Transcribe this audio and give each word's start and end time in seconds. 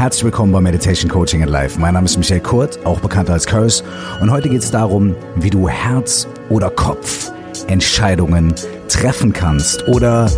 Herzlich 0.00 0.24
willkommen 0.24 0.50
bei 0.50 0.62
Meditation 0.62 1.10
Coaching 1.10 1.42
and 1.42 1.50
Life. 1.50 1.78
Mein 1.78 1.92
Name 1.92 2.06
ist 2.06 2.16
Michael 2.16 2.40
Kurt, 2.40 2.86
auch 2.86 3.00
bekannt 3.00 3.28
als 3.28 3.44
Curse. 3.44 3.84
Und 4.22 4.30
heute 4.30 4.48
geht 4.48 4.62
es 4.62 4.70
darum, 4.70 5.14
wie 5.36 5.50
du 5.50 5.68
Herz 5.68 6.26
oder 6.48 6.70
Kopf 6.70 7.30
Entscheidungen 7.66 8.54
treffen 8.88 9.34
kannst. 9.34 9.86
Oder 9.88 10.30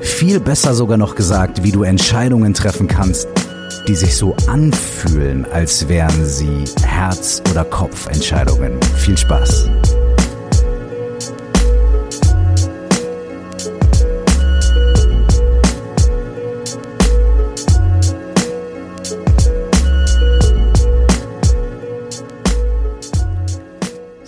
viel 0.00 0.40
besser 0.40 0.74
sogar 0.74 0.98
noch 0.98 1.14
gesagt, 1.14 1.62
wie 1.62 1.70
du 1.70 1.84
Entscheidungen 1.84 2.54
treffen 2.54 2.88
kannst, 2.88 3.28
die 3.86 3.94
sich 3.94 4.16
so 4.16 4.34
anfühlen, 4.48 5.46
als 5.52 5.86
wären 5.88 6.26
sie 6.26 6.64
Herz- 6.84 7.44
oder 7.48 7.64
Kopfentscheidungen. 7.64 8.80
Viel 8.96 9.16
Spaß! 9.16 9.70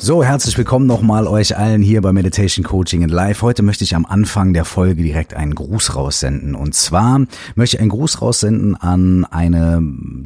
So, 0.09 0.25
herzlich 0.25 0.57
willkommen 0.57 0.87
nochmal 0.87 1.27
euch 1.27 1.59
allen 1.59 1.83
hier 1.83 2.01
bei 2.01 2.15
Meditation 2.15 2.65
Coaching 2.65 3.03
in 3.03 3.11
Live. 3.11 3.43
Heute 3.43 3.62
möchte 3.62 3.85
ich 3.85 3.95
am 3.95 4.07
Anfang 4.07 4.55
der 4.55 4.65
Folge 4.65 5.03
direkt 5.03 5.34
einen 5.34 5.55
Gruß 5.55 5.97
raussenden. 5.97 6.55
Und 6.55 6.75
zwar 6.75 7.27
möchte 7.57 7.77
ich 7.77 7.81
einen 7.83 7.91
Gruß 7.91 8.23
raussenden 8.23 8.75
an 8.75 9.27
eine 9.27 9.83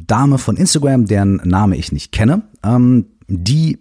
Dame 0.07 0.37
von 0.37 0.55
Instagram, 0.55 1.07
deren 1.07 1.41
Name 1.43 1.75
ich 1.75 1.91
nicht 1.91 2.13
kenne, 2.13 2.43
ähm, 2.63 3.07
die 3.27 3.77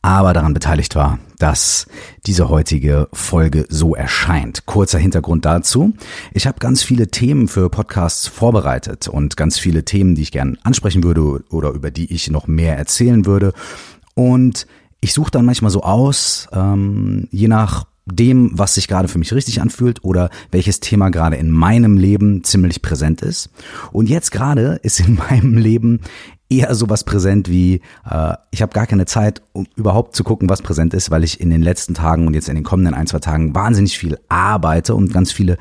aber 0.00 0.32
daran 0.32 0.54
beteiligt 0.54 0.96
war, 0.96 1.18
dass 1.38 1.86
diese 2.24 2.48
heutige 2.48 3.08
Folge 3.12 3.66
so 3.68 3.94
erscheint. 3.94 4.64
Kurzer 4.64 4.98
Hintergrund 4.98 5.44
dazu. 5.44 5.92
Ich 6.32 6.46
habe 6.46 6.58
ganz 6.58 6.82
viele 6.82 7.08
Themen 7.08 7.48
für 7.48 7.68
Podcasts 7.68 8.28
vorbereitet 8.28 9.08
und 9.08 9.36
ganz 9.36 9.58
viele 9.58 9.84
Themen, 9.84 10.14
die 10.14 10.22
ich 10.22 10.32
gerne 10.32 10.56
ansprechen 10.62 11.04
würde 11.04 11.44
oder 11.50 11.72
über 11.72 11.90
die 11.90 12.10
ich 12.14 12.30
noch 12.30 12.46
mehr 12.46 12.78
erzählen 12.78 13.26
würde. 13.26 13.52
Und 14.14 14.66
ich 15.00 15.12
suche 15.12 15.30
dann 15.30 15.44
manchmal 15.44 15.70
so 15.70 15.82
aus, 15.82 16.48
ähm, 16.52 17.28
je 17.30 17.48
nach 17.48 17.86
dem, 18.06 18.50
was 18.54 18.74
sich 18.74 18.88
gerade 18.88 19.08
für 19.08 19.18
mich 19.18 19.32
richtig 19.32 19.60
anfühlt 19.60 20.04
oder 20.04 20.30
welches 20.50 20.80
Thema 20.80 21.10
gerade 21.10 21.36
in 21.36 21.50
meinem 21.50 21.96
Leben 21.96 22.44
ziemlich 22.44 22.82
präsent 22.82 23.22
ist. 23.22 23.50
Und 23.92 24.08
jetzt 24.08 24.32
gerade 24.32 24.80
ist 24.82 25.00
in 25.00 25.14
meinem 25.30 25.56
Leben 25.56 26.00
eher 26.48 26.74
sowas 26.74 27.04
präsent 27.04 27.48
wie, 27.48 27.80
äh, 28.10 28.34
ich 28.50 28.60
habe 28.60 28.72
gar 28.72 28.86
keine 28.86 29.06
Zeit, 29.06 29.42
um 29.52 29.66
überhaupt 29.76 30.16
zu 30.16 30.24
gucken, 30.24 30.48
was 30.48 30.62
präsent 30.62 30.92
ist, 30.94 31.10
weil 31.10 31.22
ich 31.22 31.40
in 31.40 31.48
den 31.48 31.62
letzten 31.62 31.94
Tagen 31.94 32.26
und 32.26 32.34
jetzt 32.34 32.48
in 32.48 32.56
den 32.56 32.64
kommenden 32.64 32.94
ein, 32.94 33.06
zwei 33.06 33.20
Tagen 33.20 33.54
wahnsinnig 33.54 33.96
viel 33.96 34.18
arbeite 34.28 34.94
und 34.94 35.12
ganz 35.12 35.30
viele 35.30 35.56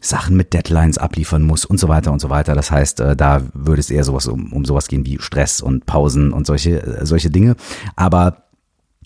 Sachen 0.00 0.36
mit 0.36 0.52
Deadlines 0.52 0.98
abliefern 0.98 1.42
muss 1.42 1.64
und 1.64 1.78
so 1.78 1.88
weiter 1.88 2.12
und 2.12 2.20
so 2.20 2.30
weiter. 2.30 2.54
Das 2.54 2.70
heißt, 2.70 3.00
äh, 3.00 3.16
da 3.16 3.42
würde 3.52 3.80
es 3.80 3.90
eher 3.90 4.04
sowas 4.04 4.26
um, 4.26 4.52
um 4.52 4.64
sowas 4.64 4.88
gehen 4.88 5.04
wie 5.04 5.18
Stress 5.20 5.60
und 5.60 5.86
Pausen 5.86 6.32
und 6.32 6.46
solche, 6.46 6.82
äh, 6.82 7.06
solche 7.06 7.30
Dinge. 7.30 7.56
Aber 7.96 8.48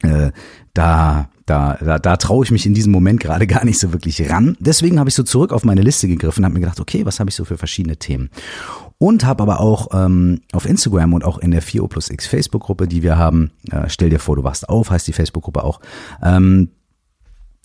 äh, 0.03 0.33
da, 0.75 1.29
da, 1.47 1.79
da, 1.81 1.99
da 1.99 2.17
traue 2.17 2.45
ich 2.45 2.51
mich 2.51 2.67
in 2.67 2.75
diesem 2.75 2.93
Moment 2.93 3.21
gerade 3.21 3.47
gar 3.47 3.65
nicht 3.65 3.79
so 3.79 3.93
wirklich 3.93 4.29
ran. 4.31 4.57
Deswegen 4.61 4.99
habe 4.99 5.09
ich 5.09 5.15
so 5.15 5.23
zurück 5.23 5.53
auf 5.53 5.65
meine 5.65 5.83
Liste 5.83 6.09
gegriffen 6.09 6.41
und 6.41 6.45
habe 6.47 6.55
mir 6.55 6.61
gedacht, 6.61 6.81
okay, 6.81 7.07
was 7.07 7.21
habe 7.21 7.31
ich 7.31 7.37
so 7.37 7.45
für 7.45 7.57
verschiedene 7.57 7.97
Themen? 7.97 8.31
Und 8.99 9.25
habe 9.25 9.43
aber 9.43 9.61
auch 9.61 9.89
ähm, 9.93 10.41
auf 10.53 10.67
Instagram 10.67 11.15
und 11.15 11.25
auch 11.25 11.39
in 11.39 11.51
der 11.51 11.63
4O 11.63 11.89
plus 11.89 12.09
X 12.09 12.27
Facebook-Gruppe, 12.27 12.87
die 12.87 13.03
wir 13.03 13.19
haben, 13.19 13.51
äh, 13.71 13.89
stell 13.89 14.11
dir 14.11 14.21
vor, 14.21 14.37
du 14.37 14.45
wachst 14.45 14.69
auf, 14.69 14.91
heißt 14.91 15.09
die 15.09 15.13
Facebook-Gruppe 15.13 15.65
auch, 15.65 15.81
ähm, 16.23 16.69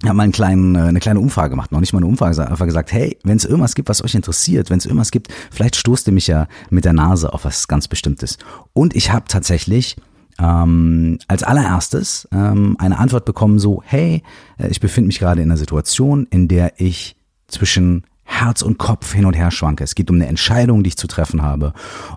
habe 0.04 0.14
mal 0.14 0.24
einen 0.24 0.32
kleinen, 0.32 0.76
äh, 0.76 0.80
eine 0.80 1.00
kleine 1.00 1.20
Umfrage 1.20 1.50
gemacht, 1.50 1.72
noch 1.72 1.80
nicht 1.80 1.94
mal 1.94 2.00
eine 2.00 2.08
Umfrage, 2.08 2.48
einfach 2.48 2.66
gesagt, 2.66 2.92
hey, 2.92 3.18
wenn 3.24 3.38
es 3.38 3.46
irgendwas 3.46 3.76
gibt, 3.76 3.90
was 3.90 4.04
euch 4.04 4.16
interessiert, 4.16 4.70
wenn 4.70 4.78
es 4.78 4.86
irgendwas 4.86 5.12
gibt, 5.12 5.34
vielleicht 5.52 5.76
stoßt 5.76 6.08
ihr 6.08 6.14
mich 6.14 6.28
ja 6.28 6.48
mit 6.70 6.86
der 6.86 6.94
Nase 6.94 7.34
auf 7.34 7.46
was 7.46 7.68
ganz 7.68 7.88
Bestimmtes. 7.88 8.38
Und 8.74 8.96
ich 8.96 9.12
habe 9.12 9.26
tatsächlich 9.28 9.96
ähm, 10.40 11.18
als 11.28 11.44
allererstes 11.44 12.28
ähm, 12.32 12.76
eine 12.80 13.00
Antwort 13.00 13.26
bekommen, 13.26 13.58
so, 13.58 13.82
hey, 13.86 14.22
äh, 14.58 14.68
ich 14.68 14.80
befinde 14.80 15.08
mich 15.08 15.20
gerade 15.20 15.42
in 15.42 15.50
einer 15.50 15.58
Situation, 15.58 16.28
in 16.30 16.48
der 16.48 16.80
ich 16.80 17.16
zwischen 17.48 18.04
Herz 18.24 18.62
und 18.62 18.78
Kopf 18.78 19.14
hin 19.14 19.26
und 19.26 19.34
her 19.34 19.52
schwanke. 19.52 19.84
Es 19.84 19.96
geht 19.96 20.10
um 20.12 20.18
eine 20.18 20.28
Entscheidung, 20.28 20.84
die 20.84 20.90
ich 20.90 20.98
zu 20.98 21.08
treffen 21.08 21.42
habe. 21.42 21.74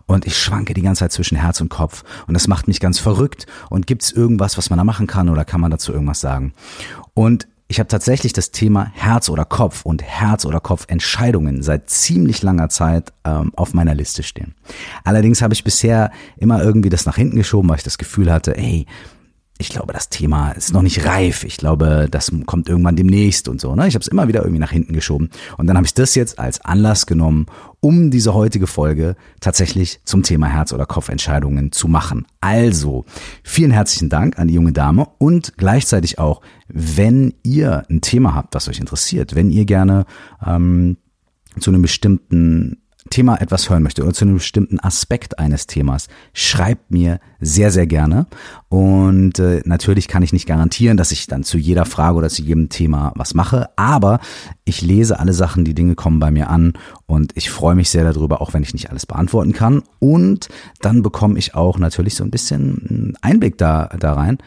Und 0.07 0.27
ich 0.27 0.37
schwanke 0.37 0.75
die 0.75 0.83
ganze 0.83 1.01
Zeit 1.01 1.13
zwischen 1.13 1.37
Herz 1.37 1.61
und 1.61 1.69
Kopf. 1.69 2.03
Und 2.27 2.35
das 2.35 2.49
macht 2.49 2.67
mich 2.67 2.81
ganz 2.81 2.99
verrückt. 2.99 3.47
Und 3.71 3.87
gibt 3.87 4.03
es 4.03 4.11
irgendwas, 4.11 4.59
was 4.59 4.71
man 4.71 4.77
da 4.77 4.85
machen 4.85 5.07
kann 5.07 5.29
oder 5.29 5.45
kann 5.45 5.61
man 5.61 5.71
dazu 5.71 5.93
irgendwas 5.93 6.21
sagen? 6.21 6.53
Und 7.15 7.47
ich 7.71 7.79
habe 7.79 7.87
tatsächlich 7.87 8.33
das 8.33 8.51
Thema 8.51 8.91
Herz 8.95 9.29
oder 9.29 9.45
Kopf 9.45 9.83
und 9.85 10.03
Herz 10.03 10.45
oder 10.45 10.59
Kopf 10.59 10.87
Entscheidungen 10.89 11.63
seit 11.63 11.89
ziemlich 11.89 12.43
langer 12.43 12.69
Zeit 12.69 13.13
ähm, 13.25 13.53
auf 13.55 13.75
meiner 13.75 13.95
Liste 13.95 14.25
stehen. 14.25 14.57
Allerdings 15.05 15.41
habe 15.41 15.55
ich 15.55 15.63
bisher 15.63 16.11
immer 16.37 16.61
irgendwie 16.65 16.89
das 16.89 17.07
nach 17.07 17.15
hinten 17.15 17.37
geschoben, 17.37 17.69
weil 17.69 17.77
ich 17.77 17.85
das 17.85 17.97
Gefühl 17.97 18.33
hatte, 18.33 18.57
ey, 18.57 18.87
ich 19.61 19.69
glaube, 19.69 19.93
das 19.93 20.09
Thema 20.09 20.53
ist 20.53 20.73
noch 20.73 20.81
nicht 20.81 21.05
reif. 21.05 21.45
Ich 21.45 21.59
glaube, 21.59 22.09
das 22.11 22.33
kommt 22.47 22.69
irgendwann 22.71 22.97
demnächst 22.97 23.47
und 23.47 23.61
so. 23.61 23.75
Ne? 23.75 23.87
Ich 23.87 23.95
habe 23.95 24.01
es 24.01 24.09
immer 24.09 24.27
wieder 24.27 24.41
irgendwie 24.41 24.59
nach 24.59 24.71
hinten 24.71 24.95
geschoben. 24.95 25.29
Und 25.59 25.67
dann 25.67 25.77
habe 25.77 25.87
ich 25.87 25.93
das 25.93 26.15
jetzt 26.15 26.39
als 26.39 26.63
Anlass 26.65 27.05
genommen, 27.05 27.45
um 27.81 28.11
diese 28.11 28.33
heutige 28.33 28.67
Folge 28.67 29.17
tatsächlich 29.41 30.01
zum 30.05 30.23
Thema 30.23 30.47
Herz- 30.47 30.73
oder 30.73 30.87
Kopfentscheidungen 30.87 31.73
zu 31.73 31.89
machen. 31.89 32.27
Also, 32.41 33.05
vielen 33.43 33.71
herzlichen 33.71 34.09
Dank 34.09 34.39
an 34.39 34.49
die 34.49 34.55
junge 34.55 34.73
Dame 34.73 35.07
und 35.19 35.59
gleichzeitig 35.59 36.19
auch, 36.19 36.41
wenn 36.69 37.35
ihr 37.43 37.85
ein 37.91 38.01
Thema 38.01 38.35
habt, 38.35 38.55
was 38.55 38.67
euch 38.67 38.81
interessiert, 38.81 39.35
wenn 39.35 39.51
ihr 39.51 39.67
gerne 39.67 40.07
ähm, 40.45 40.97
zu 41.59 41.71
einem 41.71 41.83
bestimmten 41.83 42.79
Thema 43.09 43.41
etwas 43.41 43.71
hören 43.71 43.83
möchte 43.83 44.03
oder 44.03 44.13
zu 44.13 44.25
einem 44.25 44.35
bestimmten 44.35 44.79
Aspekt 44.79 45.39
eines 45.39 45.67
Themas, 45.67 46.09
schreibt 46.35 46.91
mir 46.91 47.19
sehr, 47.41 47.71
sehr 47.71 47.87
gerne. 47.87 48.27
Und 48.69 49.39
äh, 49.39 49.63
natürlich 49.65 50.07
kann 50.07 50.23
ich 50.23 50.33
nicht 50.33 50.47
garantieren, 50.47 50.97
dass 50.97 51.13
ich 51.13 51.27
dann 51.27 51.43
zu 51.43 51.57
jeder 51.57 51.87
Frage 51.87 52.19
oder 52.19 52.29
zu 52.29 52.43
jedem 52.43 52.69
Thema 52.69 53.13
was 53.17 53.35
mache, 53.35 53.71
aber 53.77 54.21
ich 54.65 54.83
lese 54.83 55.19
alle 55.19 55.33
Sachen, 55.33 55.65
die 55.65 55.75
Dinge 55.75 55.95
kommen 55.95 56.21
bei 56.21 56.31
mir 56.31 56.51
an 56.51 56.75
und 57.07 57.37
ich 57.37 57.51
freue 57.51 57.75
mich 57.75 57.91
sehr 57.91 58.05
darüber, 58.05 58.43
auch 58.43 58.53
wenn 58.53 58.63
ich 58.63 58.75
nicht 58.75 58.91
alles 58.91 59.07
beantworten 59.07 59.53
kann. 59.53 59.83
Und 59.99 60.49
dann 60.81 61.03
bekomme 61.03 61.39
ich 61.39 61.55
auch 61.55 61.79
natürlich 61.79 62.15
so 62.15 62.25
ein 62.25 62.31
bisschen 62.31 63.17
Einblick 63.23 63.57
da, 63.59 63.89
da 63.99 64.13
rein, 64.13 64.39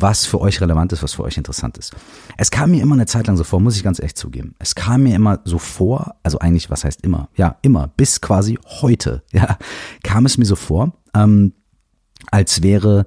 was 0.00 0.26
für 0.26 0.40
euch 0.40 0.60
relevant 0.60 0.92
ist, 0.92 1.02
was 1.02 1.14
für 1.14 1.22
euch 1.22 1.36
interessant 1.36 1.78
ist. 1.78 1.94
Es 2.36 2.50
kam 2.50 2.70
mir 2.70 2.82
immer 2.82 2.94
eine 2.94 3.06
Zeit 3.06 3.26
lang 3.26 3.36
so 3.36 3.44
vor, 3.44 3.60
muss 3.60 3.76
ich 3.76 3.84
ganz 3.84 3.98
echt 4.00 4.18
zugeben. 4.18 4.54
Es 4.58 4.74
kam 4.74 5.02
mir 5.02 5.14
immer 5.14 5.40
so 5.44 5.58
vor, 5.58 6.14
also 6.22 6.38
eigentlich, 6.38 6.70
was 6.70 6.84
heißt 6.84 7.02
immer? 7.02 7.28
Ja, 7.36 7.56
immer, 7.62 7.88
bis 7.96 8.20
quasi 8.20 8.58
heute, 8.80 9.22
ja, 9.32 9.58
kam 10.02 10.26
es 10.26 10.38
mir 10.38 10.46
so 10.46 10.56
vor, 10.56 10.92
ähm, 11.14 11.52
als 12.30 12.62
wäre, 12.62 13.06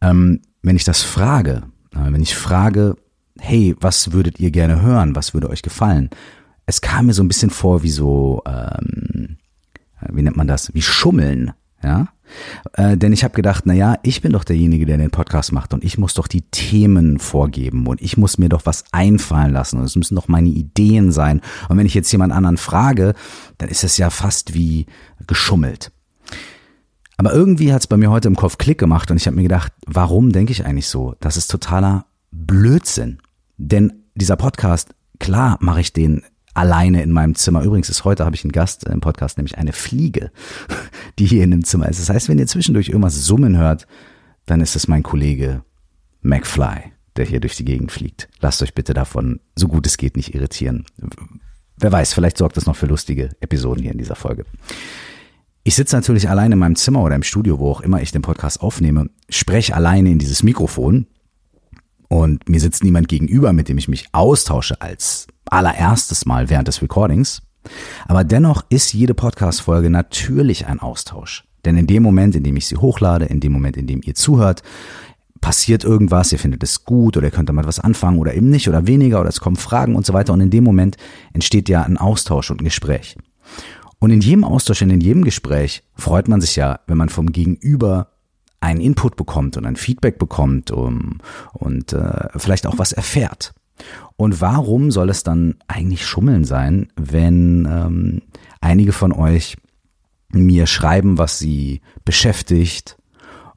ähm, 0.00 0.40
wenn 0.62 0.76
ich 0.76 0.84
das 0.84 1.02
frage, 1.02 1.62
äh, 1.94 2.12
wenn 2.12 2.22
ich 2.22 2.36
frage, 2.36 2.96
hey, 3.38 3.76
was 3.80 4.12
würdet 4.12 4.40
ihr 4.40 4.50
gerne 4.50 4.82
hören, 4.82 5.14
was 5.14 5.34
würde 5.34 5.50
euch 5.50 5.62
gefallen? 5.62 6.10
Es 6.66 6.80
kam 6.80 7.06
mir 7.06 7.14
so 7.14 7.22
ein 7.22 7.28
bisschen 7.28 7.50
vor 7.50 7.82
wie 7.82 7.90
so, 7.90 8.42
ähm, 8.46 9.38
wie 10.10 10.22
nennt 10.22 10.36
man 10.36 10.48
das, 10.48 10.74
wie 10.74 10.82
Schummeln, 10.82 11.52
ja, 11.82 12.08
äh, 12.74 12.96
denn 12.96 13.12
ich 13.12 13.24
habe 13.24 13.34
gedacht, 13.34 13.64
na 13.66 13.74
ja, 13.74 13.96
ich 14.02 14.22
bin 14.22 14.32
doch 14.32 14.44
derjenige, 14.44 14.86
der 14.86 14.98
den 14.98 15.10
Podcast 15.10 15.52
macht 15.52 15.74
und 15.74 15.84
ich 15.84 15.98
muss 15.98 16.14
doch 16.14 16.26
die 16.26 16.42
Themen 16.42 17.18
vorgeben 17.18 17.86
und 17.86 18.00
ich 18.02 18.16
muss 18.16 18.38
mir 18.38 18.48
doch 18.48 18.66
was 18.66 18.84
einfallen 18.92 19.52
lassen 19.52 19.78
und 19.78 19.84
es 19.84 19.96
müssen 19.96 20.14
doch 20.14 20.28
meine 20.28 20.48
Ideen 20.48 21.12
sein. 21.12 21.40
Und 21.68 21.78
wenn 21.78 21.86
ich 21.86 21.94
jetzt 21.94 22.12
jemand 22.12 22.32
anderen 22.32 22.56
frage, 22.56 23.14
dann 23.58 23.68
ist 23.68 23.84
es 23.84 23.96
ja 23.96 24.10
fast 24.10 24.54
wie 24.54 24.86
geschummelt. 25.26 25.92
Aber 27.16 27.32
irgendwie 27.32 27.72
hat 27.72 27.80
es 27.80 27.86
bei 27.88 27.96
mir 27.96 28.10
heute 28.10 28.28
im 28.28 28.36
Kopf 28.36 28.58
Klick 28.58 28.78
gemacht 28.78 29.10
und 29.10 29.16
ich 29.16 29.26
habe 29.26 29.36
mir 29.36 29.42
gedacht, 29.42 29.72
warum 29.86 30.32
denke 30.32 30.52
ich 30.52 30.64
eigentlich 30.64 30.86
so? 30.86 31.16
Das 31.20 31.36
ist 31.36 31.50
totaler 31.50 32.06
Blödsinn. 32.30 33.18
Denn 33.56 34.04
dieser 34.14 34.36
Podcast, 34.36 34.94
klar 35.18 35.58
mache 35.60 35.80
ich 35.80 35.92
den 35.92 36.22
alleine 36.58 37.02
in 37.02 37.12
meinem 37.12 37.34
Zimmer. 37.34 37.62
Übrigens 37.62 37.88
ist 37.88 38.04
heute, 38.04 38.24
habe 38.24 38.34
ich 38.34 38.44
einen 38.44 38.52
Gast 38.52 38.84
im 38.84 39.00
Podcast, 39.00 39.38
nämlich 39.38 39.56
eine 39.56 39.72
Fliege, 39.72 40.30
die 41.18 41.26
hier 41.26 41.44
in 41.44 41.52
dem 41.52 41.64
Zimmer 41.64 41.88
ist. 41.88 42.00
Das 42.00 42.10
heißt, 42.10 42.28
wenn 42.28 42.38
ihr 42.38 42.46
zwischendurch 42.46 42.88
irgendwas 42.88 43.24
summen 43.24 43.56
hört, 43.56 43.86
dann 44.46 44.60
ist 44.60 44.76
es 44.76 44.88
mein 44.88 45.02
Kollege 45.02 45.62
McFly, 46.20 46.92
der 47.16 47.24
hier 47.24 47.40
durch 47.40 47.56
die 47.56 47.64
Gegend 47.64 47.92
fliegt. 47.92 48.28
Lasst 48.40 48.60
euch 48.62 48.74
bitte 48.74 48.92
davon, 48.92 49.40
so 49.54 49.68
gut 49.68 49.86
es 49.86 49.96
geht, 49.96 50.16
nicht 50.16 50.34
irritieren. 50.34 50.84
Wer 51.76 51.92
weiß, 51.92 52.12
vielleicht 52.12 52.38
sorgt 52.38 52.56
das 52.56 52.66
noch 52.66 52.76
für 52.76 52.86
lustige 52.86 53.30
Episoden 53.40 53.82
hier 53.82 53.92
in 53.92 53.98
dieser 53.98 54.16
Folge. 54.16 54.44
Ich 55.62 55.76
sitze 55.76 55.94
natürlich 55.94 56.28
alleine 56.28 56.54
in 56.54 56.58
meinem 56.58 56.76
Zimmer 56.76 57.02
oder 57.02 57.14
im 57.14 57.22
Studio, 57.22 57.58
wo 57.58 57.70
auch 57.70 57.82
immer 57.82 58.02
ich 58.02 58.10
den 58.10 58.22
Podcast 58.22 58.62
aufnehme, 58.62 59.10
spreche 59.28 59.76
alleine 59.76 60.10
in 60.10 60.18
dieses 60.18 60.42
Mikrofon 60.42 61.06
und 62.08 62.48
mir 62.48 62.60
sitzt 62.60 62.82
niemand 62.82 63.08
gegenüber, 63.08 63.52
mit 63.52 63.68
dem 63.68 63.78
ich 63.78 63.88
mich 63.88 64.06
austausche 64.12 64.80
als 64.80 65.26
allererstes 65.50 66.26
Mal 66.26 66.50
während 66.50 66.68
des 66.68 66.82
Recordings. 66.82 67.42
Aber 68.06 68.24
dennoch 68.24 68.64
ist 68.70 68.94
jede 68.94 69.14
Podcast-Folge 69.14 69.90
natürlich 69.90 70.66
ein 70.66 70.80
Austausch. 70.80 71.44
Denn 71.64 71.76
in 71.76 71.86
dem 71.86 72.02
Moment, 72.02 72.34
in 72.34 72.44
dem 72.44 72.56
ich 72.56 72.66
sie 72.66 72.76
hochlade, 72.76 73.26
in 73.26 73.40
dem 73.40 73.52
Moment, 73.52 73.76
in 73.76 73.86
dem 73.86 74.00
ihr 74.02 74.14
zuhört, 74.14 74.62
passiert 75.40 75.84
irgendwas, 75.84 76.32
ihr 76.32 76.38
findet 76.38 76.62
es 76.62 76.84
gut 76.84 77.16
oder 77.16 77.26
ihr 77.26 77.30
könnt 77.30 77.48
damit 77.48 77.66
was 77.66 77.78
anfangen 77.80 78.18
oder 78.18 78.34
eben 78.34 78.50
nicht 78.50 78.68
oder 78.68 78.86
weniger 78.86 79.20
oder 79.20 79.28
es 79.28 79.40
kommen 79.40 79.56
Fragen 79.56 79.94
und 79.94 80.06
so 80.06 80.12
weiter. 80.12 80.32
Und 80.32 80.40
in 80.40 80.50
dem 80.50 80.64
Moment 80.64 80.96
entsteht 81.32 81.68
ja 81.68 81.82
ein 81.82 81.98
Austausch 81.98 82.50
und 82.50 82.60
ein 82.60 82.64
Gespräch. 82.64 83.16
Und 84.00 84.10
in 84.10 84.20
jedem 84.20 84.44
Austausch, 84.44 84.82
in 84.82 85.00
jedem 85.00 85.24
Gespräch 85.24 85.82
freut 85.94 86.28
man 86.28 86.40
sich 86.40 86.56
ja, 86.56 86.80
wenn 86.86 86.96
man 86.96 87.08
vom 87.08 87.32
Gegenüber 87.32 88.12
einen 88.60 88.80
Input 88.80 89.16
bekommt 89.16 89.56
und 89.56 89.66
ein 89.66 89.76
Feedback 89.76 90.18
bekommt 90.18 90.70
um, 90.70 91.18
und 91.52 91.92
äh, 91.92 92.28
vielleicht 92.36 92.66
auch 92.66 92.78
was 92.78 92.92
erfährt. 92.92 93.52
Und 94.16 94.40
warum 94.40 94.90
soll 94.90 95.10
es 95.10 95.22
dann 95.22 95.56
eigentlich 95.68 96.04
Schummeln 96.04 96.44
sein, 96.44 96.88
wenn 96.96 97.68
ähm, 97.70 98.22
einige 98.60 98.92
von 98.92 99.12
euch 99.12 99.56
mir 100.30 100.66
schreiben, 100.66 101.18
was 101.18 101.38
sie 101.38 101.80
beschäftigt 102.04 102.96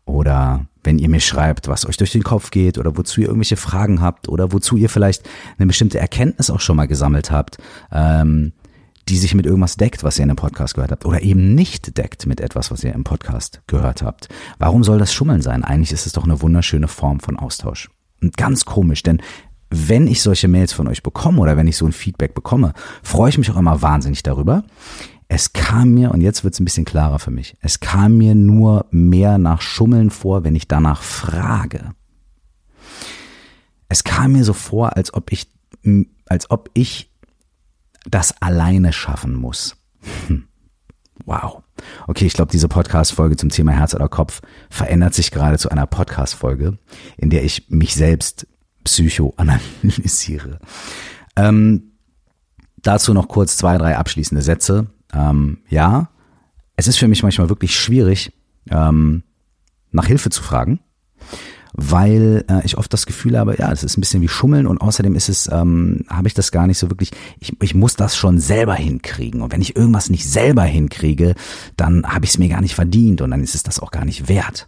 oder 0.05 0.67
wenn 0.83 0.99
ihr 0.99 1.09
mir 1.09 1.19
schreibt, 1.19 1.67
was 1.67 1.85
euch 1.85 1.97
durch 1.97 2.11
den 2.11 2.23
Kopf 2.23 2.51
geht 2.51 2.77
oder 2.77 2.97
wozu 2.97 3.21
ihr 3.21 3.27
irgendwelche 3.27 3.57
Fragen 3.57 4.01
habt 4.01 4.29
oder 4.29 4.51
wozu 4.51 4.77
ihr 4.77 4.89
vielleicht 4.89 5.27
eine 5.57 5.67
bestimmte 5.67 5.99
Erkenntnis 5.99 6.49
auch 6.49 6.59
schon 6.59 6.75
mal 6.75 6.87
gesammelt 6.87 7.31
habt, 7.31 7.57
ähm, 7.91 8.53
die 9.11 9.17
sich 9.17 9.35
mit 9.35 9.45
irgendwas 9.45 9.75
deckt, 9.75 10.05
was 10.05 10.17
ihr 10.17 10.23
in 10.23 10.29
einem 10.29 10.37
Podcast 10.37 10.73
gehört 10.73 10.91
habt 10.91 11.05
oder 11.05 11.21
eben 11.21 11.53
nicht 11.53 11.97
deckt 11.97 12.27
mit 12.27 12.39
etwas, 12.39 12.71
was 12.71 12.81
ihr 12.81 12.93
im 12.93 13.03
Podcast 13.03 13.61
gehört 13.67 14.01
habt. 14.01 14.29
Warum 14.57 14.85
soll 14.85 14.99
das 14.99 15.13
Schummeln 15.13 15.41
sein? 15.41 15.65
Eigentlich 15.65 15.91
ist 15.91 16.05
es 16.05 16.13
doch 16.13 16.23
eine 16.23 16.41
wunderschöne 16.41 16.87
Form 16.87 17.19
von 17.19 17.37
Austausch. 17.37 17.89
Und 18.21 18.37
ganz 18.37 18.63
komisch, 18.63 19.03
denn 19.03 19.21
wenn 19.69 20.07
ich 20.07 20.21
solche 20.21 20.47
Mails 20.47 20.71
von 20.71 20.87
euch 20.87 21.03
bekomme 21.03 21.41
oder 21.41 21.57
wenn 21.57 21.67
ich 21.67 21.75
so 21.75 21.85
ein 21.85 21.91
Feedback 21.91 22.33
bekomme, 22.33 22.71
freue 23.03 23.29
ich 23.29 23.37
mich 23.37 23.51
auch 23.51 23.57
immer 23.57 23.81
wahnsinnig 23.81 24.23
darüber. 24.23 24.63
Es 25.27 25.51
kam 25.51 25.93
mir, 25.93 26.11
und 26.11 26.21
jetzt 26.21 26.45
wird 26.45 26.53
es 26.53 26.61
ein 26.61 26.65
bisschen 26.65 26.85
klarer 26.85 27.19
für 27.19 27.31
mich, 27.31 27.57
es 27.59 27.81
kam 27.81 28.17
mir 28.17 28.33
nur 28.33 28.85
mehr 28.91 29.37
nach 29.37 29.61
Schummeln 29.61 30.09
vor, 30.09 30.45
wenn 30.45 30.55
ich 30.55 30.69
danach 30.69 31.03
frage. 31.03 31.91
Es 33.89 34.05
kam 34.05 34.31
mir 34.31 34.45
so 34.45 34.53
vor, 34.53 34.95
als 34.95 35.13
ob 35.13 35.33
ich, 35.33 35.49
als 36.27 36.49
ob 36.49 36.69
ich 36.73 37.10
das 38.09 38.41
alleine 38.41 38.93
schaffen 38.93 39.33
muss. 39.35 39.77
Wow. 41.25 41.61
Okay, 42.07 42.25
ich 42.25 42.33
glaube, 42.33 42.51
diese 42.51 42.67
Podcast-Folge 42.67 43.37
zum 43.37 43.49
Thema 43.49 43.73
Herz 43.73 43.93
oder 43.93 44.09
Kopf 44.09 44.41
verändert 44.71 45.13
sich 45.13 45.29
gerade 45.29 45.59
zu 45.59 45.69
einer 45.69 45.85
Podcast-Folge, 45.85 46.79
in 47.15 47.29
der 47.29 47.43
ich 47.43 47.69
mich 47.69 47.93
selbst 47.93 48.47
psychoanalysiere. 48.83 50.59
Ähm, 51.35 51.91
dazu 52.77 53.13
noch 53.13 53.27
kurz 53.27 53.55
zwei, 53.55 53.77
drei 53.77 53.97
abschließende 53.97 54.41
Sätze. 54.41 54.87
Ähm, 55.13 55.59
ja, 55.69 56.09
es 56.75 56.87
ist 56.87 56.97
für 56.97 57.07
mich 57.07 57.21
manchmal 57.21 57.49
wirklich 57.49 57.79
schwierig, 57.79 58.33
ähm, 58.71 59.23
nach 59.91 60.07
Hilfe 60.07 60.31
zu 60.31 60.41
fragen 60.41 60.79
weil 61.73 62.43
äh, 62.49 62.65
ich 62.65 62.77
oft 62.77 62.91
das 62.91 63.05
Gefühl 63.05 63.37
habe, 63.37 63.55
ja, 63.57 63.71
es 63.71 63.83
ist 63.83 63.97
ein 63.97 64.01
bisschen 64.01 64.21
wie 64.21 64.27
Schummeln 64.27 64.67
und 64.67 64.81
außerdem 64.81 65.15
ist 65.15 65.29
es, 65.29 65.49
ähm, 65.51 66.05
habe 66.09 66.27
ich 66.27 66.33
das 66.33 66.51
gar 66.51 66.67
nicht 66.67 66.77
so 66.77 66.89
wirklich, 66.89 67.11
ich, 67.39 67.55
ich 67.61 67.75
muss 67.75 67.95
das 67.95 68.15
schon 68.15 68.39
selber 68.39 68.75
hinkriegen. 68.75 69.41
Und 69.41 69.51
wenn 69.51 69.61
ich 69.61 69.75
irgendwas 69.75 70.09
nicht 70.09 70.29
selber 70.29 70.63
hinkriege, 70.63 71.35
dann 71.77 72.03
habe 72.05 72.25
ich 72.25 72.31
es 72.31 72.37
mir 72.37 72.49
gar 72.49 72.61
nicht 72.61 72.75
verdient 72.75 73.21
und 73.21 73.31
dann 73.31 73.43
ist 73.43 73.55
es 73.55 73.63
das 73.63 73.79
auch 73.79 73.91
gar 73.91 74.05
nicht 74.05 74.27
wert. 74.27 74.67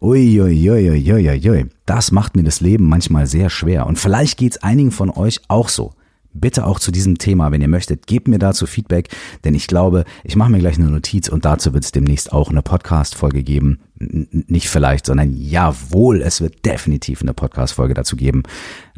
Uiuiuiuiui, 0.00 1.66
das 1.86 2.12
macht 2.12 2.36
mir 2.36 2.44
das 2.44 2.60
Leben 2.60 2.88
manchmal 2.88 3.26
sehr 3.26 3.50
schwer. 3.50 3.86
Und 3.86 3.98
vielleicht 3.98 4.36
geht's 4.36 4.62
einigen 4.62 4.90
von 4.90 5.10
euch 5.10 5.40
auch 5.48 5.68
so 5.68 5.94
bitte 6.34 6.66
auch 6.66 6.78
zu 6.78 6.90
diesem 6.90 7.18
Thema, 7.18 7.50
wenn 7.50 7.60
ihr 7.60 7.68
möchtet, 7.68 8.06
gebt 8.06 8.28
mir 8.28 8.38
dazu 8.38 8.66
Feedback, 8.66 9.08
denn 9.44 9.54
ich 9.54 9.66
glaube, 9.66 10.04
ich 10.24 10.36
mache 10.36 10.50
mir 10.50 10.58
gleich 10.58 10.78
eine 10.78 10.90
Notiz 10.90 11.28
und 11.28 11.44
dazu 11.44 11.72
wird 11.74 11.84
es 11.84 11.92
demnächst 11.92 12.32
auch 12.32 12.50
eine 12.50 12.62
Podcast-Folge 12.62 13.42
geben. 13.42 13.80
nicht 13.98 14.68
vielleicht, 14.68 15.06
sondern 15.06 15.32
jawohl, 15.32 16.22
es 16.22 16.40
wird 16.40 16.64
definitiv 16.64 17.22
eine 17.22 17.34
Podcast-Folge 17.34 17.94
dazu 17.94 18.16
geben, 18.16 18.42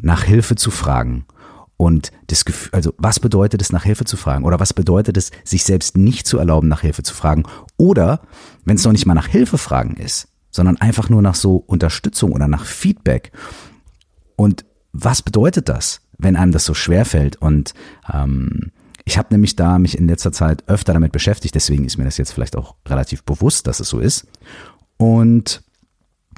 nach 0.01 0.23
Hilfe 0.23 0.55
zu 0.55 0.71
fragen. 0.71 1.25
Und 1.77 2.11
das 2.27 2.45
Gefühl, 2.45 2.69
also 2.71 2.93
was 2.97 3.19
bedeutet 3.19 3.61
es, 3.61 3.71
nach 3.71 3.83
Hilfe 3.83 4.05
zu 4.05 4.15
fragen? 4.17 4.45
Oder 4.45 4.59
was 4.59 4.73
bedeutet 4.73 5.17
es, 5.17 5.31
sich 5.43 5.63
selbst 5.63 5.97
nicht 5.97 6.25
zu 6.25 6.37
erlauben, 6.37 6.69
nach 6.69 6.81
Hilfe 6.81 7.03
zu 7.03 7.13
fragen? 7.13 7.43
Oder 7.77 8.21
wenn 8.63 8.77
es 8.77 8.85
noch 8.85 8.93
nicht 8.93 9.05
mal 9.05 9.13
nach 9.13 9.27
Hilfe 9.27 9.57
fragen 9.57 9.97
ist, 9.97 10.29
sondern 10.51 10.77
einfach 10.77 11.09
nur 11.09 11.21
nach 11.21 11.35
so 11.35 11.57
Unterstützung 11.57 12.31
oder 12.31 12.47
nach 12.47 12.65
Feedback. 12.65 13.33
Und 14.37 14.65
was 14.93 15.21
bedeutet 15.21 15.67
das? 15.67 16.01
Wenn 16.17 16.35
einem 16.35 16.51
das 16.51 16.65
so 16.65 16.73
schwer 16.73 17.05
fällt. 17.05 17.37
Und 17.37 17.73
ähm, 18.11 18.71
ich 19.03 19.17
habe 19.17 19.33
nämlich 19.33 19.55
da 19.55 19.77
mich 19.79 19.97
in 19.97 20.07
letzter 20.07 20.31
Zeit 20.31 20.67
öfter 20.67 20.93
damit 20.93 21.11
beschäftigt, 21.11 21.55
deswegen 21.55 21.85
ist 21.85 21.97
mir 21.97 22.05
das 22.05 22.17
jetzt 22.17 22.31
vielleicht 22.31 22.55
auch 22.55 22.75
relativ 22.87 23.23
bewusst, 23.23 23.67
dass 23.67 23.79
es 23.79 23.89
so 23.89 23.99
ist. 23.99 24.27
Und 24.97 25.63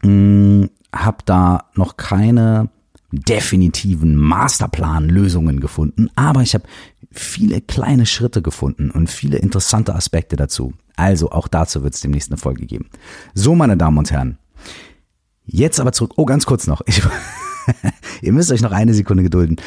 habe 0.04 1.18
da 1.26 1.66
noch 1.76 1.98
keine 1.98 2.70
definitiven 3.12 4.16
Masterplan-Lösungen 4.16 5.60
gefunden, 5.60 6.10
aber 6.16 6.42
ich 6.42 6.54
habe 6.54 6.66
viele 7.12 7.62
kleine 7.62 8.06
Schritte 8.06 8.42
gefunden 8.42 8.92
und 8.92 9.10
viele 9.10 9.38
interessante 9.38 9.96
Aspekte 9.96 10.36
dazu. 10.36 10.74
Also 10.96 11.32
auch 11.32 11.48
dazu 11.48 11.84
wird 11.84 11.94
es 11.94 12.02
demnächst 12.02 12.32
eine 12.32 12.38
Folge 12.38 12.66
geben. 12.66 12.90
So, 13.34 13.56
meine 13.56 13.78
Damen 13.78 13.98
und 13.98 14.12
Herren. 14.12 14.38
Jetzt 15.46 15.80
aber 15.80 15.94
zurück. 15.94 16.14
Oh, 16.18 16.26
ganz 16.26 16.46
kurz 16.46 16.68
noch. 16.68 16.82
Ich, 16.86 17.02
Ihr 18.22 18.34
müsst 18.34 18.52
euch 18.52 18.62
noch 18.62 18.72
eine 18.72 18.94
Sekunde 18.94 19.24
gedulden. 19.24 19.58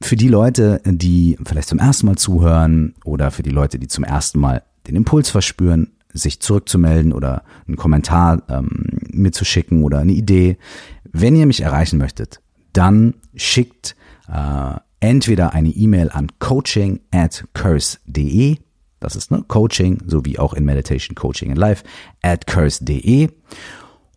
Für 0.00 0.16
die 0.16 0.28
Leute, 0.28 0.80
die 0.84 1.38
vielleicht 1.44 1.68
zum 1.68 1.78
ersten 1.78 2.06
Mal 2.06 2.16
zuhören 2.16 2.94
oder 3.04 3.30
für 3.30 3.42
die 3.42 3.50
Leute, 3.50 3.78
die 3.78 3.88
zum 3.88 4.04
ersten 4.04 4.38
Mal 4.38 4.62
den 4.86 4.96
Impuls 4.96 5.30
verspüren, 5.30 5.92
sich 6.12 6.40
zurückzumelden 6.40 7.12
oder 7.12 7.42
einen 7.66 7.76
Kommentar 7.76 8.42
ähm, 8.48 8.86
mir 9.10 9.32
zu 9.32 9.44
schicken 9.44 9.82
oder 9.84 9.98
eine 9.98 10.12
Idee. 10.12 10.58
Wenn 11.04 11.36
ihr 11.36 11.46
mich 11.46 11.60
erreichen 11.60 11.98
möchtet, 11.98 12.40
dann 12.72 13.14
schickt 13.34 13.96
äh, 14.28 14.74
entweder 15.00 15.52
eine 15.54 15.70
E-Mail 15.70 16.10
an 16.10 16.28
coaching 16.38 17.00
at 17.10 17.44
curse.de, 17.54 18.58
das 19.00 19.16
ist 19.16 19.30
ne, 19.30 19.44
Coaching, 19.46 20.02
sowie 20.06 20.38
auch 20.38 20.54
in 20.54 20.64
Meditation 20.64 21.14
Coaching 21.14 21.50
in 21.50 21.56
Life, 21.56 21.84
at 22.22 22.46
curse.de, 22.46 23.28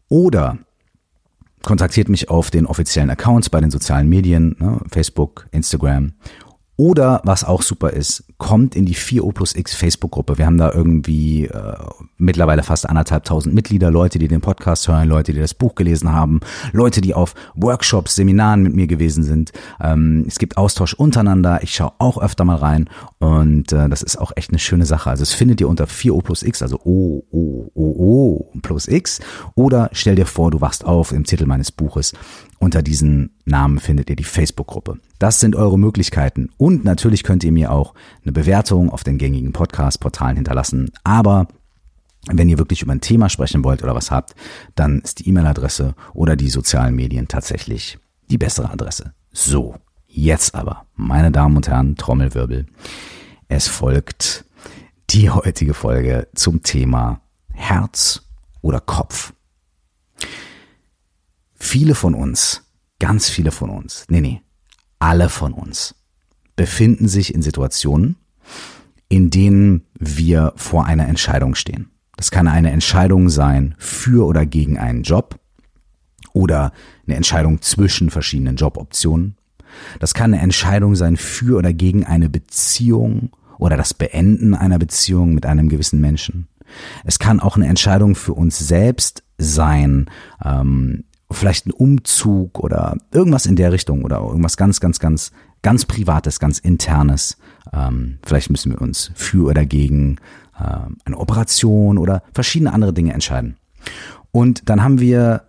oder 0.07 0.57
kontaktiert 1.63 2.09
mich 2.09 2.29
auf 2.29 2.51
den 2.51 2.65
offiziellen 2.65 3.09
Accounts 3.09 3.49
bei 3.49 3.59
den 3.61 3.71
sozialen 3.71 4.07
Medien, 4.09 4.55
ne, 4.59 4.79
Facebook, 4.91 5.47
Instagram 5.51 6.13
oder 6.79 7.19
was 7.25 7.43
auch 7.43 7.61
super 7.61 7.89
ist, 7.89 8.23
kommt 8.37 8.73
in 8.73 8.85
die 8.85 8.95
4O 8.95 9.33
plus 9.33 9.53
X 9.53 9.75
Facebook-Gruppe. 9.75 10.37
Wir 10.37 10.45
haben 10.45 10.57
da 10.57 10.71
irgendwie 10.71 11.43
äh, 11.43 11.73
mittlerweile 12.17 12.63
fast 12.63 12.87
anderthalb 12.87 13.25
tausend 13.25 13.53
Mitglieder, 13.53 13.91
Leute, 13.91 14.17
die 14.17 14.29
den 14.29 14.39
Podcast 14.39 14.87
hören, 14.87 15.09
Leute, 15.09 15.33
die 15.33 15.41
das 15.41 15.53
Buch 15.53 15.75
gelesen 15.75 16.13
haben, 16.13 16.39
Leute, 16.71 17.01
die 17.01 17.13
auf 17.13 17.35
Workshops, 17.53 18.15
Seminaren 18.15 18.63
mit 18.63 18.75
mir 18.75 18.87
gewesen 18.87 19.25
sind. 19.25 19.51
Ähm, 19.81 20.23
es 20.25 20.39
gibt 20.39 20.55
Austausch 20.55 20.93
untereinander. 20.93 21.59
Ich 21.63 21.75
schaue 21.75 21.91
auch 21.99 22.17
öfter 22.17 22.45
mal 22.45 22.55
rein 22.55 22.89
und 23.17 23.73
äh, 23.73 23.89
das 23.89 24.01
ist 24.01 24.15
auch 24.15 24.31
echt 24.37 24.51
eine 24.51 24.59
schöne 24.59 24.85
Sache. 24.85 25.09
Also 25.09 25.23
es 25.23 25.33
findet 25.33 25.59
ihr 25.59 25.67
unter 25.67 25.83
4O 25.83 26.21
plus 26.21 26.43
X, 26.43 26.61
also 26.61 26.79
O, 26.85 27.25
O, 27.29 27.71
O, 27.73 28.51
O 28.53 28.59
plus 28.61 28.87
X. 28.87 29.19
Oder 29.53 29.89
stell 29.91 30.15
dir 30.15 30.25
vor, 30.25 30.49
du 30.49 30.61
wachst 30.61 30.85
auf 30.85 31.11
im 31.11 31.25
Titel 31.25 31.45
meines 31.45 31.73
Buches 31.73 32.13
unter 32.59 32.81
diesen 32.81 33.31
Namen 33.45 33.79
findet 33.79 34.09
ihr 34.09 34.15
die 34.15 34.23
Facebook-Gruppe. 34.23 34.99
Das 35.17 35.39
sind 35.39 35.55
eure 35.55 35.79
Möglichkeiten. 35.79 36.49
Und 36.57 36.83
natürlich 36.83 37.23
könnt 37.23 37.43
ihr 37.43 37.51
mir 37.51 37.71
auch 37.71 37.93
eine 38.23 38.33
Bewertung 38.33 38.89
auf 38.89 39.03
den 39.03 39.17
gängigen 39.17 39.53
Podcast-Portalen 39.53 40.35
hinterlassen. 40.35 40.91
Aber 41.03 41.47
wenn 42.27 42.49
ihr 42.49 42.57
wirklich 42.57 42.81
über 42.81 42.91
ein 42.91 43.01
Thema 43.01 43.29
sprechen 43.29 43.63
wollt 43.63 43.81
oder 43.81 43.95
was 43.95 44.11
habt, 44.11 44.35
dann 44.75 44.99
ist 44.99 45.19
die 45.19 45.29
E-Mail-Adresse 45.29 45.95
oder 46.13 46.35
die 46.35 46.49
sozialen 46.49 46.95
Medien 46.95 47.27
tatsächlich 47.29 47.97
die 48.29 48.37
bessere 48.37 48.69
Adresse. 48.69 49.13
So, 49.31 49.75
jetzt 50.07 50.53
aber, 50.53 50.85
meine 50.95 51.31
Damen 51.31 51.55
und 51.55 51.67
Herren, 51.69 51.95
Trommelwirbel. 51.95 52.65
Es 53.47 53.67
folgt 53.67 54.45
die 55.09 55.29
heutige 55.29 55.73
Folge 55.73 56.27
zum 56.35 56.61
Thema 56.61 57.21
Herz 57.53 58.21
oder 58.61 58.81
Kopf. 58.81 59.33
Viele 61.59 61.95
von 61.95 62.15
uns, 62.15 62.63
ganz 62.99 63.29
viele 63.29 63.51
von 63.51 63.69
uns, 63.69 64.05
nee, 64.09 64.21
nee, 64.21 64.41
alle 64.97 65.29
von 65.29 65.53
uns 65.53 65.95
befinden 66.55 67.07
sich 67.07 67.33
in 67.33 67.41
Situationen, 67.41 68.17
in 69.07 69.29
denen 69.29 69.85
wir 69.97 70.53
vor 70.55 70.85
einer 70.85 71.07
Entscheidung 71.07 71.55
stehen. 71.55 71.89
Das 72.17 72.31
kann 72.31 72.47
eine 72.47 72.71
Entscheidung 72.71 73.29
sein 73.29 73.75
für 73.77 74.25
oder 74.25 74.45
gegen 74.45 74.77
einen 74.77 75.03
Job 75.03 75.39
oder 76.33 76.73
eine 77.05 77.15
Entscheidung 77.15 77.61
zwischen 77.61 78.09
verschiedenen 78.09 78.57
Joboptionen. 78.57 79.37
Das 79.99 80.13
kann 80.13 80.33
eine 80.33 80.43
Entscheidung 80.43 80.95
sein 80.95 81.15
für 81.15 81.57
oder 81.57 81.73
gegen 81.73 82.05
eine 82.05 82.29
Beziehung 82.29 83.31
oder 83.57 83.77
das 83.77 83.93
Beenden 83.93 84.53
einer 84.53 84.79
Beziehung 84.79 85.33
mit 85.33 85.45
einem 85.45 85.69
gewissen 85.69 86.01
Menschen. 86.01 86.47
Es 87.03 87.19
kann 87.19 87.39
auch 87.39 87.55
eine 87.55 87.67
Entscheidung 87.67 88.15
für 88.15 88.33
uns 88.33 88.59
selbst 88.59 89.23
sein, 89.37 90.09
ähm, 90.43 91.05
vielleicht 91.31 91.67
ein 91.67 91.71
Umzug 91.71 92.59
oder 92.59 92.97
irgendwas 93.11 93.45
in 93.45 93.55
der 93.55 93.71
Richtung 93.71 94.03
oder 94.03 94.19
irgendwas 94.19 94.57
ganz, 94.57 94.79
ganz, 94.79 94.99
ganz, 94.99 95.31
ganz 95.61 95.85
Privates, 95.85 96.39
ganz 96.39 96.59
Internes. 96.59 97.37
Ähm, 97.71 98.19
vielleicht 98.25 98.49
müssen 98.49 98.71
wir 98.71 98.81
uns 98.81 99.11
für 99.15 99.49
oder 99.49 99.65
gegen 99.65 100.17
äh, 100.57 100.63
eine 101.05 101.17
Operation 101.17 101.97
oder 101.97 102.23
verschiedene 102.33 102.73
andere 102.73 102.93
Dinge 102.93 103.13
entscheiden. 103.13 103.57
Und 104.31 104.69
dann 104.69 104.83
haben 104.83 104.99
wir 104.99 105.43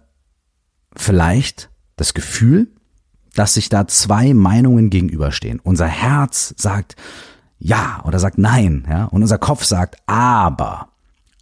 vielleicht 0.97 1.71
das 1.97 2.15
Gefühl, 2.15 2.69
dass 3.35 3.55
sich 3.55 3.69
da 3.69 3.87
zwei 3.87 4.35
Meinungen 4.35 4.91
gegenüberstehen. 4.91 5.61
Unser 5.61 5.87
Herz 5.87 6.55
sagt, 6.57 6.97
ja 7.59 8.03
oder 8.05 8.19
sagt 8.19 8.39
nein, 8.39 8.87
ja, 8.89 9.05
und 9.05 9.23
unser 9.23 9.39
Kopf 9.39 9.65
sagt 9.65 9.97
aber, 10.07 10.89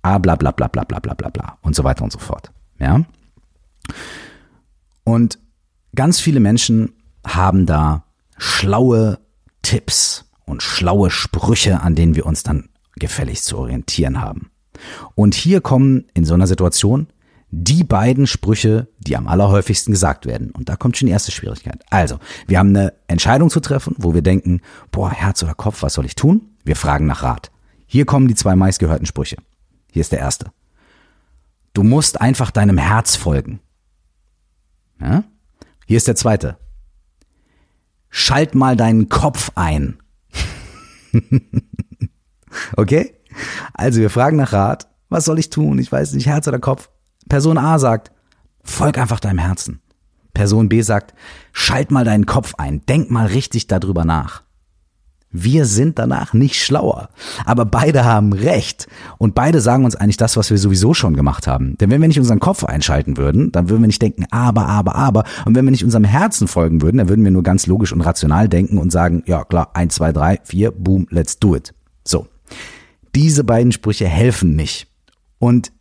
a 0.02 0.18
bla 0.18 0.36
bla 0.36 0.50
bla 0.50 0.68
bla 0.68 0.84
bla 0.84 0.98
bla 0.98 1.14
bla 1.14 1.30
bla 1.30 1.58
und 1.62 1.74
so 1.74 1.84
weiter 1.84 2.04
und 2.04 2.12
so 2.12 2.18
fort, 2.18 2.52
ja. 2.78 3.04
Und 5.08 5.38
ganz 5.94 6.20
viele 6.20 6.38
Menschen 6.38 6.92
haben 7.26 7.64
da 7.64 8.04
schlaue 8.36 9.18
Tipps 9.62 10.26
und 10.44 10.62
schlaue 10.62 11.10
Sprüche, 11.10 11.80
an 11.80 11.94
denen 11.94 12.14
wir 12.14 12.26
uns 12.26 12.42
dann 12.42 12.68
gefälligst 12.96 13.46
zu 13.46 13.56
orientieren 13.56 14.20
haben. 14.20 14.50
Und 15.14 15.34
hier 15.34 15.62
kommen 15.62 16.04
in 16.12 16.26
so 16.26 16.34
einer 16.34 16.46
Situation 16.46 17.06
die 17.50 17.84
beiden 17.84 18.26
Sprüche, 18.26 18.88
die 18.98 19.16
am 19.16 19.28
allerhäufigsten 19.28 19.92
gesagt 19.92 20.26
werden. 20.26 20.50
Und 20.50 20.68
da 20.68 20.76
kommt 20.76 20.98
schon 20.98 21.06
die 21.06 21.12
erste 21.12 21.32
Schwierigkeit. 21.32 21.82
Also, 21.88 22.18
wir 22.46 22.58
haben 22.58 22.76
eine 22.76 22.92
Entscheidung 23.06 23.48
zu 23.48 23.60
treffen, 23.60 23.94
wo 23.96 24.12
wir 24.12 24.20
denken, 24.20 24.60
boah, 24.92 25.10
Herz 25.10 25.42
oder 25.42 25.54
Kopf, 25.54 25.82
was 25.82 25.94
soll 25.94 26.04
ich 26.04 26.16
tun? 26.16 26.50
Wir 26.64 26.76
fragen 26.76 27.06
nach 27.06 27.22
Rat. 27.22 27.50
Hier 27.86 28.04
kommen 28.04 28.28
die 28.28 28.34
zwei 28.34 28.56
meistgehörten 28.56 29.06
Sprüche. 29.06 29.38
Hier 29.90 30.02
ist 30.02 30.12
der 30.12 30.18
erste. 30.18 30.52
Du 31.72 31.82
musst 31.82 32.20
einfach 32.20 32.50
deinem 32.50 32.76
Herz 32.76 33.16
folgen. 33.16 33.60
Ja? 35.00 35.24
Hier 35.86 35.96
ist 35.96 36.08
der 36.08 36.16
zweite. 36.16 36.58
Schalt 38.10 38.54
mal 38.54 38.76
deinen 38.76 39.08
Kopf 39.08 39.52
ein. 39.54 39.98
okay? 42.76 43.14
Also 43.74 44.00
wir 44.00 44.10
fragen 44.10 44.36
nach 44.36 44.52
Rat. 44.52 44.88
Was 45.08 45.24
soll 45.24 45.38
ich 45.38 45.50
tun? 45.50 45.78
Ich 45.78 45.90
weiß 45.90 46.12
nicht, 46.14 46.26
Herz 46.26 46.48
oder 46.48 46.58
Kopf. 46.58 46.90
Person 47.28 47.58
A 47.58 47.78
sagt, 47.78 48.12
folg 48.62 48.98
einfach 48.98 49.20
deinem 49.20 49.38
Herzen. 49.38 49.80
Person 50.34 50.68
B 50.68 50.82
sagt, 50.82 51.14
schalt 51.52 51.90
mal 51.90 52.04
deinen 52.04 52.26
Kopf 52.26 52.54
ein, 52.58 52.84
denk 52.86 53.10
mal 53.10 53.26
richtig 53.26 53.66
darüber 53.66 54.04
nach. 54.04 54.42
Wir 55.30 55.66
sind 55.66 55.98
danach 55.98 56.32
nicht 56.32 56.56
schlauer. 56.56 57.10
Aber 57.44 57.66
beide 57.66 58.04
haben 58.04 58.32
recht. 58.32 58.88
Und 59.18 59.34
beide 59.34 59.60
sagen 59.60 59.84
uns 59.84 59.94
eigentlich 59.94 60.16
das, 60.16 60.36
was 60.36 60.50
wir 60.50 60.56
sowieso 60.56 60.94
schon 60.94 61.14
gemacht 61.14 61.46
haben. 61.46 61.76
Denn 61.78 61.90
wenn 61.90 62.00
wir 62.00 62.08
nicht 62.08 62.18
unseren 62.18 62.40
Kopf 62.40 62.64
einschalten 62.64 63.18
würden, 63.18 63.52
dann 63.52 63.68
würden 63.68 63.82
wir 63.82 63.88
nicht 63.88 64.00
denken, 64.00 64.24
aber, 64.30 64.66
aber, 64.66 64.94
aber. 64.94 65.24
Und 65.44 65.54
wenn 65.54 65.66
wir 65.66 65.70
nicht 65.70 65.84
unserem 65.84 66.04
Herzen 66.04 66.48
folgen 66.48 66.80
würden, 66.80 66.96
dann 66.96 67.08
würden 67.08 67.24
wir 67.24 67.30
nur 67.30 67.42
ganz 67.42 67.66
logisch 67.66 67.92
und 67.92 68.00
rational 68.00 68.48
denken 68.48 68.78
und 68.78 68.90
sagen, 68.90 69.22
ja 69.26 69.44
klar, 69.44 69.70
eins, 69.74 69.96
zwei, 69.96 70.12
drei, 70.12 70.38
vier, 70.44 70.70
boom, 70.70 71.06
let's 71.10 71.38
do 71.38 71.54
it. 71.54 71.74
So. 72.04 72.26
Diese 73.14 73.44
beiden 73.44 73.72
Sprüche 73.72 74.06
helfen 74.06 74.56
nicht. 74.56 74.88
Und 75.38 75.72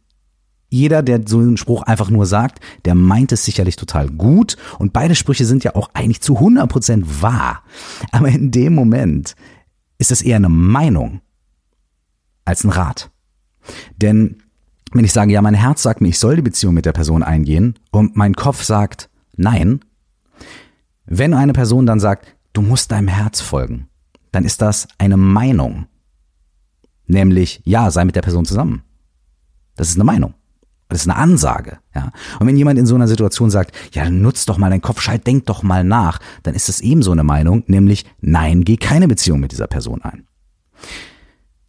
jeder, 0.69 1.01
der 1.01 1.21
so 1.25 1.39
einen 1.39 1.57
Spruch 1.57 1.83
einfach 1.83 2.09
nur 2.09 2.25
sagt, 2.25 2.59
der 2.85 2.95
meint 2.95 3.31
es 3.31 3.45
sicherlich 3.45 3.75
total 3.75 4.09
gut. 4.09 4.57
Und 4.79 4.93
beide 4.93 5.15
Sprüche 5.15 5.45
sind 5.45 5.63
ja 5.63 5.75
auch 5.75 5.89
eigentlich 5.93 6.21
zu 6.21 6.35
100 6.35 6.69
Prozent 6.69 7.21
wahr. 7.21 7.63
Aber 8.11 8.27
in 8.27 8.51
dem 8.51 8.75
Moment 8.75 9.35
ist 9.97 10.11
es 10.11 10.21
eher 10.21 10.35
eine 10.35 10.49
Meinung 10.49 11.21
als 12.45 12.63
ein 12.63 12.69
Rat. 12.69 13.09
Denn 13.97 14.43
wenn 14.91 15.05
ich 15.05 15.13
sage, 15.13 15.31
ja, 15.33 15.41
mein 15.41 15.53
Herz 15.53 15.83
sagt 15.83 16.01
mir, 16.01 16.09
ich 16.09 16.19
soll 16.19 16.37
die 16.37 16.41
Beziehung 16.41 16.73
mit 16.73 16.85
der 16.85 16.93
Person 16.93 17.23
eingehen 17.23 17.75
und 17.91 18.15
mein 18.15 18.35
Kopf 18.35 18.63
sagt, 18.63 19.09
nein, 19.35 19.81
wenn 21.05 21.33
eine 21.33 21.53
Person 21.53 21.85
dann 21.85 21.99
sagt, 21.99 22.35
du 22.53 22.61
musst 22.61 22.91
deinem 22.91 23.07
Herz 23.07 23.41
folgen, 23.41 23.87
dann 24.31 24.43
ist 24.43 24.61
das 24.61 24.87
eine 24.97 25.17
Meinung. 25.17 25.87
Nämlich, 27.05 27.61
ja, 27.63 27.89
sei 27.91 28.05
mit 28.05 28.15
der 28.15 28.21
Person 28.21 28.45
zusammen. 28.45 28.83
Das 29.75 29.89
ist 29.89 29.95
eine 29.95 30.03
Meinung. 30.03 30.33
Das 30.89 31.01
ist 31.01 31.09
eine 31.09 31.17
Ansage, 31.17 31.79
ja. 31.93 32.11
Und 32.39 32.47
wenn 32.47 32.55
jemand 32.55 32.79
in 32.79 32.85
so 32.85 32.95
einer 32.95 33.07
Situation 33.07 33.49
sagt, 33.49 33.75
ja, 33.91 34.09
nutz 34.09 34.45
doch 34.45 34.57
mal 34.57 34.69
deinen 34.69 34.81
Kopf, 34.81 35.01
schalt, 35.01 35.27
denk 35.27 35.45
doch 35.45 35.61
mal 35.61 35.83
nach, 35.83 36.19
dann 36.43 36.55
ist 36.55 36.69
es 36.69 36.79
ebenso 36.79 37.11
eine 37.11 37.23
Meinung, 37.23 37.63
nämlich, 37.67 38.05
nein, 38.21 38.63
geh 38.63 38.77
keine 38.77 39.07
Beziehung 39.07 39.39
mit 39.39 39.51
dieser 39.51 39.67
Person 39.67 40.01
ein. 40.01 40.27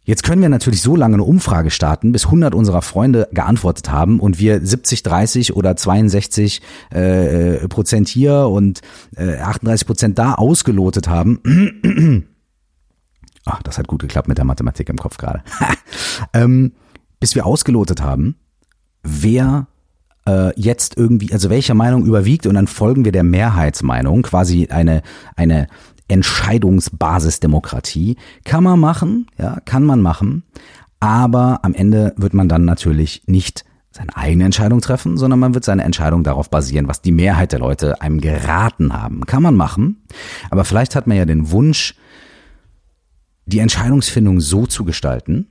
Jetzt 0.09 0.23
können 0.23 0.41
wir 0.41 0.49
natürlich 0.49 0.81
so 0.81 0.95
lange 0.95 1.15
eine 1.15 1.23
Umfrage 1.23 1.69
starten, 1.69 2.11
bis 2.11 2.25
100 2.25 2.55
unserer 2.55 2.81
Freunde 2.81 3.27
geantwortet 3.31 3.91
haben 3.91 4.19
und 4.19 4.39
wir 4.39 4.65
70, 4.65 5.03
30 5.03 5.55
oder 5.55 5.75
62 5.75 6.63
äh, 6.89 7.67
Prozent 7.67 8.07
hier 8.07 8.47
und 8.47 8.81
äh, 9.15 9.37
38 9.37 9.85
Prozent 9.85 10.17
da 10.17 10.33
ausgelotet 10.33 11.09
haben. 11.09 12.23
Ach, 13.45 13.61
das 13.63 13.77
hat 13.77 13.87
gut 13.87 14.01
geklappt 14.01 14.27
mit 14.27 14.39
der 14.39 14.45
Mathematik 14.45 14.89
im 14.89 14.97
Kopf 14.97 15.17
gerade. 15.17 15.43
ähm, 16.33 16.71
bis 17.19 17.35
wir 17.35 17.45
ausgelotet 17.45 18.01
haben, 18.01 18.35
wer 19.03 19.67
äh, 20.27 20.51
jetzt 20.59 20.97
irgendwie, 20.97 21.31
also 21.33 21.49
welche 21.49 21.73
Meinung 21.73 22.05
überwiegt 22.05 22.45
und 22.45 22.53
dann 22.55 22.67
folgen 22.67 23.05
wir 23.05 23.11
der 23.11 23.23
Mehrheitsmeinung, 23.23 24.21
quasi 24.23 24.67
eine, 24.67 25.01
eine 25.35 25.67
Entscheidungsbasisdemokratie. 26.07 28.17
Kann 28.43 28.63
man 28.63 28.79
machen, 28.79 29.27
ja, 29.37 29.59
kann 29.65 29.83
man 29.83 30.01
machen, 30.01 30.43
aber 30.99 31.59
am 31.63 31.73
Ende 31.73 32.13
wird 32.17 32.33
man 32.33 32.49
dann 32.49 32.65
natürlich 32.65 33.23
nicht 33.27 33.63
seine 33.91 34.15
eigene 34.15 34.45
Entscheidung 34.45 34.81
treffen, 34.81 35.17
sondern 35.17 35.39
man 35.39 35.55
wird 35.55 35.65
seine 35.65 35.83
Entscheidung 35.83 36.23
darauf 36.23 36.49
basieren, 36.49 36.87
was 36.87 37.01
die 37.01 37.11
Mehrheit 37.11 37.51
der 37.51 37.59
Leute 37.59 38.01
einem 38.01 38.21
geraten 38.21 38.93
haben. 38.93 39.25
Kann 39.25 39.41
man 39.41 39.55
machen, 39.55 40.03
aber 40.51 40.63
vielleicht 40.63 40.95
hat 40.95 41.07
man 41.07 41.17
ja 41.17 41.25
den 41.25 41.49
Wunsch, 41.51 41.95
die 43.45 43.59
Entscheidungsfindung 43.59 44.41
so 44.41 44.67
zu 44.67 44.85
gestalten, 44.85 45.47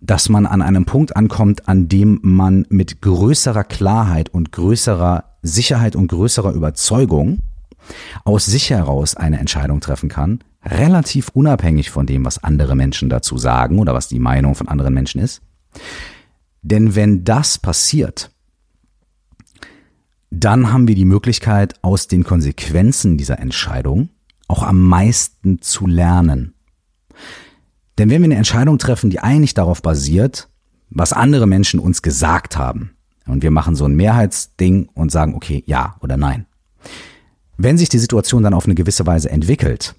dass 0.00 0.28
man 0.28 0.46
an 0.46 0.62
einem 0.62 0.86
Punkt 0.86 1.16
ankommt, 1.16 1.68
an 1.68 1.88
dem 1.88 2.20
man 2.22 2.66
mit 2.70 3.02
größerer 3.02 3.64
Klarheit 3.64 4.28
und 4.30 4.52
größerer 4.52 5.24
Sicherheit 5.42 5.94
und 5.96 6.08
größerer 6.08 6.52
Überzeugung 6.52 7.40
aus 8.24 8.46
sich 8.46 8.70
heraus 8.70 9.14
eine 9.14 9.38
Entscheidung 9.38 9.80
treffen 9.80 10.08
kann, 10.08 10.40
relativ 10.64 11.30
unabhängig 11.30 11.90
von 11.90 12.06
dem, 12.06 12.24
was 12.24 12.42
andere 12.42 12.76
Menschen 12.76 13.08
dazu 13.08 13.38
sagen 13.38 13.78
oder 13.78 13.94
was 13.94 14.08
die 14.08 14.18
Meinung 14.18 14.54
von 14.54 14.68
anderen 14.68 14.94
Menschen 14.94 15.20
ist. 15.20 15.42
Denn 16.62 16.94
wenn 16.94 17.24
das 17.24 17.58
passiert, 17.58 18.30
dann 20.30 20.72
haben 20.72 20.86
wir 20.88 20.94
die 20.94 21.04
Möglichkeit, 21.04 21.74
aus 21.82 22.06
den 22.06 22.24
Konsequenzen 22.24 23.18
dieser 23.18 23.38
Entscheidung 23.38 24.10
auch 24.46 24.62
am 24.62 24.80
meisten 24.80 25.60
zu 25.60 25.86
lernen. 25.86 26.54
Denn 27.98 28.10
wenn 28.10 28.22
wir 28.22 28.26
eine 28.26 28.36
Entscheidung 28.36 28.78
treffen, 28.78 29.10
die 29.10 29.20
eigentlich 29.20 29.54
darauf 29.54 29.82
basiert, 29.82 30.48
was 30.90 31.12
andere 31.12 31.46
Menschen 31.46 31.80
uns 31.80 32.02
gesagt 32.02 32.56
haben, 32.56 32.92
und 33.26 33.42
wir 33.42 33.50
machen 33.50 33.76
so 33.76 33.84
ein 33.84 33.94
Mehrheitsding 33.94 34.88
und 34.94 35.12
sagen, 35.12 35.34
okay, 35.34 35.62
ja 35.66 35.96
oder 36.00 36.16
nein. 36.16 36.46
Wenn 37.56 37.78
sich 37.78 37.88
die 37.88 37.98
Situation 37.98 38.42
dann 38.42 38.54
auf 38.54 38.64
eine 38.64 38.74
gewisse 38.74 39.06
Weise 39.06 39.30
entwickelt, 39.30 39.94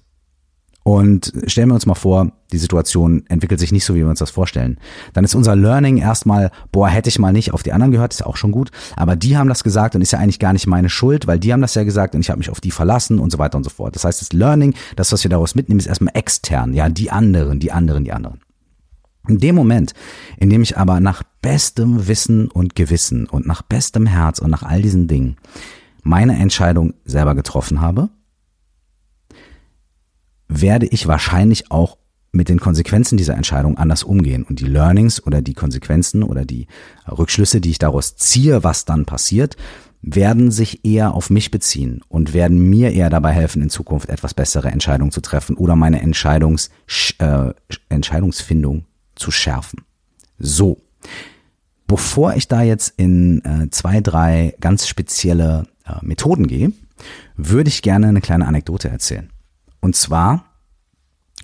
und 0.84 1.32
stellen 1.46 1.68
wir 1.68 1.74
uns 1.74 1.86
mal 1.86 1.94
vor, 1.94 2.32
die 2.50 2.58
Situation 2.58 3.24
entwickelt 3.28 3.60
sich 3.60 3.72
nicht 3.72 3.84
so, 3.84 3.94
wie 3.94 4.00
wir 4.00 4.08
uns 4.08 4.18
das 4.18 4.30
vorstellen. 4.30 4.78
Dann 5.12 5.24
ist 5.24 5.34
unser 5.34 5.54
Learning 5.54 5.96
erstmal, 5.98 6.50
boah, 6.72 6.88
hätte 6.88 7.08
ich 7.08 7.18
mal 7.18 7.32
nicht 7.32 7.54
auf 7.54 7.62
die 7.62 7.72
anderen 7.72 7.92
gehört, 7.92 8.12
ist 8.12 8.20
ja 8.20 8.26
auch 8.26 8.36
schon 8.36 8.52
gut. 8.52 8.70
Aber 8.96 9.16
die 9.16 9.36
haben 9.36 9.48
das 9.48 9.64
gesagt 9.64 9.94
und 9.94 10.02
ist 10.02 10.12
ja 10.12 10.18
eigentlich 10.18 10.40
gar 10.40 10.52
nicht 10.52 10.66
meine 10.66 10.90
Schuld, 10.90 11.26
weil 11.26 11.38
die 11.38 11.52
haben 11.52 11.62
das 11.62 11.74
ja 11.74 11.84
gesagt 11.84 12.14
und 12.14 12.20
ich 12.20 12.30
habe 12.30 12.38
mich 12.38 12.50
auf 12.50 12.60
die 12.60 12.70
verlassen 12.70 13.18
und 13.20 13.30
so 13.30 13.38
weiter 13.38 13.56
und 13.56 13.64
so 13.64 13.70
fort. 13.70 13.94
Das 13.94 14.04
heißt, 14.04 14.20
das 14.20 14.32
Learning, 14.32 14.74
das, 14.96 15.12
was 15.12 15.22
wir 15.24 15.30
daraus 15.30 15.54
mitnehmen, 15.54 15.80
ist 15.80 15.86
erstmal 15.86 16.16
extern. 16.16 16.74
Ja, 16.74 16.88
die 16.88 17.10
anderen, 17.10 17.60
die 17.60 17.72
anderen, 17.72 18.04
die 18.04 18.12
anderen. 18.12 18.40
In 19.28 19.38
dem 19.38 19.54
Moment, 19.54 19.94
in 20.36 20.50
dem 20.50 20.62
ich 20.62 20.76
aber 20.76 20.98
nach 20.98 21.22
bestem 21.42 22.08
Wissen 22.08 22.50
und 22.50 22.74
Gewissen 22.74 23.26
und 23.26 23.46
nach 23.46 23.62
bestem 23.62 24.06
Herz 24.06 24.40
und 24.40 24.50
nach 24.50 24.64
all 24.64 24.82
diesen 24.82 25.06
Dingen 25.06 25.36
meine 26.02 26.36
Entscheidung 26.36 26.94
selber 27.04 27.36
getroffen 27.36 27.80
habe, 27.80 28.10
werde 30.60 30.86
ich 30.86 31.06
wahrscheinlich 31.06 31.70
auch 31.70 31.98
mit 32.32 32.48
den 32.48 32.60
Konsequenzen 32.60 33.18
dieser 33.18 33.36
Entscheidung 33.36 33.76
anders 33.76 34.02
umgehen 34.02 34.44
und 34.44 34.58
die 34.58 34.66
Learnings 34.66 35.24
oder 35.24 35.42
die 35.42 35.54
Konsequenzen 35.54 36.22
oder 36.22 36.44
die 36.44 36.66
Rückschlüsse, 37.06 37.60
die 37.60 37.70
ich 37.70 37.78
daraus 37.78 38.16
ziehe, 38.16 38.64
was 38.64 38.86
dann 38.86 39.04
passiert, 39.04 39.56
werden 40.00 40.50
sich 40.50 40.84
eher 40.84 41.14
auf 41.14 41.30
mich 41.30 41.50
beziehen 41.50 42.00
und 42.08 42.34
werden 42.34 42.58
mir 42.58 42.92
eher 42.92 43.10
dabei 43.10 43.32
helfen, 43.32 43.62
in 43.62 43.70
Zukunft 43.70 44.08
etwas 44.08 44.34
bessere 44.34 44.70
Entscheidungen 44.70 45.12
zu 45.12 45.20
treffen 45.20 45.56
oder 45.56 45.76
meine 45.76 46.00
Entscheidungs, 46.00 46.70
äh, 47.18 47.50
Entscheidungsfindung 47.88 48.86
zu 49.14 49.30
schärfen. 49.30 49.82
So, 50.38 50.82
bevor 51.86 52.34
ich 52.34 52.48
da 52.48 52.62
jetzt 52.62 52.94
in 52.96 53.44
äh, 53.44 53.70
zwei, 53.70 54.00
drei 54.00 54.56
ganz 54.60 54.88
spezielle 54.88 55.68
äh, 55.86 56.04
Methoden 56.04 56.48
gehe, 56.48 56.72
würde 57.36 57.68
ich 57.68 57.82
gerne 57.82 58.08
eine 58.08 58.20
kleine 58.20 58.46
Anekdote 58.48 58.88
erzählen. 58.88 59.31
Und 59.82 59.94
zwar 59.96 60.44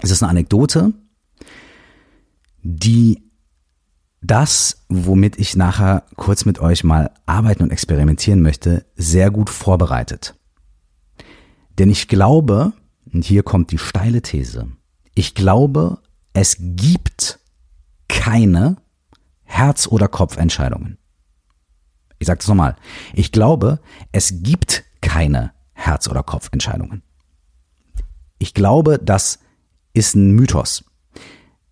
ist 0.01 0.13
es 0.13 0.23
eine 0.23 0.31
Anekdote, 0.31 0.95
die 2.63 3.23
das, 4.21 4.85
womit 4.89 5.39
ich 5.39 5.57
nachher 5.57 6.05
kurz 6.17 6.45
mit 6.45 6.61
euch 6.61 6.85
mal 6.85 7.11
arbeiten 7.27 7.65
und 7.65 7.71
experimentieren 7.71 8.41
möchte, 8.41 8.87
sehr 8.97 9.31
gut 9.31 9.51
vorbereitet. 9.51 10.35
Denn 11.79 11.91
ich 11.91 12.09
glaube, 12.09 12.73
und 13.13 13.25
hier 13.25 13.43
kommt 13.43 13.71
die 13.71 13.79
steile 13.79 14.23
These, 14.23 14.69
ich 15.15 15.35
glaube, 15.35 15.99
es 16.33 16.57
gibt 16.59 17.41
keine 18.09 18.77
Herz- 19.43 19.89
oder 19.89 20.09
Kopfentscheidungen. 20.09 20.99
Ich 22.19 22.27
sage 22.27 22.39
das 22.39 22.49
nochmal. 22.49 22.77
Ich 23.15 23.33
glaube, 23.33 23.81
es 24.13 24.43
gibt 24.43 24.85
keine 25.01 25.53
Herz- 25.73 26.09
oder 26.09 26.23
Kopfentscheidungen. 26.23 27.03
Ich 28.39 28.55
glaube, 28.55 28.99
das 28.99 29.39
ist 29.93 30.15
ein 30.15 30.33
Mythos. 30.33 30.85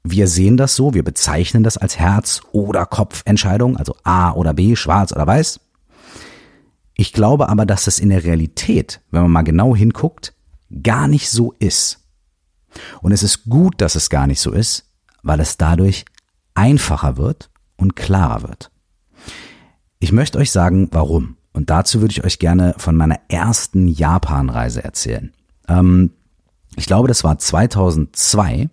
wir 0.09 0.29
sehen 0.29 0.57
das 0.57 0.77
so, 0.77 0.95
wir 0.95 1.03
bezeichnen 1.03 1.65
das 1.65 1.77
als 1.77 1.99
Herz- 1.99 2.41
oder 2.53 2.87
Kopfentscheidung, 2.87 3.77
also 3.77 3.97
A 4.05 4.33
oder 4.33 4.55
B, 4.55 4.77
schwarz 4.77 5.13
oder 5.13 5.27
weiß. 5.27 5.61
Ich 6.95 7.13
glaube 7.13 7.49
aber, 7.49 7.67
dass 7.67 7.87
es 7.89 7.99
in 7.99 8.11
der 8.11 8.25
Realität, 8.25 9.01
wenn 9.11 9.23
man 9.23 9.31
mal 9.33 9.43
genau 9.43 9.75
hinguckt, 9.75 10.33
gar 10.83 11.09
nicht 11.09 11.29
so 11.29 11.53
ist. 11.59 12.05
Und 13.03 13.13
es 13.13 13.23
ist 13.23 13.45
gut, 13.45 13.81
dass 13.81 13.95
es 13.97 14.09
gar 14.09 14.27
nicht 14.27 14.41
so 14.41 14.53
ist, 14.53 14.85
weil 15.23 15.41
es 15.41 15.57
dadurch 15.57 16.05
einfacher 16.55 17.17
wird 17.17 17.51
und 17.77 17.97
klarer 17.97 18.43
wird. 18.43 18.71
Ich 19.99 20.13
möchte 20.13 20.39
euch 20.39 20.51
sagen, 20.51 20.89
warum. 20.93 21.37
Und 21.53 21.71
dazu 21.71 22.01
würde 22.01 22.13
ich 22.13 22.25
euch 22.25 22.39
gerne 22.39 22.75
von 22.79 22.97
meiner 22.97 23.19
ersten 23.29 23.89
Japan-Reise 23.89 24.85
erzählen. 24.85 25.33
Ähm, 25.69 26.13
ich 26.77 26.87
glaube, 26.87 27.09
das 27.09 27.25
war 27.25 27.39
2002. 27.39 28.69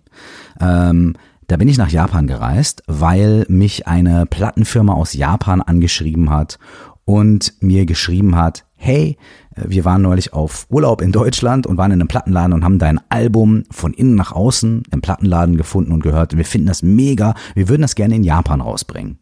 Ähm, 0.60 1.14
da 1.46 1.56
bin 1.56 1.68
ich 1.68 1.78
nach 1.78 1.90
Japan 1.90 2.26
gereist, 2.26 2.82
weil 2.86 3.44
mich 3.48 3.86
eine 3.86 4.26
Plattenfirma 4.26 4.94
aus 4.94 5.12
Japan 5.12 5.60
angeschrieben 5.60 6.30
hat 6.30 6.58
und 7.04 7.52
mir 7.60 7.84
geschrieben 7.84 8.36
hat, 8.36 8.64
hey, 8.76 9.18
wir 9.56 9.84
waren 9.84 10.02
neulich 10.02 10.32
auf 10.32 10.66
Urlaub 10.70 11.00
in 11.00 11.12
Deutschland 11.12 11.66
und 11.66 11.76
waren 11.76 11.92
in 11.92 12.00
einem 12.00 12.08
Plattenladen 12.08 12.52
und 12.52 12.64
haben 12.64 12.78
dein 12.78 13.00
Album 13.08 13.64
von 13.70 13.94
innen 13.94 14.14
nach 14.14 14.32
außen 14.32 14.82
im 14.90 15.00
Plattenladen 15.00 15.56
gefunden 15.56 15.92
und 15.92 16.02
gehört. 16.02 16.36
Wir 16.36 16.44
finden 16.44 16.66
das 16.66 16.82
mega. 16.82 17.34
Wir 17.54 17.68
würden 17.68 17.82
das 17.82 17.94
gerne 17.94 18.16
in 18.16 18.24
Japan 18.24 18.60
rausbringen. 18.60 19.18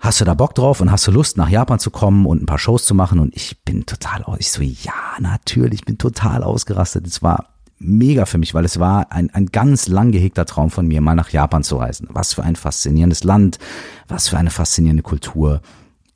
Hast 0.00 0.20
du 0.20 0.24
da 0.24 0.34
Bock 0.34 0.54
drauf 0.54 0.80
und 0.80 0.92
hast 0.92 1.06
du 1.08 1.10
Lust, 1.10 1.36
nach 1.36 1.48
Japan 1.48 1.80
zu 1.80 1.90
kommen 1.90 2.24
und 2.24 2.40
ein 2.42 2.46
paar 2.46 2.58
Shows 2.58 2.84
zu 2.84 2.94
machen? 2.94 3.18
Und 3.18 3.34
ich 3.34 3.64
bin 3.64 3.84
total 3.84 4.22
aus. 4.22 4.38
Ich 4.38 4.50
so, 4.52 4.62
ja, 4.62 4.92
natürlich, 5.18 5.84
bin 5.84 5.98
total 5.98 6.44
ausgerastet. 6.44 7.06
Es 7.06 7.20
war 7.20 7.46
mega 7.80 8.24
für 8.24 8.38
mich, 8.38 8.54
weil 8.54 8.64
es 8.64 8.78
war 8.78 9.10
ein, 9.10 9.30
ein 9.34 9.46
ganz 9.46 9.88
lang 9.88 10.12
gehegter 10.12 10.46
Traum 10.46 10.70
von 10.70 10.86
mir, 10.86 11.00
mal 11.00 11.16
nach 11.16 11.30
Japan 11.30 11.64
zu 11.64 11.76
reisen. 11.76 12.06
Was 12.10 12.34
für 12.34 12.44
ein 12.44 12.54
faszinierendes 12.54 13.24
Land, 13.24 13.58
was 14.06 14.28
für 14.28 14.38
eine 14.38 14.50
faszinierende 14.50 15.02
Kultur 15.02 15.62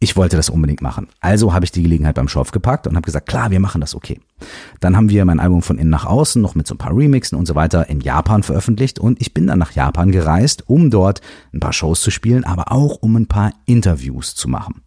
ich 0.02 0.16
wollte 0.16 0.36
das 0.36 0.50
unbedingt 0.50 0.82
machen. 0.82 1.06
Also 1.20 1.54
habe 1.54 1.64
ich 1.64 1.70
die 1.70 1.84
Gelegenheit 1.84 2.16
beim 2.16 2.26
Schorf 2.26 2.50
gepackt 2.50 2.88
und 2.88 2.96
habe 2.96 3.04
gesagt, 3.04 3.28
klar, 3.28 3.52
wir 3.52 3.60
machen 3.60 3.80
das, 3.80 3.94
okay. 3.94 4.20
Dann 4.80 4.96
haben 4.96 5.10
wir 5.10 5.24
mein 5.24 5.38
Album 5.38 5.62
von 5.62 5.78
innen 5.78 5.90
nach 5.90 6.06
außen, 6.06 6.42
noch 6.42 6.56
mit 6.56 6.66
so 6.66 6.74
ein 6.74 6.78
paar 6.78 6.96
Remixen 6.96 7.38
und 7.38 7.46
so 7.46 7.54
weiter, 7.54 7.88
in 7.88 8.00
Japan 8.00 8.42
veröffentlicht 8.42 8.98
und 8.98 9.20
ich 9.20 9.32
bin 9.32 9.46
dann 9.46 9.60
nach 9.60 9.70
Japan 9.70 10.10
gereist, 10.10 10.68
um 10.68 10.90
dort 10.90 11.20
ein 11.54 11.60
paar 11.60 11.72
Shows 11.72 12.02
zu 12.02 12.10
spielen, 12.10 12.42
aber 12.42 12.72
auch 12.72 12.96
um 12.96 13.14
ein 13.14 13.28
paar 13.28 13.52
Interviews 13.64 14.34
zu 14.34 14.48
machen. 14.48 14.82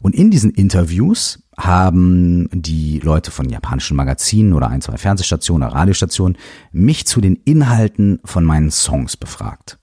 Und 0.00 0.14
in 0.14 0.30
diesen 0.30 0.52
Interviews 0.52 1.42
haben 1.58 2.48
die 2.50 3.00
Leute 3.00 3.30
von 3.30 3.50
japanischen 3.50 3.98
Magazinen 3.98 4.54
oder 4.54 4.70
ein, 4.70 4.80
zwei 4.80 4.96
Fernsehstationen 4.96 5.68
oder 5.68 5.76
Radiostationen 5.76 6.38
mich 6.72 7.06
zu 7.06 7.20
den 7.20 7.36
Inhalten 7.44 8.20
von 8.24 8.46
meinen 8.46 8.70
Songs 8.70 9.18
befragt. 9.18 9.78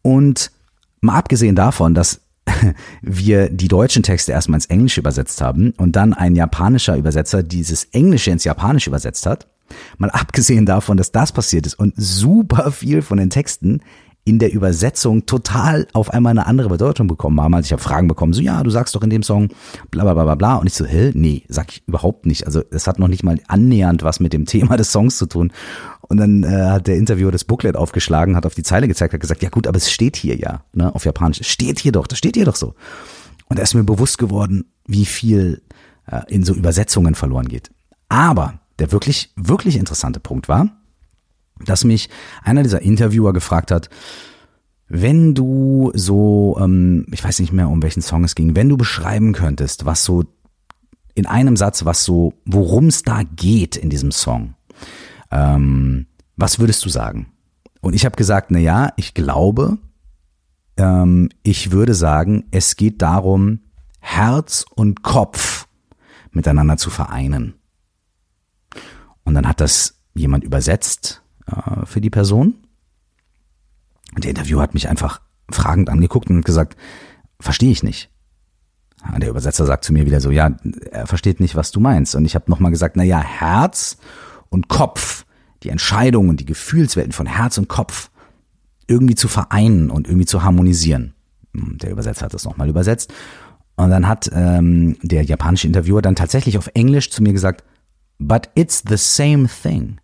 Und 0.00 0.50
mal 1.02 1.18
abgesehen 1.18 1.54
davon, 1.54 1.92
dass 1.92 2.22
wir 3.02 3.50
die 3.50 3.68
deutschen 3.68 4.02
Texte 4.02 4.32
erstmal 4.32 4.58
ins 4.58 4.66
Englische 4.66 5.00
übersetzt 5.00 5.40
haben 5.40 5.72
und 5.76 5.96
dann 5.96 6.14
ein 6.14 6.36
japanischer 6.36 6.96
Übersetzer 6.96 7.42
dieses 7.42 7.84
Englische 7.92 8.30
ins 8.30 8.44
Japanische 8.44 8.90
übersetzt 8.90 9.26
hat. 9.26 9.46
Mal 9.98 10.10
abgesehen 10.10 10.66
davon, 10.66 10.96
dass 10.96 11.12
das 11.12 11.32
passiert 11.32 11.66
ist 11.66 11.78
und 11.78 11.94
super 11.96 12.72
viel 12.72 13.02
von 13.02 13.18
den 13.18 13.30
Texten 13.30 13.80
in 14.28 14.38
der 14.38 14.52
Übersetzung 14.52 15.24
total 15.24 15.86
auf 15.94 16.12
einmal 16.12 16.32
eine 16.32 16.46
andere 16.46 16.68
Bedeutung 16.68 17.06
bekommen 17.06 17.40
haben. 17.40 17.54
Also 17.54 17.66
ich 17.66 17.72
habe 17.72 17.82
Fragen 17.82 18.08
bekommen, 18.08 18.34
so 18.34 18.42
ja, 18.42 18.62
du 18.62 18.68
sagst 18.68 18.94
doch 18.94 19.02
in 19.02 19.08
dem 19.08 19.22
Song 19.22 19.48
bla 19.90 20.04
bla 20.04 20.12
bla 20.12 20.24
bla 20.24 20.34
bla. 20.34 20.56
Und 20.56 20.66
ich 20.66 20.74
so, 20.74 20.84
hä? 20.84 21.12
Nee, 21.14 21.44
sag 21.48 21.72
ich 21.72 21.82
überhaupt 21.86 22.26
nicht. 22.26 22.44
Also 22.44 22.62
es 22.70 22.86
hat 22.86 22.98
noch 22.98 23.08
nicht 23.08 23.22
mal 23.22 23.40
annähernd 23.48 24.02
was 24.02 24.20
mit 24.20 24.34
dem 24.34 24.44
Thema 24.44 24.76
des 24.76 24.92
Songs 24.92 25.16
zu 25.16 25.26
tun. 25.26 25.50
Und 26.02 26.18
dann 26.18 26.42
äh, 26.42 26.48
hat 26.48 26.86
der 26.86 26.96
Interviewer 26.96 27.32
das 27.32 27.44
Booklet 27.44 27.76
aufgeschlagen, 27.76 28.36
hat 28.36 28.44
auf 28.44 28.54
die 28.54 28.62
Zeile 28.62 28.86
gezeigt, 28.86 29.14
hat 29.14 29.20
gesagt, 29.20 29.42
ja 29.42 29.48
gut, 29.48 29.66
aber 29.66 29.78
es 29.78 29.90
steht 29.90 30.16
hier 30.16 30.36
ja, 30.36 30.62
ne, 30.72 30.94
auf 30.94 31.04
Japanisch. 31.04 31.40
Es 31.40 31.48
steht 31.48 31.78
hier 31.78 31.92
doch, 31.92 32.06
das 32.06 32.18
steht 32.18 32.36
hier 32.36 32.44
doch 32.44 32.56
so. 32.56 32.74
Und 33.48 33.58
da 33.58 33.62
ist 33.62 33.74
mir 33.74 33.84
bewusst 33.84 34.18
geworden, 34.18 34.66
wie 34.86 35.06
viel 35.06 35.62
äh, 36.06 36.20
in 36.28 36.44
so 36.44 36.52
Übersetzungen 36.54 37.14
verloren 37.14 37.48
geht. 37.48 37.70
Aber 38.08 38.60
der 38.78 38.92
wirklich, 38.92 39.32
wirklich 39.36 39.76
interessante 39.76 40.20
Punkt 40.20 40.48
war, 40.48 40.68
dass 41.64 41.84
mich 41.84 42.08
einer 42.42 42.62
dieser 42.62 42.82
Interviewer 42.82 43.32
gefragt 43.32 43.70
hat, 43.70 43.90
wenn 44.88 45.34
du 45.34 45.92
so, 45.94 46.56
ähm, 46.60 47.06
ich 47.12 47.22
weiß 47.22 47.40
nicht 47.40 47.52
mehr, 47.52 47.68
um 47.68 47.82
welchen 47.82 48.02
Song 48.02 48.24
es 48.24 48.34
ging, 48.34 48.56
wenn 48.56 48.68
du 48.68 48.76
beschreiben 48.76 49.32
könntest, 49.32 49.84
was 49.84 50.04
so 50.04 50.24
in 51.14 51.26
einem 51.26 51.56
Satz, 51.56 51.84
was 51.84 52.04
so, 52.04 52.34
worum 52.46 52.86
es 52.86 53.02
da 53.02 53.22
geht 53.22 53.76
in 53.76 53.90
diesem 53.90 54.12
Song, 54.12 54.54
ähm, 55.30 56.06
was 56.36 56.58
würdest 56.58 56.84
du 56.84 56.88
sagen? 56.88 57.32
Und 57.80 57.94
ich 57.94 58.04
habe 58.04 58.16
gesagt, 58.16 58.50
na 58.50 58.58
ja, 58.58 58.92
ich 58.96 59.14
glaube, 59.14 59.78
ähm, 60.76 61.28
ich 61.42 61.70
würde 61.70 61.94
sagen, 61.94 62.44
es 62.50 62.76
geht 62.76 63.02
darum, 63.02 63.60
Herz 64.00 64.64
und 64.74 65.02
Kopf 65.02 65.66
miteinander 66.30 66.76
zu 66.76 66.88
vereinen. 66.88 67.54
Und 69.24 69.34
dann 69.34 69.46
hat 69.46 69.60
das 69.60 70.00
jemand 70.14 70.44
übersetzt 70.44 71.22
äh, 71.48 71.86
für 71.86 72.00
die 72.00 72.10
Person. 72.10 72.54
Und 74.14 74.24
der 74.24 74.30
Interviewer 74.30 74.62
hat 74.62 74.74
mich 74.74 74.88
einfach 74.88 75.20
fragend 75.50 75.90
angeguckt 75.90 76.30
und 76.30 76.44
gesagt, 76.44 76.76
verstehe 77.40 77.70
ich 77.70 77.82
nicht. 77.82 78.10
Der 79.16 79.30
Übersetzer 79.30 79.64
sagt 79.64 79.84
zu 79.84 79.92
mir 79.92 80.06
wieder 80.06 80.20
so, 80.20 80.30
ja, 80.30 80.50
er 80.90 81.06
versteht 81.06 81.40
nicht, 81.40 81.54
was 81.54 81.70
du 81.70 81.78
meinst. 81.78 82.14
Und 82.14 82.24
ich 82.24 82.34
habe 82.34 82.50
nochmal 82.50 82.72
gesagt, 82.72 82.96
na 82.96 83.04
ja, 83.04 83.20
Herz 83.20 83.96
und 84.48 84.68
Kopf, 84.68 85.24
die 85.62 85.68
Entscheidungen 85.68 86.36
die 86.36 86.44
Gefühlswelten 86.44 87.12
von 87.12 87.26
Herz 87.26 87.58
und 87.58 87.68
Kopf 87.68 88.10
irgendwie 88.88 89.14
zu 89.14 89.28
vereinen 89.28 89.90
und 89.90 90.08
irgendwie 90.08 90.26
zu 90.26 90.42
harmonisieren. 90.42 91.14
Hm, 91.54 91.78
der 91.78 91.90
Übersetzer 91.90 92.26
hat 92.26 92.34
das 92.34 92.44
nochmal 92.44 92.68
übersetzt. 92.68 93.12
Und 93.76 93.90
dann 93.90 94.08
hat 94.08 94.28
ähm, 94.32 94.96
der 95.02 95.22
japanische 95.22 95.68
Interviewer 95.68 96.02
dann 96.02 96.16
tatsächlich 96.16 96.58
auf 96.58 96.68
Englisch 96.74 97.10
zu 97.10 97.22
mir 97.22 97.32
gesagt, 97.32 97.62
but 98.18 98.50
it's 98.56 98.82
the 98.88 98.96
same 98.96 99.48
thing. 99.62 100.00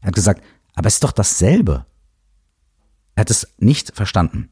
Er 0.00 0.08
hat 0.08 0.14
gesagt, 0.14 0.42
aber 0.74 0.86
es 0.88 0.94
ist 0.94 1.04
doch 1.04 1.12
dasselbe. 1.12 1.86
Er 3.14 3.22
hat 3.22 3.30
es 3.30 3.48
nicht 3.58 3.94
verstanden. 3.94 4.50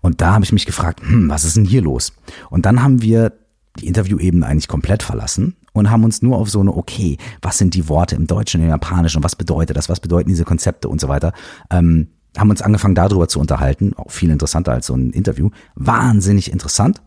Und 0.00 0.20
da 0.20 0.34
habe 0.34 0.44
ich 0.44 0.52
mich 0.52 0.66
gefragt, 0.66 1.00
hm, 1.02 1.28
was 1.28 1.44
ist 1.44 1.56
denn 1.56 1.64
hier 1.64 1.82
los? 1.82 2.12
Und 2.48 2.66
dann 2.66 2.82
haben 2.82 3.02
wir 3.02 3.32
die 3.78 3.86
Interviewebene 3.86 4.46
eigentlich 4.46 4.68
komplett 4.68 5.02
verlassen 5.02 5.56
und 5.72 5.90
haben 5.90 6.04
uns 6.04 6.22
nur 6.22 6.38
auf 6.38 6.50
so 6.50 6.60
eine, 6.60 6.74
okay, 6.74 7.18
was 7.42 7.58
sind 7.58 7.74
die 7.74 7.88
Worte 7.88 8.16
im 8.16 8.26
Deutschen, 8.26 8.62
im 8.62 8.68
Japanischen, 8.68 9.22
was 9.22 9.36
bedeutet 9.36 9.76
das, 9.76 9.88
was 9.88 10.00
bedeuten 10.00 10.28
diese 10.28 10.44
Konzepte 10.44 10.88
und 10.88 11.00
so 11.00 11.08
weiter, 11.08 11.32
ähm, 11.70 12.08
haben 12.36 12.50
uns 12.50 12.62
angefangen 12.62 12.94
darüber 12.94 13.28
zu 13.28 13.40
unterhalten, 13.40 13.94
auch 13.94 14.10
viel 14.10 14.30
interessanter 14.30 14.72
als 14.72 14.86
so 14.86 14.94
ein 14.94 15.10
Interview, 15.10 15.50
wahnsinnig 15.74 16.52
interessant 16.52 17.02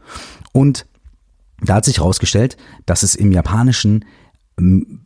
und 0.51 0.85
da 1.61 1.75
hat 1.75 1.85
sich 1.85 1.97
herausgestellt, 1.97 2.57
dass 2.85 3.03
es 3.03 3.15
im 3.15 3.31
Japanischen 3.31 4.05
ähm, 4.59 5.05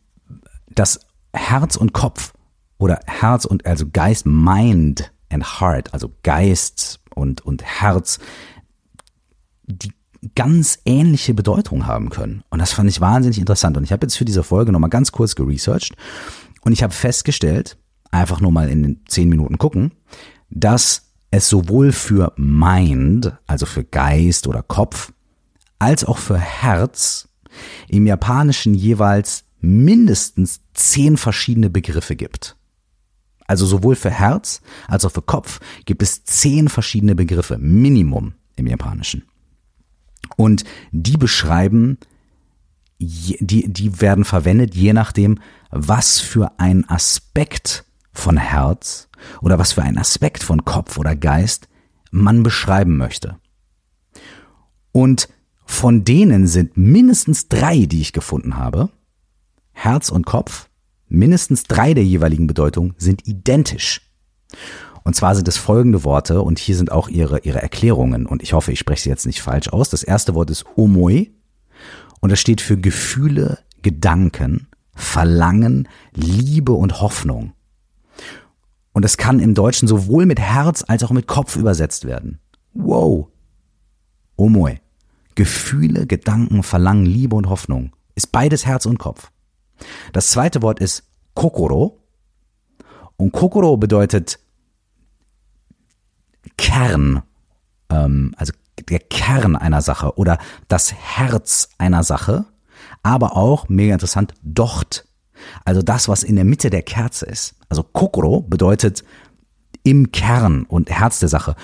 das 0.68 1.00
Herz 1.32 1.76
und 1.76 1.92
Kopf 1.92 2.32
oder 2.78 3.00
Herz 3.06 3.44
und 3.44 3.66
also 3.66 3.86
Geist, 3.92 4.26
Mind 4.26 5.12
and 5.30 5.60
Heart, 5.60 5.92
also 5.92 6.12
Geist 6.22 7.00
und, 7.14 7.40
und 7.42 7.62
Herz, 7.62 8.18
die 9.66 9.92
ganz 10.34 10.78
ähnliche 10.84 11.34
Bedeutung 11.34 11.86
haben 11.86 12.10
können. 12.10 12.42
Und 12.50 12.58
das 12.58 12.72
fand 12.72 12.88
ich 12.88 13.00
wahnsinnig 13.00 13.38
interessant. 13.38 13.76
Und 13.76 13.84
ich 13.84 13.92
habe 13.92 14.06
jetzt 14.06 14.16
für 14.16 14.24
diese 14.24 14.42
Folge 14.42 14.72
nochmal 14.72 14.90
ganz 14.90 15.12
kurz 15.12 15.34
geresearched 15.34 15.94
und 16.62 16.72
ich 16.72 16.82
habe 16.82 16.92
festgestellt, 16.92 17.78
einfach 18.10 18.40
nur 18.40 18.52
mal 18.52 18.68
in 18.68 18.82
den 18.82 19.00
zehn 19.06 19.28
Minuten 19.28 19.58
gucken, 19.58 19.92
dass 20.50 21.12
es 21.30 21.48
sowohl 21.48 21.92
für 21.92 22.32
Mind, 22.36 23.36
also 23.46 23.66
für 23.66 23.84
Geist 23.84 24.46
oder 24.46 24.62
Kopf, 24.62 25.12
als 25.78 26.04
auch 26.04 26.18
für 26.18 26.38
Herz 26.38 27.28
im 27.88 28.06
Japanischen 28.06 28.74
jeweils 28.74 29.44
mindestens 29.60 30.60
zehn 30.74 31.16
verschiedene 31.16 31.70
Begriffe 31.70 32.16
gibt. 32.16 32.57
Also 33.48 33.66
sowohl 33.66 33.96
für 33.96 34.10
Herz 34.10 34.60
als 34.86 35.04
auch 35.04 35.10
für 35.10 35.22
Kopf 35.22 35.58
gibt 35.86 36.02
es 36.02 36.22
zehn 36.22 36.68
verschiedene 36.68 37.16
Begriffe, 37.16 37.58
Minimum 37.58 38.34
im 38.54 38.66
Japanischen. 38.68 39.24
Und 40.36 40.64
die 40.92 41.16
beschreiben, 41.16 41.98
die, 43.00 43.72
die 43.72 44.00
werden 44.00 44.24
verwendet, 44.24 44.74
je 44.74 44.92
nachdem, 44.92 45.38
was 45.70 46.20
für 46.20 46.52
ein 46.58 46.88
Aspekt 46.88 47.84
von 48.12 48.36
Herz 48.36 49.08
oder 49.40 49.58
was 49.58 49.72
für 49.72 49.82
ein 49.82 49.98
Aspekt 49.98 50.42
von 50.42 50.64
Kopf 50.64 50.98
oder 50.98 51.16
Geist 51.16 51.68
man 52.10 52.42
beschreiben 52.42 52.96
möchte. 52.96 53.38
Und 54.92 55.28
von 55.64 56.04
denen 56.04 56.46
sind 56.46 56.76
mindestens 56.76 57.48
drei, 57.48 57.86
die 57.86 58.00
ich 58.00 58.12
gefunden 58.12 58.56
habe, 58.56 58.90
Herz 59.72 60.10
und 60.10 60.26
Kopf, 60.26 60.67
mindestens 61.08 61.64
drei 61.64 61.94
der 61.94 62.04
jeweiligen 62.04 62.46
Bedeutungen 62.46 62.94
sind 62.98 63.26
identisch. 63.26 64.02
Und 65.04 65.14
zwar 65.14 65.34
sind 65.34 65.48
es 65.48 65.56
folgende 65.56 66.04
Worte 66.04 66.42
und 66.42 66.58
hier 66.58 66.76
sind 66.76 66.92
auch 66.92 67.08
ihre, 67.08 67.40
ihre 67.40 67.62
Erklärungen 67.62 68.26
und 68.26 68.42
ich 68.42 68.52
hoffe, 68.52 68.72
ich 68.72 68.78
spreche 68.78 69.02
sie 69.04 69.08
jetzt 69.08 69.26
nicht 69.26 69.40
falsch 69.40 69.68
aus. 69.68 69.88
Das 69.88 70.02
erste 70.02 70.34
Wort 70.34 70.50
ist 70.50 70.66
Omoi 70.76 71.30
und 72.20 72.30
das 72.30 72.40
steht 72.40 72.60
für 72.60 72.76
Gefühle, 72.76 73.58
Gedanken, 73.82 74.68
Verlangen, 74.94 75.88
Liebe 76.12 76.72
und 76.72 77.00
Hoffnung. 77.00 77.52
Und 78.92 79.04
es 79.04 79.16
kann 79.16 79.38
im 79.38 79.54
Deutschen 79.54 79.86
sowohl 79.86 80.26
mit 80.26 80.40
Herz 80.40 80.84
als 80.86 81.04
auch 81.04 81.12
mit 81.12 81.26
Kopf 81.26 81.56
übersetzt 81.56 82.04
werden. 82.04 82.40
Wow. 82.74 83.28
Omoe. 84.36 84.80
Gefühle, 85.36 86.06
Gedanken, 86.06 86.64
Verlangen, 86.64 87.06
Liebe 87.06 87.36
und 87.36 87.48
Hoffnung. 87.48 87.92
Ist 88.16 88.32
beides 88.32 88.66
Herz 88.66 88.86
und 88.86 88.98
Kopf. 88.98 89.30
Das 90.12 90.30
zweite 90.30 90.62
Wort 90.62 90.80
ist 90.80 91.04
Kokoro. 91.34 92.02
Und 93.16 93.32
Kokoro 93.32 93.76
bedeutet 93.76 94.38
Kern, 96.56 97.22
ähm, 97.90 98.34
also 98.36 98.52
der 98.88 99.00
Kern 99.00 99.56
einer 99.56 99.82
Sache 99.82 100.16
oder 100.16 100.38
das 100.68 100.92
Herz 100.92 101.70
einer 101.78 102.04
Sache, 102.04 102.46
aber 103.02 103.36
auch, 103.36 103.68
mega 103.68 103.92
interessant, 103.92 104.34
Docht. 104.42 105.06
Also 105.64 105.82
das, 105.82 106.08
was 106.08 106.22
in 106.22 106.36
der 106.36 106.44
Mitte 106.44 106.70
der 106.70 106.82
Kerze 106.82 107.26
ist. 107.26 107.54
Also 107.68 107.82
Kokoro 107.82 108.42
bedeutet 108.42 109.04
im 109.82 110.10
Kern 110.12 110.64
und 110.64 110.90
Herz 110.90 111.20
der 111.20 111.28
Sache. 111.28 111.54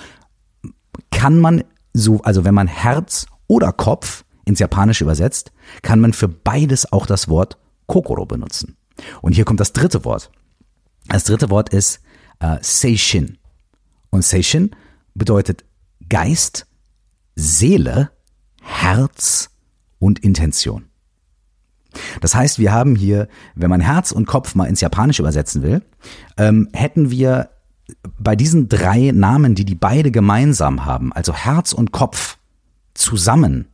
Kann 1.11 1.39
man 1.39 1.63
so, 1.93 2.21
also 2.21 2.45
wenn 2.45 2.53
man 2.53 2.67
Herz 2.67 3.27
oder 3.47 3.71
Kopf 3.71 4.23
ins 4.45 4.59
Japanische 4.59 5.03
übersetzt, 5.03 5.51
kann 5.81 5.99
man 5.99 6.13
für 6.13 6.27
beides 6.27 6.91
auch 6.91 7.05
das 7.05 7.27
Wort 7.27 7.57
Kokoro 7.87 8.25
benutzen. 8.25 8.77
Und 9.21 9.33
hier 9.33 9.45
kommt 9.45 9.59
das 9.59 9.73
dritte 9.73 10.05
Wort. 10.05 10.31
Das 11.07 11.23
dritte 11.23 11.49
Wort 11.49 11.69
ist 11.69 11.99
äh, 12.39 12.57
Seishin. 12.61 13.37
Und 14.09 14.23
Seishin 14.23 14.71
bedeutet 15.13 15.65
Geist, 16.09 16.65
Seele, 17.35 18.11
Herz 18.61 19.49
und 19.99 20.19
Intention. 20.19 20.85
Das 22.21 22.35
heißt, 22.35 22.59
wir 22.59 22.73
haben 22.73 22.95
hier, 22.95 23.27
wenn 23.55 23.69
man 23.69 23.81
Herz 23.81 24.11
und 24.11 24.25
Kopf 24.25 24.55
mal 24.55 24.65
ins 24.65 24.81
Japanische 24.81 25.21
übersetzen 25.21 25.61
will, 25.61 25.81
ähm, 26.37 26.69
hätten 26.73 27.11
wir 27.11 27.49
bei 28.17 28.35
diesen 28.35 28.67
drei 28.67 29.11
Namen, 29.13 29.55
die 29.55 29.65
die 29.65 29.75
beide 29.75 30.11
gemeinsam 30.11 30.85
haben, 30.85 31.13
also 31.13 31.33
Herz 31.33 31.71
und 31.71 31.91
Kopf 31.91 32.37
zusammen, 32.93 33.67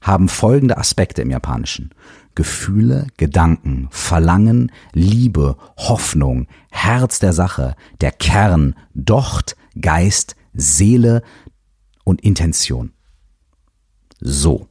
haben 0.00 0.28
folgende 0.28 0.78
Aspekte 0.78 1.22
im 1.22 1.30
Japanischen. 1.30 1.90
Gefühle, 2.34 3.08
Gedanken, 3.16 3.88
Verlangen, 3.90 4.70
Liebe, 4.92 5.56
Hoffnung, 5.76 6.46
Herz 6.70 7.18
der 7.18 7.32
Sache, 7.32 7.74
der 8.00 8.12
Kern, 8.12 8.76
Docht, 8.94 9.56
Geist, 9.80 10.36
Seele 10.54 11.22
und 12.04 12.20
Intention. 12.20 12.92
So. 14.20 14.68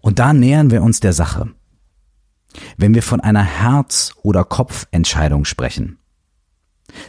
Und 0.00 0.20
da 0.20 0.32
nähern 0.32 0.70
wir 0.70 0.82
uns 0.82 1.00
der 1.00 1.12
Sache. 1.12 1.50
Wenn 2.76 2.94
wir 2.94 3.02
von 3.02 3.20
einer 3.20 3.42
Herz- 3.42 4.14
oder 4.22 4.44
Kopfentscheidung 4.44 5.44
sprechen, 5.44 5.98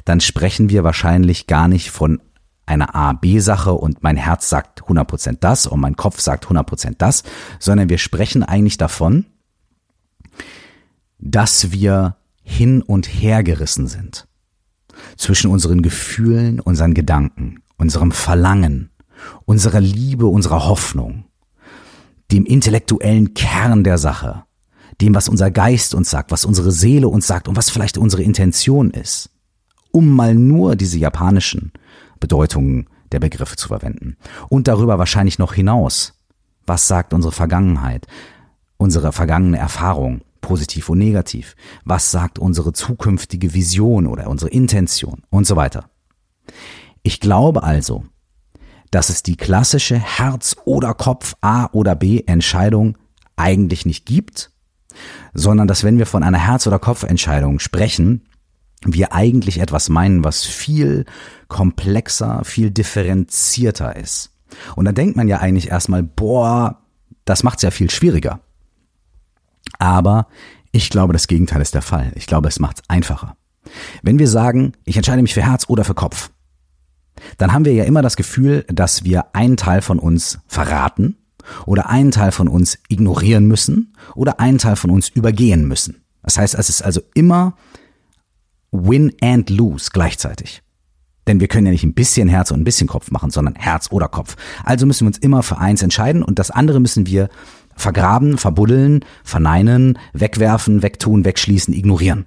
dann 0.06 0.20
sprechen 0.20 0.70
wir 0.70 0.84
wahrscheinlich 0.84 1.48
gar 1.48 1.68
nicht 1.68 1.92
von 1.92 2.22
einer 2.68 2.96
A-B-Sache 2.96 3.74
und 3.74 4.04
mein 4.04 4.18
Herz 4.18 4.50
sagt 4.50 4.84
100% 4.84 5.38
das 5.40 5.66
und 5.66 5.80
mein 5.80 5.96
Kopf 5.96 6.20
sagt 6.20 6.46
100% 6.46 6.96
das, 6.98 7.24
sondern 7.60 7.90
wir 7.90 7.98
sprechen 7.98 8.44
eigentlich 8.44 8.78
davon, 8.78 9.26
dass 11.20 11.72
wir 11.72 12.18
hin 12.44 12.82
und 12.82 13.08
her 13.08 13.44
gerissen 13.44 13.88
sind. 13.88 14.28
Zwischen 15.16 15.52
unseren 15.52 15.82
Gefühlen, 15.82 16.60
unseren 16.60 16.94
Gedanken, 16.94 17.62
unserem 17.78 18.12
Verlangen, 18.12 18.90
unserer 19.46 19.80
Liebe, 19.82 20.28
unserer 20.28 20.68
Hoffnung 20.68 21.26
dem 22.32 22.46
intellektuellen 22.46 23.34
Kern 23.34 23.84
der 23.84 23.98
Sache, 23.98 24.44
dem, 25.02 25.16
was 25.16 25.30
unser 25.30 25.52
Geist 25.52 25.94
uns 25.96 26.10
sagt, 26.10 26.32
was 26.32 26.46
unsere 26.46 26.72
Seele 26.72 27.08
uns 27.08 27.28
sagt 27.28 27.48
und 27.48 27.56
was 27.56 27.70
vielleicht 27.70 27.98
unsere 27.98 28.24
Intention 28.24 28.92
ist, 28.92 29.30
um 29.92 30.10
mal 30.16 30.34
nur 30.34 30.76
diese 30.76 30.98
japanischen 30.98 31.72
Bedeutungen 32.20 32.88
der 33.12 33.20
Begriffe 33.20 33.56
zu 33.56 33.70
verwenden. 33.70 34.18
Und 34.50 34.68
darüber 34.68 35.00
wahrscheinlich 35.00 35.40
noch 35.40 35.54
hinaus. 35.54 36.14
Was 36.66 36.88
sagt 36.88 37.14
unsere 37.14 37.32
Vergangenheit, 37.32 38.08
unsere 38.78 39.12
vergangene 39.14 39.58
Erfahrung, 39.58 40.22
positiv 40.42 40.90
und 40.90 40.98
negativ? 40.98 41.56
Was 41.86 42.12
sagt 42.12 42.40
unsere 42.40 42.74
zukünftige 42.74 43.54
Vision 43.54 44.08
oder 44.08 44.28
unsere 44.30 44.52
Intention 44.52 45.24
und 45.30 45.48
so 45.48 45.56
weiter? 45.56 45.90
Ich 47.04 47.20
glaube 47.20 47.64
also, 47.64 48.04
dass 48.92 49.10
es 49.10 49.24
die 49.24 49.36
klassische 49.36 49.98
Herz- 49.98 50.56
oder 50.66 50.94
Kopf 50.94 51.36
A 51.42 51.68
oder 51.72 51.96
B 51.96 52.24
Entscheidung 52.26 52.98
eigentlich 53.36 53.86
nicht 53.86 54.06
gibt, 54.06 54.52
sondern 55.34 55.68
dass 55.68 55.84
wenn 55.84 55.98
wir 55.98 56.06
von 56.06 56.24
einer 56.24 56.40
Herz- 56.40 56.68
oder 56.68 56.80
Kopfentscheidung 56.80 57.60
sprechen, 57.60 58.28
wir 58.84 59.14
eigentlich 59.14 59.60
etwas 59.60 59.90
meinen, 59.90 60.24
was 60.24 60.46
viel 60.46 61.06
komplexer, 61.48 62.44
viel 62.44 62.72
differenzierter 62.72 63.96
ist. 63.96 64.32
Und 64.76 64.86
da 64.86 64.92
denkt 64.92 65.18
man 65.18 65.28
ja 65.28 65.40
eigentlich 65.40 65.70
erstmal, 65.70 66.04
boah, 66.04 66.82
das 67.26 67.44
macht 67.44 67.60
es 67.60 67.64
ja 67.64 67.72
viel 67.72 67.90
schwieriger. 67.90 68.40
Aber 69.80 70.28
ich 70.72 70.90
glaube, 70.90 71.14
das 71.14 71.28
Gegenteil 71.28 71.62
ist 71.62 71.74
der 71.74 71.82
Fall. 71.82 72.12
Ich 72.16 72.28
glaube, 72.28 72.48
es 72.48 72.60
macht 72.60 72.80
es 72.80 72.90
einfacher. 72.90 73.36
Wenn 74.02 74.20
wir 74.20 74.28
sagen, 74.28 74.74
ich 74.86 74.96
entscheide 74.96 75.22
mich 75.22 75.34
für 75.34 75.46
Herz 75.46 75.66
oder 75.68 75.84
für 75.84 75.94
Kopf, 75.94 76.30
dann 77.38 77.52
haben 77.52 77.66
wir 77.66 77.74
ja 77.74 77.84
immer 77.84 78.02
das 78.02 78.16
Gefühl, 78.16 78.64
dass 78.68 79.04
wir 79.04 79.36
einen 79.36 79.58
Teil 79.58 79.82
von 79.82 80.00
uns 80.00 80.40
verraten 80.48 81.18
oder 81.66 81.90
einen 81.90 82.12
Teil 82.12 82.32
von 82.32 82.48
uns 82.48 82.78
ignorieren 82.90 83.48
müssen 83.48 83.94
oder 84.16 84.40
einen 84.40 84.60
Teil 84.60 84.76
von 84.76 84.92
uns 84.92 85.10
übergehen 85.10 85.68
müssen. 85.68 86.04
Das 86.24 86.38
heißt, 86.38 86.56
es 86.56 86.70
ist 86.70 86.82
also 86.82 87.02
immer 87.14 87.56
Win 88.72 89.14
and 89.22 89.50
Lose 89.50 89.90
gleichzeitig. 89.92 90.62
Denn 91.28 91.40
wir 91.40 91.48
können 91.48 91.66
ja 91.66 91.74
nicht 91.74 91.84
ein 91.84 91.94
bisschen 91.94 92.30
Herz 92.30 92.52
und 92.52 92.62
ein 92.62 92.64
bisschen 92.64 92.88
Kopf 92.88 93.12
machen, 93.12 93.32
sondern 93.32 93.56
Herz 93.56 93.90
oder 93.92 94.08
Kopf. 94.08 94.36
Also 94.64 94.86
müssen 94.86 95.06
wir 95.06 95.08
uns 95.08 95.18
immer 95.18 95.44
für 95.44 95.58
eins 95.58 95.82
entscheiden 95.82 96.24
und 96.24 96.40
das 96.40 96.52
andere 96.52 96.80
müssen 96.80 97.06
wir 97.06 97.30
vergraben, 97.76 98.38
verbuddeln, 98.38 99.06
verneinen, 99.24 100.00
wegwerfen, 100.14 100.82
wegtun, 100.82 101.26
wegschließen, 101.26 101.74
ignorieren. 101.74 102.26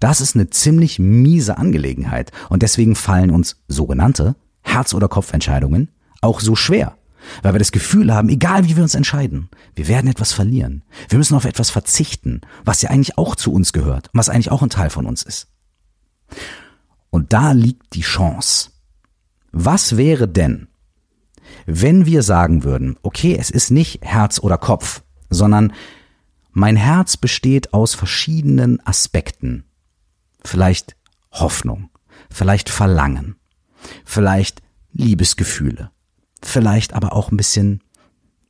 Das 0.00 0.20
ist 0.20 0.34
eine 0.34 0.50
ziemlich 0.50 0.98
miese 0.98 1.56
Angelegenheit 1.56 2.32
und 2.50 2.62
deswegen 2.62 2.96
fallen 2.96 3.30
uns 3.30 3.62
sogenannte 3.68 4.36
Herz- 4.60 4.92
oder 4.92 5.08
Kopfentscheidungen 5.08 5.90
auch 6.20 6.40
so 6.40 6.56
schwer. 6.56 6.96
Weil 7.42 7.54
wir 7.54 7.58
das 7.58 7.72
Gefühl 7.72 8.14
haben, 8.14 8.28
egal 8.28 8.64
wie 8.64 8.76
wir 8.76 8.82
uns 8.82 8.94
entscheiden, 8.94 9.48
wir 9.74 9.88
werden 9.88 10.08
etwas 10.08 10.32
verlieren. 10.32 10.84
Wir 11.08 11.18
müssen 11.18 11.34
auf 11.34 11.44
etwas 11.44 11.70
verzichten, 11.70 12.42
was 12.64 12.82
ja 12.82 12.90
eigentlich 12.90 13.18
auch 13.18 13.34
zu 13.34 13.52
uns 13.52 13.72
gehört, 13.72 14.10
was 14.12 14.28
eigentlich 14.28 14.52
auch 14.52 14.62
ein 14.62 14.70
Teil 14.70 14.90
von 14.90 15.06
uns 15.06 15.22
ist. 15.22 15.48
Und 17.10 17.32
da 17.32 17.52
liegt 17.52 17.94
die 17.94 18.02
Chance. 18.02 18.70
Was 19.52 19.96
wäre 19.96 20.28
denn, 20.28 20.68
wenn 21.66 22.06
wir 22.06 22.22
sagen 22.22 22.64
würden, 22.64 22.96
okay, 23.02 23.36
es 23.38 23.50
ist 23.50 23.70
nicht 23.70 24.04
Herz 24.04 24.38
oder 24.38 24.58
Kopf, 24.58 25.02
sondern 25.30 25.72
mein 26.52 26.76
Herz 26.76 27.16
besteht 27.16 27.74
aus 27.74 27.94
verschiedenen 27.94 28.84
Aspekten, 28.86 29.64
vielleicht 30.44 30.96
Hoffnung, 31.32 31.90
vielleicht 32.30 32.68
Verlangen, 32.68 33.36
vielleicht 34.04 34.62
Liebesgefühle, 34.92 35.90
vielleicht 36.42 36.94
aber 36.94 37.12
auch 37.12 37.30
ein 37.30 37.36
bisschen 37.36 37.82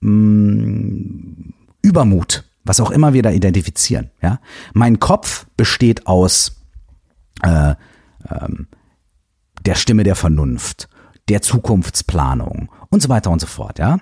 mh, 0.01 0.11
mm, 0.11 1.55
Übermut, 1.83 2.45
was 2.65 2.81
auch 2.81 2.91
immer 2.91 3.13
wir 3.13 3.23
da 3.23 3.31
identifizieren. 3.31 4.11
Ja, 4.21 4.41
mein 4.73 4.99
Kopf 4.99 5.47
besteht 5.57 6.07
aus 6.07 6.56
äh, 7.47 7.75
ähm, 8.31 8.69
der 9.65 9.75
Stimme 9.75 10.05
der 10.05 10.15
Vernunft, 10.17 10.89
der 11.29 11.43
Zukunftsplanung 11.43 12.71
und 12.91 13.03
so 13.03 13.09
weiter 13.09 13.31
und 13.31 13.41
so 13.41 13.47
fort. 13.47 13.79
Ja, 13.79 13.99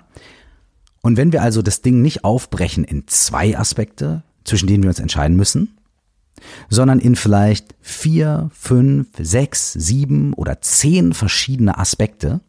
und 1.01 1.17
wenn 1.17 1.31
wir 1.31 1.43
also 1.43 1.61
das 1.61 1.81
Ding 1.81 2.01
nicht 2.01 2.23
aufbrechen 2.23 2.83
in 2.83 3.07
zwei 3.07 3.57
Aspekte, 3.57 4.23
zwischen 4.43 4.67
denen 4.67 4.83
wir 4.83 4.89
uns 4.89 4.99
entscheiden 4.99 5.37
müssen, 5.37 5.77
sondern 6.69 6.99
in 6.99 7.15
vielleicht 7.15 7.75
vier, 7.79 8.49
fünf, 8.53 9.09
sechs, 9.19 9.73
sieben 9.73 10.33
oder 10.33 10.61
zehn 10.61 11.13
verschiedene 11.13 11.77
Aspekte, 11.77 12.41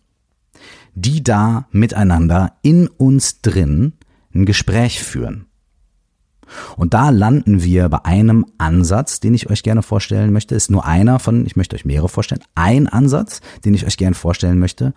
die 0.94 1.22
da 1.22 1.68
miteinander 1.70 2.54
in 2.62 2.88
uns 2.88 3.42
drin 3.42 3.92
ein 4.34 4.46
Gespräch 4.46 5.02
führen. 5.02 5.46
Und 6.76 6.94
da 6.94 7.10
landen 7.10 7.62
wir 7.62 7.88
bei 7.88 8.04
einem 8.04 8.46
Ansatz, 8.58 9.20
den 9.20 9.34
ich 9.34 9.50
euch 9.50 9.62
gerne 9.62 9.82
vorstellen 9.82 10.32
möchte. 10.32 10.54
Ist 10.54 10.70
nur 10.70 10.84
einer 10.84 11.18
von, 11.18 11.46
ich 11.46 11.56
möchte 11.56 11.76
euch 11.76 11.84
mehrere 11.84 12.08
vorstellen. 12.08 12.42
Ein 12.54 12.86
Ansatz, 12.88 13.40
den 13.64 13.74
ich 13.74 13.86
euch 13.86 13.96
gerne 13.96 14.14
vorstellen 14.14 14.58
möchte. 14.58 14.94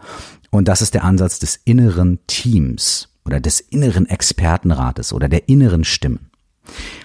Und 0.51 0.67
das 0.67 0.81
ist 0.81 0.93
der 0.93 1.03
Ansatz 1.03 1.39
des 1.39 1.59
inneren 1.65 2.19
Teams 2.27 3.09
oder 3.25 3.39
des 3.39 3.59
inneren 3.59 4.07
Expertenrates 4.07 5.13
oder 5.13 5.29
der 5.29 5.49
inneren 5.49 5.83
Stimmen 5.83 6.29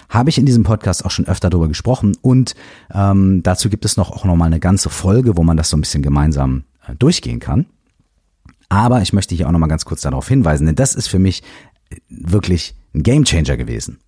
habe 0.09 0.29
ich 0.29 0.37
in 0.37 0.45
diesem 0.45 0.63
Podcast 0.63 1.05
auch 1.05 1.11
schon 1.11 1.27
öfter 1.27 1.49
darüber 1.49 1.67
gesprochen 1.67 2.15
und 2.21 2.55
ähm, 2.93 3.41
dazu 3.43 3.69
gibt 3.69 3.85
es 3.85 3.97
noch 3.97 4.11
auch 4.11 4.25
noch 4.25 4.35
mal 4.35 4.45
eine 4.45 4.59
ganze 4.59 4.89
Folge, 4.89 5.37
wo 5.37 5.43
man 5.43 5.57
das 5.57 5.69
so 5.69 5.77
ein 5.77 5.81
bisschen 5.81 6.03
gemeinsam 6.03 6.63
äh, 6.87 6.95
durchgehen 6.95 7.39
kann. 7.39 7.65
Aber 8.69 9.01
ich 9.01 9.13
möchte 9.13 9.35
hier 9.35 9.47
auch 9.47 9.51
noch 9.51 9.59
mal 9.59 9.67
ganz 9.67 9.85
kurz 9.85 10.01
darauf 10.01 10.27
hinweisen, 10.27 10.65
denn 10.65 10.75
das 10.75 10.95
ist 10.95 11.07
für 11.07 11.19
mich 11.19 11.43
äh, 11.89 11.97
wirklich 12.09 12.75
ein 12.93 13.03
Gamechanger 13.03 13.57
gewesen. 13.57 13.99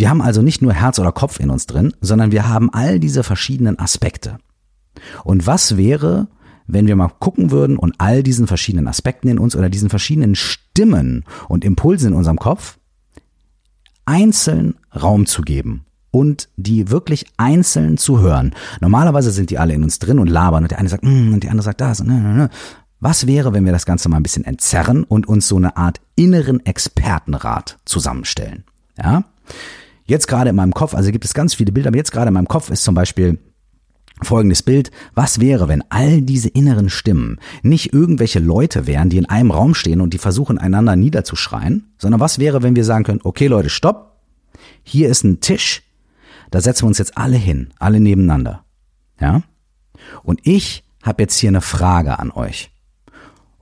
Wir 0.00 0.08
haben 0.08 0.22
also 0.22 0.40
nicht 0.40 0.62
nur 0.62 0.72
Herz 0.72 0.98
oder 0.98 1.12
Kopf 1.12 1.40
in 1.40 1.50
uns 1.50 1.66
drin, 1.66 1.92
sondern 2.00 2.32
wir 2.32 2.48
haben 2.48 2.72
all 2.72 2.98
diese 2.98 3.22
verschiedenen 3.22 3.78
Aspekte. 3.78 4.38
Und 5.24 5.46
was 5.46 5.76
wäre, 5.76 6.28
wenn 6.66 6.86
wir 6.86 6.96
mal 6.96 7.10
gucken 7.18 7.50
würden 7.50 7.76
und 7.76 7.96
all 7.98 8.22
diesen 8.22 8.46
verschiedenen 8.46 8.88
Aspekten 8.88 9.28
in 9.28 9.38
uns 9.38 9.54
oder 9.54 9.68
diesen 9.68 9.90
verschiedenen 9.90 10.36
Stimmen 10.36 11.26
und 11.50 11.66
Impulsen 11.66 12.12
in 12.12 12.14
unserem 12.14 12.38
Kopf 12.38 12.78
einzeln 14.06 14.76
Raum 14.98 15.26
zu 15.26 15.42
geben 15.42 15.84
und 16.10 16.48
die 16.56 16.90
wirklich 16.90 17.26
einzeln 17.36 17.98
zu 17.98 18.20
hören. 18.20 18.54
Normalerweise 18.80 19.30
sind 19.30 19.50
die 19.50 19.58
alle 19.58 19.74
in 19.74 19.84
uns 19.84 19.98
drin 19.98 20.18
und 20.18 20.28
labern 20.28 20.62
und 20.62 20.70
der 20.70 20.78
eine 20.78 20.88
sagt, 20.88 21.04
mm, 21.04 21.34
und 21.34 21.42
der 21.42 21.50
andere 21.50 21.64
sagt 21.64 21.82
das. 21.82 22.02
Ne, 22.02 22.14
ne, 22.14 22.34
ne. 22.34 22.50
Was 23.00 23.26
wäre, 23.26 23.52
wenn 23.52 23.66
wir 23.66 23.72
das 23.72 23.84
Ganze 23.84 24.08
mal 24.08 24.16
ein 24.16 24.22
bisschen 24.22 24.46
entzerren 24.46 25.04
und 25.04 25.28
uns 25.28 25.46
so 25.46 25.56
eine 25.56 25.76
Art 25.76 26.00
inneren 26.16 26.64
Expertenrat 26.64 27.78
zusammenstellen? 27.84 28.64
Ja? 28.96 29.24
Jetzt 30.10 30.26
gerade 30.26 30.50
in 30.50 30.56
meinem 30.56 30.74
Kopf, 30.74 30.92
also 30.96 31.12
gibt 31.12 31.24
es 31.24 31.34
ganz 31.34 31.54
viele 31.54 31.70
Bilder, 31.70 31.86
aber 31.86 31.96
jetzt 31.96 32.10
gerade 32.10 32.26
in 32.28 32.34
meinem 32.34 32.48
Kopf 32.48 32.68
ist 32.68 32.82
zum 32.82 32.96
Beispiel 32.96 33.38
folgendes 34.20 34.60
Bild. 34.60 34.90
Was 35.14 35.38
wäre, 35.38 35.68
wenn 35.68 35.84
all 35.88 36.20
diese 36.20 36.48
inneren 36.48 36.90
Stimmen 36.90 37.38
nicht 37.62 37.92
irgendwelche 37.92 38.40
Leute 38.40 38.88
wären, 38.88 39.08
die 39.08 39.18
in 39.18 39.26
einem 39.26 39.52
Raum 39.52 39.72
stehen 39.72 40.00
und 40.00 40.12
die 40.12 40.18
versuchen, 40.18 40.58
einander 40.58 40.96
niederzuschreien, 40.96 41.92
sondern 41.96 42.18
was 42.18 42.40
wäre, 42.40 42.64
wenn 42.64 42.74
wir 42.74 42.84
sagen 42.84 43.04
können, 43.04 43.20
okay 43.22 43.46
Leute, 43.46 43.70
stopp, 43.70 44.20
hier 44.82 45.08
ist 45.08 45.22
ein 45.22 45.38
Tisch, 45.38 45.84
da 46.50 46.60
setzen 46.60 46.82
wir 46.82 46.88
uns 46.88 46.98
jetzt 46.98 47.16
alle 47.16 47.36
hin, 47.36 47.68
alle 47.78 48.00
nebeneinander. 48.00 48.64
Ja? 49.20 49.42
Und 50.24 50.40
ich 50.42 50.82
habe 51.04 51.22
jetzt 51.22 51.38
hier 51.38 51.50
eine 51.50 51.60
Frage 51.60 52.18
an 52.18 52.32
euch. 52.32 52.72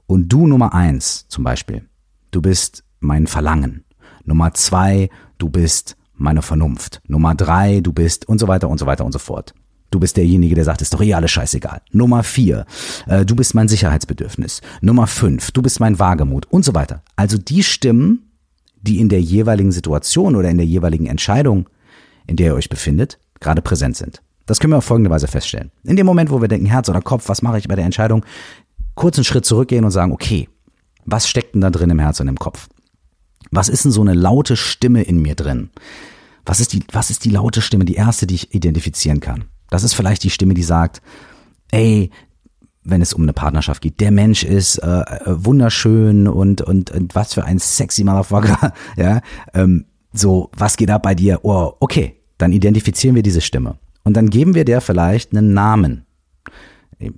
Und 0.06 0.30
du 0.30 0.46
Nummer 0.46 0.72
eins 0.72 1.28
zum 1.28 1.44
Beispiel, 1.44 1.84
du 2.30 2.40
bist 2.40 2.84
mein 3.00 3.26
Verlangen. 3.26 3.84
Nummer 4.24 4.54
zwei, 4.54 5.10
du 5.36 5.50
bist 5.50 5.97
meine 6.18 6.42
Vernunft. 6.42 7.00
Nummer 7.06 7.34
drei, 7.34 7.80
du 7.80 7.92
bist 7.92 8.28
und 8.28 8.38
so 8.38 8.48
weiter 8.48 8.68
und 8.68 8.78
so 8.78 8.86
weiter 8.86 9.04
und 9.04 9.12
so 9.12 9.18
fort. 9.18 9.54
Du 9.90 9.98
bist 9.98 10.18
derjenige, 10.18 10.54
der 10.54 10.64
sagt, 10.64 10.82
ist 10.82 10.92
doch 10.92 11.00
eh 11.00 11.14
alles 11.14 11.30
scheißegal. 11.30 11.80
Nummer 11.92 12.22
vier, 12.22 12.66
äh, 13.06 13.24
du 13.24 13.34
bist 13.34 13.54
mein 13.54 13.68
Sicherheitsbedürfnis. 13.68 14.60
Nummer 14.82 15.06
fünf, 15.06 15.50
du 15.52 15.62
bist 15.62 15.80
mein 15.80 15.98
Wagemut 15.98 16.46
und 16.46 16.64
so 16.64 16.74
weiter. 16.74 17.02
Also 17.16 17.38
die 17.38 17.62
Stimmen, 17.62 18.30
die 18.82 19.00
in 19.00 19.08
der 19.08 19.22
jeweiligen 19.22 19.72
Situation 19.72 20.36
oder 20.36 20.50
in 20.50 20.58
der 20.58 20.66
jeweiligen 20.66 21.06
Entscheidung 21.06 21.68
in 22.28 22.36
der 22.36 22.48
ihr 22.48 22.54
euch 22.54 22.68
befindet, 22.68 23.18
gerade 23.40 23.62
präsent 23.62 23.96
sind. 23.96 24.22
Das 24.46 24.60
können 24.60 24.72
wir 24.72 24.78
auf 24.78 24.84
folgende 24.84 25.10
Weise 25.10 25.26
feststellen. 25.26 25.72
In 25.82 25.96
dem 25.96 26.06
Moment, 26.06 26.30
wo 26.30 26.40
wir 26.40 26.48
denken, 26.48 26.66
Herz 26.66 26.88
oder 26.88 27.00
Kopf, 27.00 27.28
was 27.28 27.42
mache 27.42 27.58
ich 27.58 27.66
bei 27.66 27.74
der 27.74 27.84
Entscheidung, 27.84 28.24
kurz 28.94 29.18
einen 29.18 29.24
Schritt 29.24 29.44
zurückgehen 29.44 29.84
und 29.84 29.90
sagen, 29.90 30.12
okay, 30.12 30.48
was 31.04 31.28
steckt 31.28 31.54
denn 31.54 31.62
da 31.62 31.70
drin 31.70 31.90
im 31.90 31.98
Herz 31.98 32.20
und 32.20 32.28
im 32.28 32.38
Kopf? 32.38 32.68
Was 33.50 33.68
ist 33.68 33.84
denn 33.84 33.92
so 33.92 34.00
eine 34.00 34.14
laute 34.14 34.56
Stimme 34.56 35.02
in 35.02 35.20
mir 35.20 35.34
drin? 35.34 35.70
Was 36.44 36.60
ist 36.60 36.72
die, 36.72 36.82
was 36.92 37.10
ist 37.10 37.24
die 37.24 37.30
laute 37.30 37.60
Stimme, 37.60 37.84
die 37.84 37.94
erste, 37.94 38.26
die 38.26 38.34
ich 38.36 38.54
identifizieren 38.54 39.20
kann? 39.20 39.44
Das 39.70 39.84
ist 39.84 39.94
vielleicht 39.94 40.24
die 40.24 40.30
Stimme, 40.30 40.54
die 40.54 40.62
sagt, 40.62 41.02
ey, 41.70 42.10
wenn 42.84 43.02
es 43.02 43.12
um 43.12 43.22
eine 43.22 43.34
Partnerschaft 43.34 43.82
geht, 43.82 44.00
der 44.00 44.10
Mensch 44.10 44.44
ist 44.44 44.78
äh, 44.78 45.00
äh 45.00 45.20
wunderschön 45.26 46.26
und, 46.26 46.62
und, 46.62 46.90
und 46.90 47.14
was 47.14 47.34
für 47.34 47.44
ein 47.44 47.58
sexy 47.58 48.04
Motherfucker, 48.04 48.72
ja, 48.96 49.20
ähm, 49.52 49.84
so, 50.12 50.50
was 50.56 50.76
geht 50.76 50.90
ab 50.90 51.02
bei 51.02 51.14
dir? 51.14 51.40
Oh, 51.42 51.74
okay, 51.80 52.16
dann 52.38 52.52
identifizieren 52.52 53.14
wir 53.14 53.22
diese 53.22 53.42
Stimme. 53.42 53.78
Und 54.04 54.16
dann 54.16 54.30
geben 54.30 54.54
wir 54.54 54.64
der 54.64 54.80
vielleicht 54.80 55.36
einen 55.36 55.52
Namen. 55.52 56.06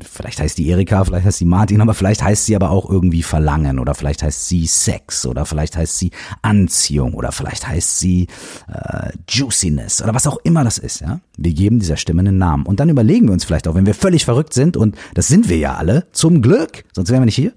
Vielleicht 0.03 0.41
heißt 0.41 0.59
die 0.59 0.69
Erika, 0.69 1.03
vielleicht 1.05 1.25
heißt 1.25 1.39
sie 1.39 1.47
Martin, 1.47 1.81
aber 1.81 1.95
vielleicht 1.95 2.23
heißt 2.23 2.45
sie 2.45 2.55
aber 2.55 2.71
auch 2.71 2.91
irgendwie 2.91 3.23
Verlangen 3.23 3.79
oder 3.79 3.95
vielleicht 3.95 4.23
heißt 4.23 4.47
sie 4.47 4.67
Sex 4.67 5.25
oder 5.25 5.47
vielleicht 5.47 5.75
heißt 5.75 5.97
sie 5.97 6.11
Anziehung 6.43 7.15
oder 7.15 7.33
vielleicht 7.33 7.67
heißt 7.67 7.99
sie 7.99 8.27
äh, 8.69 9.11
Juiciness 9.27 10.03
oder 10.03 10.15
was 10.15 10.27
auch 10.27 10.37
immer 10.45 10.65
das 10.65 10.77
ist. 10.77 11.01
Ja, 11.01 11.21
wir 11.39 11.55
geben 11.55 11.79
dieser 11.79 11.97
Stimme 11.97 12.21
einen 12.21 12.37
Namen 12.37 12.67
und 12.67 12.79
dann 12.79 12.91
überlegen 12.91 13.29
wir 13.29 13.33
uns 13.33 13.47
vielleicht 13.47 13.67
auch, 13.69 13.75
wenn 13.75 13.87
wir 13.87 13.95
völlig 13.95 14.27
verrückt 14.27 14.53
sind 14.53 14.77
und 14.77 14.97
das 15.15 15.29
sind 15.29 15.49
wir 15.49 15.57
ja 15.57 15.77
alle, 15.77 16.07
zum 16.13 16.43
Glück, 16.43 16.85
sonst 16.93 17.09
wären 17.09 17.23
wir 17.23 17.27
nicht 17.27 17.37
hier. 17.37 17.55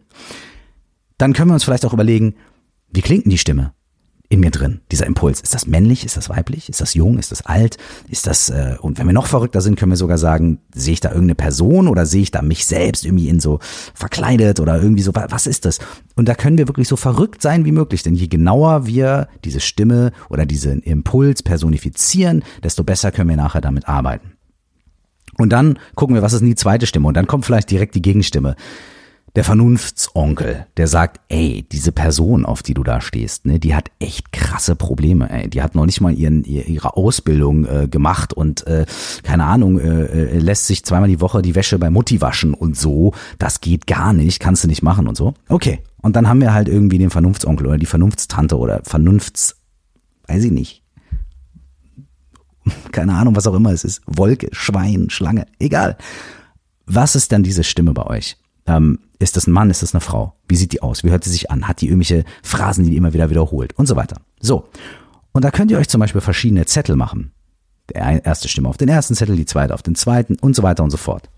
Dann 1.18 1.34
können 1.34 1.50
wir 1.50 1.56
uns 1.56 1.66
vielleicht 1.66 1.86
auch 1.86 1.94
überlegen, 1.94 2.36
wie 2.90 3.02
klingt 3.02 3.26
denn 3.26 3.32
die 3.32 3.38
Stimme? 3.38 3.74
In 4.34 4.40
mir 4.40 4.50
drin, 4.50 4.82
dieser 4.92 5.06
Impuls. 5.06 5.42
Ist 5.42 5.54
das 5.54 5.68
männlich? 5.68 6.04
Ist 6.04 6.18
das 6.18 6.28
weiblich? 6.28 6.68
Ist 6.68 6.82
das 6.82 6.96
jung? 6.96 7.20
Ist 7.20 7.32
das 7.32 7.46
alt? 7.46 7.78
Ist 8.10 8.26
das, 8.26 8.50
äh, 8.50 8.78
und 8.82 8.98
wenn 8.98 9.06
wir 9.06 9.14
noch 9.14 9.28
verrückter 9.28 9.62
sind, 9.62 9.78
können 9.78 9.92
wir 9.92 9.96
sogar 9.96 10.18
sagen, 10.18 10.58
sehe 10.74 10.94
ich 10.94 11.02
da 11.02 11.10
irgendeine 11.10 11.36
Person 11.36 11.88
oder 11.88 12.08
sehe 12.08 12.24
ich 12.24 12.32
da 12.32 12.42
mich 12.42 12.66
selbst 12.66 13.06
irgendwie 13.06 13.30
in 13.30 13.40
so 13.40 13.60
verkleidet 13.94 14.60
oder 14.60 14.82
irgendwie 14.82 15.04
so, 15.04 15.12
was 15.14 15.46
ist 15.46 15.66
das? 15.66 15.78
Und 16.16 16.28
da 16.28 16.34
können 16.34 16.58
wir 16.58 16.68
wirklich 16.68 16.88
so 16.88 16.96
verrückt 16.96 17.44
sein 17.44 17.64
wie 17.64 17.72
möglich, 17.72 18.02
denn 18.02 18.16
je 18.16 18.28
genauer 18.28 18.88
wir 18.88 19.28
diese 19.46 19.60
Stimme 19.60 20.12
oder 20.30 20.48
diesen 20.48 20.82
Impuls 20.82 21.44
personifizieren, 21.44 22.44
desto 22.64 22.84
besser 22.84 23.12
können 23.12 23.30
wir 23.30 23.38
nachher 23.38 23.62
damit 23.62 23.88
arbeiten. 23.88 24.32
Und 25.38 25.50
dann 25.52 25.78
gucken 25.94 26.16
wir, 26.16 26.24
was 26.24 26.34
ist 26.34 26.40
denn 26.40 26.50
die 26.50 26.56
zweite 26.56 26.88
Stimme? 26.88 27.08
Und 27.08 27.16
dann 27.16 27.28
kommt 27.28 27.46
vielleicht 27.46 27.70
direkt 27.70 27.94
die 27.94 28.02
Gegenstimme 28.02 28.56
der 29.36 29.44
Vernunftsonkel, 29.44 30.68
der 30.78 30.88
sagt, 30.88 31.20
ey, 31.30 31.66
diese 31.72 31.92
Person, 31.92 32.46
auf 32.46 32.62
die 32.62 32.76
du 32.76 32.84
da 32.84 33.02
stehst, 33.02 33.46
ne, 33.46 33.60
die 33.60 33.74
hat 33.74 33.90
echt 34.00 34.32
krasse 34.32 34.76
Probleme, 34.76 35.30
ey. 35.30 35.50
Die 35.50 35.64
hat 35.64 35.74
noch 35.74 35.86
nicht 35.88 36.02
mal 36.02 36.14
ihren, 36.14 36.44
ihre 36.44 36.96
Ausbildung 36.96 37.66
äh, 37.66 37.88
gemacht 37.88 38.34
und 38.34 38.68
äh, 38.68 38.86
keine 39.24 39.46
Ahnung, 39.46 39.80
äh, 39.80 40.04
äh, 40.04 40.38
lässt 40.38 40.68
sich 40.68 40.86
zweimal 40.86 41.10
die 41.10 41.20
Woche 41.20 41.42
die 41.42 41.56
Wäsche 41.56 41.80
bei 41.80 41.90
Mutti 41.90 42.22
waschen 42.22 42.54
und 42.54 42.78
so. 42.78 43.14
Das 43.40 43.60
geht 43.60 43.88
gar 43.88 44.14
nicht, 44.14 44.40
kannst 44.40 44.64
du 44.64 44.68
nicht 44.68 44.84
machen 44.84 45.08
und 45.08 45.18
so. 45.18 45.34
Okay. 45.50 45.80
Und 46.02 46.16
dann 46.16 46.28
haben 46.28 46.42
wir 46.42 46.54
halt 46.54 46.68
irgendwie 46.68 46.98
den 46.98 47.10
Vernunftsonkel 47.10 47.66
oder 47.66 47.78
die 47.78 47.86
Vernunftstante 47.86 48.58
oder 48.58 48.82
Vernunfts, 48.84 49.56
weiß 50.28 50.44
ich 50.44 50.52
nicht. 50.52 50.84
Keine 52.92 53.14
Ahnung, 53.16 53.36
was 53.36 53.48
auch 53.48 53.56
immer 53.56 53.72
es 53.72 53.84
ist. 53.84 54.02
Wolke, 54.06 54.50
Schwein, 54.52 55.10
Schlange, 55.10 55.48
egal. 55.60 55.98
Was 56.86 57.16
ist 57.16 57.32
denn 57.32 57.42
diese 57.42 57.64
Stimme 57.64 57.94
bei 57.94 58.06
euch? 58.06 58.38
Ähm, 58.68 59.00
ist 59.20 59.38
das 59.38 59.48
ein 59.48 59.52
Mann? 59.52 59.70
Ist 59.70 59.82
das 59.82 59.94
eine 59.94 60.02
Frau? 60.02 60.34
Wie 60.48 60.56
sieht 60.56 60.74
die 60.74 60.82
aus? 60.82 61.04
Wie 61.04 61.12
hört 61.12 61.24
sie 61.24 61.30
sich 61.30 61.50
an? 61.52 61.68
Hat 61.68 61.82
die 61.82 61.88
irgendwelche 61.88 62.26
Phrasen, 62.42 62.84
die 62.84 62.92
die 62.92 62.98
immer 62.98 63.14
wieder 63.14 63.30
wiederholt? 63.30 63.74
Und 63.74 63.88
so 63.88 63.96
weiter. 63.96 64.18
So. 64.40 64.70
Und 65.32 65.44
da 65.44 65.52
könnt 65.52 65.72
ihr 65.72 65.78
euch 65.78 65.90
zum 65.90 66.00
Beispiel 66.00 66.22
verschiedene 66.22 66.66
Zettel 66.66 66.96
machen. 66.96 67.32
Der 67.94 68.26
erste 68.26 68.48
Stimme 68.48 68.70
auf 68.70 68.78
den 68.78 68.90
ersten 68.90 69.16
Zettel, 69.16 69.36
die 69.36 69.46
zweite 69.46 69.74
auf 69.74 69.82
den 69.82 69.96
zweiten 69.96 70.36
und 70.36 70.56
so 70.56 70.64
weiter 70.64 70.84
und 70.84 70.90
so 70.90 70.98
fort. 70.98 71.30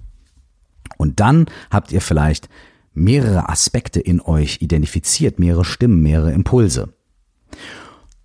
Und 0.97 1.19
dann 1.19 1.45
habt 1.71 1.91
ihr 1.91 2.01
vielleicht 2.01 2.49
mehrere 2.93 3.49
Aspekte 3.49 3.99
in 3.99 4.21
euch 4.21 4.61
identifiziert, 4.61 5.39
mehrere 5.39 5.65
Stimmen, 5.65 6.01
mehrere 6.01 6.31
Impulse. 6.31 6.93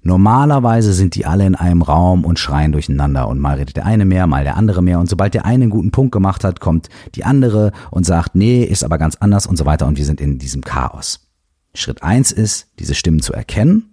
Normalerweise 0.02 0.94
sind 0.94 1.14
die 1.14 1.26
alle 1.26 1.46
in 1.46 1.54
einem 1.54 1.82
Raum 1.82 2.24
und 2.24 2.38
schreien 2.38 2.72
durcheinander 2.72 3.28
und 3.28 3.38
mal 3.38 3.56
redet 3.56 3.76
der 3.76 3.84
eine 3.84 4.06
mehr, 4.06 4.26
mal 4.26 4.44
der 4.44 4.56
andere 4.56 4.82
mehr 4.82 4.98
und 4.98 5.08
sobald 5.08 5.34
der 5.34 5.44
eine 5.44 5.64
einen 5.64 5.70
guten 5.70 5.90
Punkt 5.90 6.12
gemacht 6.12 6.42
hat, 6.42 6.60
kommt 6.60 6.88
die 7.14 7.24
andere 7.24 7.72
und 7.90 8.06
sagt, 8.06 8.34
nee, 8.34 8.64
ist 8.64 8.82
aber 8.82 8.96
ganz 8.96 9.16
anders 9.16 9.46
und 9.46 9.56
so 9.56 9.66
weiter 9.66 9.86
und 9.86 9.98
wir 9.98 10.06
sind 10.06 10.20
in 10.20 10.38
diesem 10.38 10.62
Chaos. 10.62 11.28
Schritt 11.74 12.02
eins 12.02 12.32
ist, 12.32 12.68
diese 12.78 12.94
Stimmen 12.94 13.20
zu 13.20 13.34
erkennen 13.34 13.90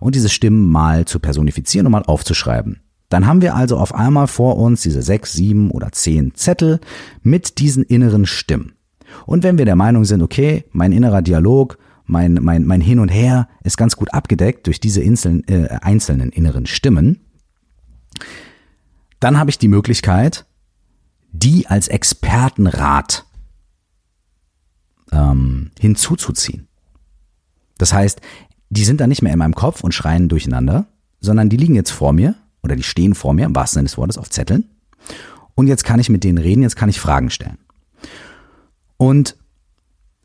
und 0.00 0.14
diese 0.14 0.28
Stimmen 0.28 0.70
mal 0.70 1.06
zu 1.06 1.18
personifizieren 1.18 1.86
und 1.86 1.92
mal 1.92 2.04
aufzuschreiben. 2.04 2.80
Dann 3.08 3.26
haben 3.26 3.42
wir 3.42 3.54
also 3.54 3.76
auf 3.76 3.94
einmal 3.94 4.26
vor 4.26 4.58
uns 4.58 4.82
diese 4.82 5.02
sechs, 5.02 5.32
sieben 5.32 5.70
oder 5.70 5.92
zehn 5.92 6.34
Zettel 6.34 6.80
mit 7.22 7.58
diesen 7.58 7.84
inneren 7.84 8.26
Stimmen. 8.26 8.72
Und 9.26 9.42
wenn 9.42 9.58
wir 9.58 9.64
der 9.64 9.76
Meinung 9.76 10.04
sind, 10.04 10.22
okay, 10.22 10.64
mein 10.72 10.92
innerer 10.92 11.22
Dialog 11.22 11.78
mein, 12.04 12.34
mein, 12.34 12.64
mein 12.64 12.80
Hin 12.80 12.98
und 12.98 13.08
Her 13.08 13.48
ist 13.62 13.76
ganz 13.76 13.96
gut 13.96 14.12
abgedeckt 14.12 14.66
durch 14.66 14.80
diese 14.80 15.00
einzelnen, 15.02 15.46
äh, 15.48 15.68
einzelnen 15.80 16.30
inneren 16.30 16.66
Stimmen, 16.66 17.20
dann 19.20 19.38
habe 19.38 19.50
ich 19.50 19.58
die 19.58 19.68
Möglichkeit, 19.68 20.46
die 21.30 21.66
als 21.66 21.88
Expertenrat 21.88 23.24
ähm, 25.12 25.70
hinzuzuziehen. 25.78 26.68
Das 27.78 27.92
heißt, 27.92 28.20
die 28.70 28.84
sind 28.84 29.00
dann 29.00 29.08
nicht 29.08 29.22
mehr 29.22 29.32
in 29.32 29.38
meinem 29.38 29.54
Kopf 29.54 29.84
und 29.84 29.92
schreien 29.92 30.28
durcheinander, 30.28 30.86
sondern 31.20 31.48
die 31.48 31.56
liegen 31.56 31.74
jetzt 31.74 31.90
vor 31.90 32.12
mir 32.12 32.34
oder 32.62 32.76
die 32.76 32.82
stehen 32.82 33.14
vor 33.14 33.34
mir, 33.34 33.46
im 33.46 33.54
wahrsten 33.54 33.78
Sinne 33.78 33.88
des 33.88 33.98
Wortes, 33.98 34.18
auf 34.18 34.30
Zetteln. 34.30 34.70
Und 35.54 35.66
jetzt 35.66 35.84
kann 35.84 36.00
ich 36.00 36.08
mit 36.08 36.24
denen 36.24 36.38
reden, 36.38 36.62
jetzt 36.62 36.76
kann 36.76 36.88
ich 36.88 37.00
Fragen 37.00 37.30
stellen. 37.30 37.58
Und 38.96 39.36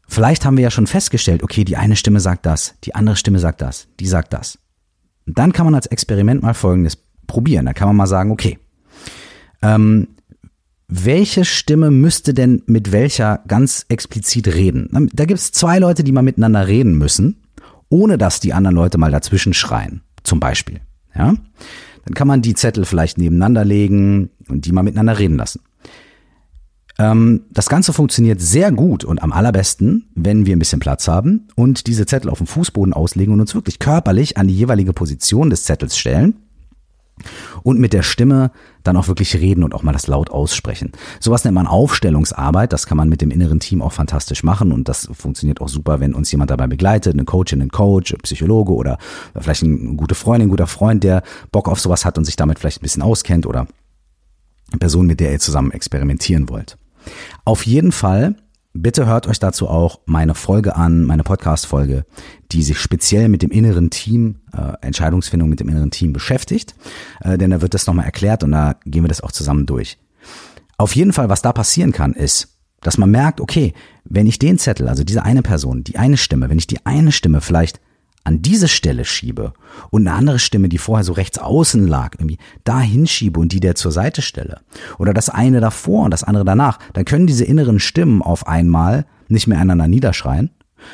Vielleicht 0.08 0.46
haben 0.46 0.58
wir 0.58 0.64
ja 0.64 0.72
schon 0.72 0.88
festgestellt, 0.88 1.44
okay, 1.44 1.64
die 1.64 1.78
eine 1.78 1.96
Stimme 1.96 2.20
sagt 2.20 2.46
das, 2.46 2.76
die 2.84 2.96
andere 2.96 3.18
Stimme 3.18 3.40
sagt 3.40 3.62
das, 3.62 3.88
die 4.00 4.08
sagt 4.08 4.34
das. 4.34 4.58
Und 5.26 5.38
dann 5.38 5.52
kann 5.52 5.66
man 5.66 5.76
als 5.76 5.88
Experiment 5.88 6.42
mal 6.42 6.54
Folgendes 6.54 6.98
probieren. 7.28 7.66
Da 7.66 7.74
kann 7.74 7.90
man 7.90 7.98
mal 7.98 8.08
sagen, 8.08 8.32
okay, 8.32 8.58
ähm, 9.62 10.08
welche 10.88 11.44
Stimme 11.44 11.92
müsste 11.92 12.34
denn 12.34 12.64
mit 12.66 12.94
welcher 12.94 13.44
ganz 13.48 13.86
explizit 13.90 14.48
reden? 14.48 15.10
Da 15.14 15.26
gibt 15.26 15.40
es 15.40 15.52
zwei 15.52 15.80
Leute, 15.80 16.06
die 16.06 16.14
mal 16.14 16.22
miteinander 16.22 16.68
reden 16.68 16.98
müssen, 16.98 17.44
ohne 17.90 18.18
dass 18.18 18.40
die 18.40 18.54
anderen 18.54 18.76
Leute 18.76 18.98
mal 18.98 19.12
dazwischen 19.12 19.54
schreien, 19.54 20.02
zum 20.24 20.40
Beispiel. 20.40 20.80
Ja? 21.14 21.36
Dann 22.06 22.14
kann 22.14 22.28
man 22.28 22.42
die 22.42 22.54
Zettel 22.54 22.86
vielleicht 22.86 23.18
nebeneinander 23.18 23.66
legen 23.66 24.30
und 24.48 24.66
die 24.66 24.72
mal 24.72 24.84
miteinander 24.84 25.20
reden 25.20 25.36
lassen. 25.36 25.60
Ähm, 27.00 27.44
das 27.52 27.70
Ganze 27.70 27.94
funktioniert 27.94 28.42
sehr 28.42 28.72
gut 28.72 29.04
und 29.04 29.22
am 29.22 29.32
allerbesten, 29.32 30.10
wenn 30.16 30.46
wir 30.46 30.56
ein 30.56 30.60
bisschen 30.60 30.80
Platz 30.80 31.08
haben 31.08 31.48
und 31.56 31.88
diese 31.88 32.06
Zettel 32.06 32.30
auf 32.30 32.40
dem 32.40 32.48
Fußboden 32.48 32.94
auslegen 32.94 33.34
und 33.34 33.42
uns 33.42 33.54
wirklich 33.54 33.80
körperlich 33.80 34.38
an 34.38 34.48
die 34.48 34.56
jeweilige 34.56 34.94
Position 34.94 35.50
des 35.50 35.64
Zettels 35.64 35.98
stellen 35.98 36.40
und 37.64 37.80
mit 37.80 37.94
der 37.94 38.04
Stimme 38.04 38.52
dann 38.84 38.98
auch 38.98 39.08
wirklich 39.08 39.36
reden 39.36 39.64
und 39.64 39.74
auch 39.74 39.84
mal 39.84 39.92
das 39.92 40.08
laut 40.08 40.30
aussprechen. 40.30 40.92
Sowas 41.20 41.44
nennt 41.44 41.56
man 41.56 41.68
Aufstellungsarbeit, 41.68 42.74
das 42.74 42.86
kann 42.86 42.98
man 42.98 43.10
mit 43.10 43.22
dem 43.22 43.32
inneren 43.32 43.60
Team 43.60 43.82
auch 43.82 43.92
fantastisch 43.92 44.44
machen 44.44 44.72
und 44.72 44.88
das 44.88 45.10
funktioniert 45.14 45.62
auch 45.62 45.68
super, 45.68 46.00
wenn 46.00 46.14
uns 46.14 46.32
jemand 46.32 46.52
dabei 46.52 46.68
begleitet, 46.68 47.14
eine 47.14 47.26
Coachin, 47.26 47.62
ein 47.62 47.70
Coach, 47.70 48.14
ein 48.14 48.22
Psychologe 48.22 48.74
oder 48.74 48.98
vielleicht 49.38 49.64
eine 49.64 49.96
gute 49.96 50.16
Freundin, 50.16 50.48
ein 50.48 50.52
guter 50.52 50.68
Freund, 50.68 51.04
der 51.04 51.24
Bock 51.52 51.68
auf 51.68 51.80
sowas 51.80 52.06
hat 52.06 52.18
und 52.18 52.26
sich 52.26 52.36
damit 52.36 52.60
vielleicht 52.60 52.80
ein 52.80 52.84
bisschen 52.84 53.04
auskennt 53.04 53.46
oder 53.46 53.68
eine 54.72 54.80
Person, 54.80 55.06
mit 55.08 55.20
der 55.20 55.32
ihr 55.32 55.40
zusammen 55.40 55.72
experimentieren 55.72 56.50
wollt. 56.50 56.78
Auf 57.46 57.66
jeden 57.66 57.92
Fall 57.92 58.36
Bitte 58.80 59.08
hört 59.08 59.26
euch 59.28 59.40
dazu 59.40 59.68
auch 59.68 60.02
meine 60.06 60.36
Folge 60.36 60.76
an, 60.76 61.04
meine 61.04 61.24
Podcast-Folge, 61.24 62.06
die 62.52 62.62
sich 62.62 62.78
speziell 62.78 63.28
mit 63.28 63.42
dem 63.42 63.50
inneren 63.50 63.90
Team, 63.90 64.42
äh, 64.54 64.74
Entscheidungsfindung 64.86 65.50
mit 65.50 65.60
dem 65.60 65.68
inneren 65.68 65.90
Team 65.90 66.14
beschäftigt. 66.14 66.76
Äh, 67.22 67.40
denn 67.40 67.50
da 67.50 67.62
wird 67.62 67.74
das 67.74 67.88
nochmal 67.88 68.06
erklärt 68.06 68.44
und 68.44 68.52
da 68.52 68.76
gehen 68.86 69.04
wir 69.04 69.08
das 69.08 69.22
auch 69.22 69.32
zusammen 69.32 69.66
durch. 69.66 69.98
Auf 70.78 70.96
jeden 70.96 71.12
Fall, 71.12 71.28
was 71.28 71.42
da 71.42 71.54
passieren 71.54 71.92
kann, 71.92 72.14
ist, 72.14 72.60
dass 72.82 73.00
man 73.00 73.10
merkt, 73.10 73.42
okay, 73.42 73.74
wenn 74.06 74.28
ich 74.28 74.38
den 74.38 74.60
Zettel, 74.60 74.88
also 74.88 75.04
diese 75.04 75.24
eine 75.24 75.42
Person, 75.42 75.84
die 75.84 75.98
eine 75.98 76.18
Stimme, 76.18 76.50
wenn 76.52 76.60
ich 76.60 76.68
die 76.68 76.86
eine 76.86 77.12
Stimme 77.12 77.42
vielleicht 77.42 77.80
an 78.28 78.42
diese 78.42 78.68
Stelle 78.68 79.06
schiebe 79.06 79.54
und 79.90 80.06
eine 80.06 80.18
andere 80.18 80.40
Stimme, 80.40 80.68
die 80.68 80.78
vorher 80.78 81.06
so 81.06 81.14
rechts 81.14 81.40
außen 81.40 81.88
lag, 81.88 82.16
irgendwie 82.16 82.40
da 82.66 82.82
hinschiebe 82.82 83.40
und 83.40 83.54
die 83.54 83.62
der 83.62 83.76
zur 83.76 83.94
Seite 83.94 84.22
stelle 84.22 84.60
oder 85.00 85.14
das 85.14 85.30
eine 85.30 85.62
davor 85.62 86.04
und 86.04 86.12
das 86.12 86.26
andere 86.26 86.44
danach, 86.44 86.78
dann 86.92 87.06
können 87.06 87.26
diese 87.26 87.46
inneren 87.46 87.80
Stimmen 87.80 88.22
auf 88.22 88.46
einmal 88.46 89.06
nicht 89.30 89.48
mehr 89.48 89.60
einander 89.60 89.88
niederschreien, 89.88 90.50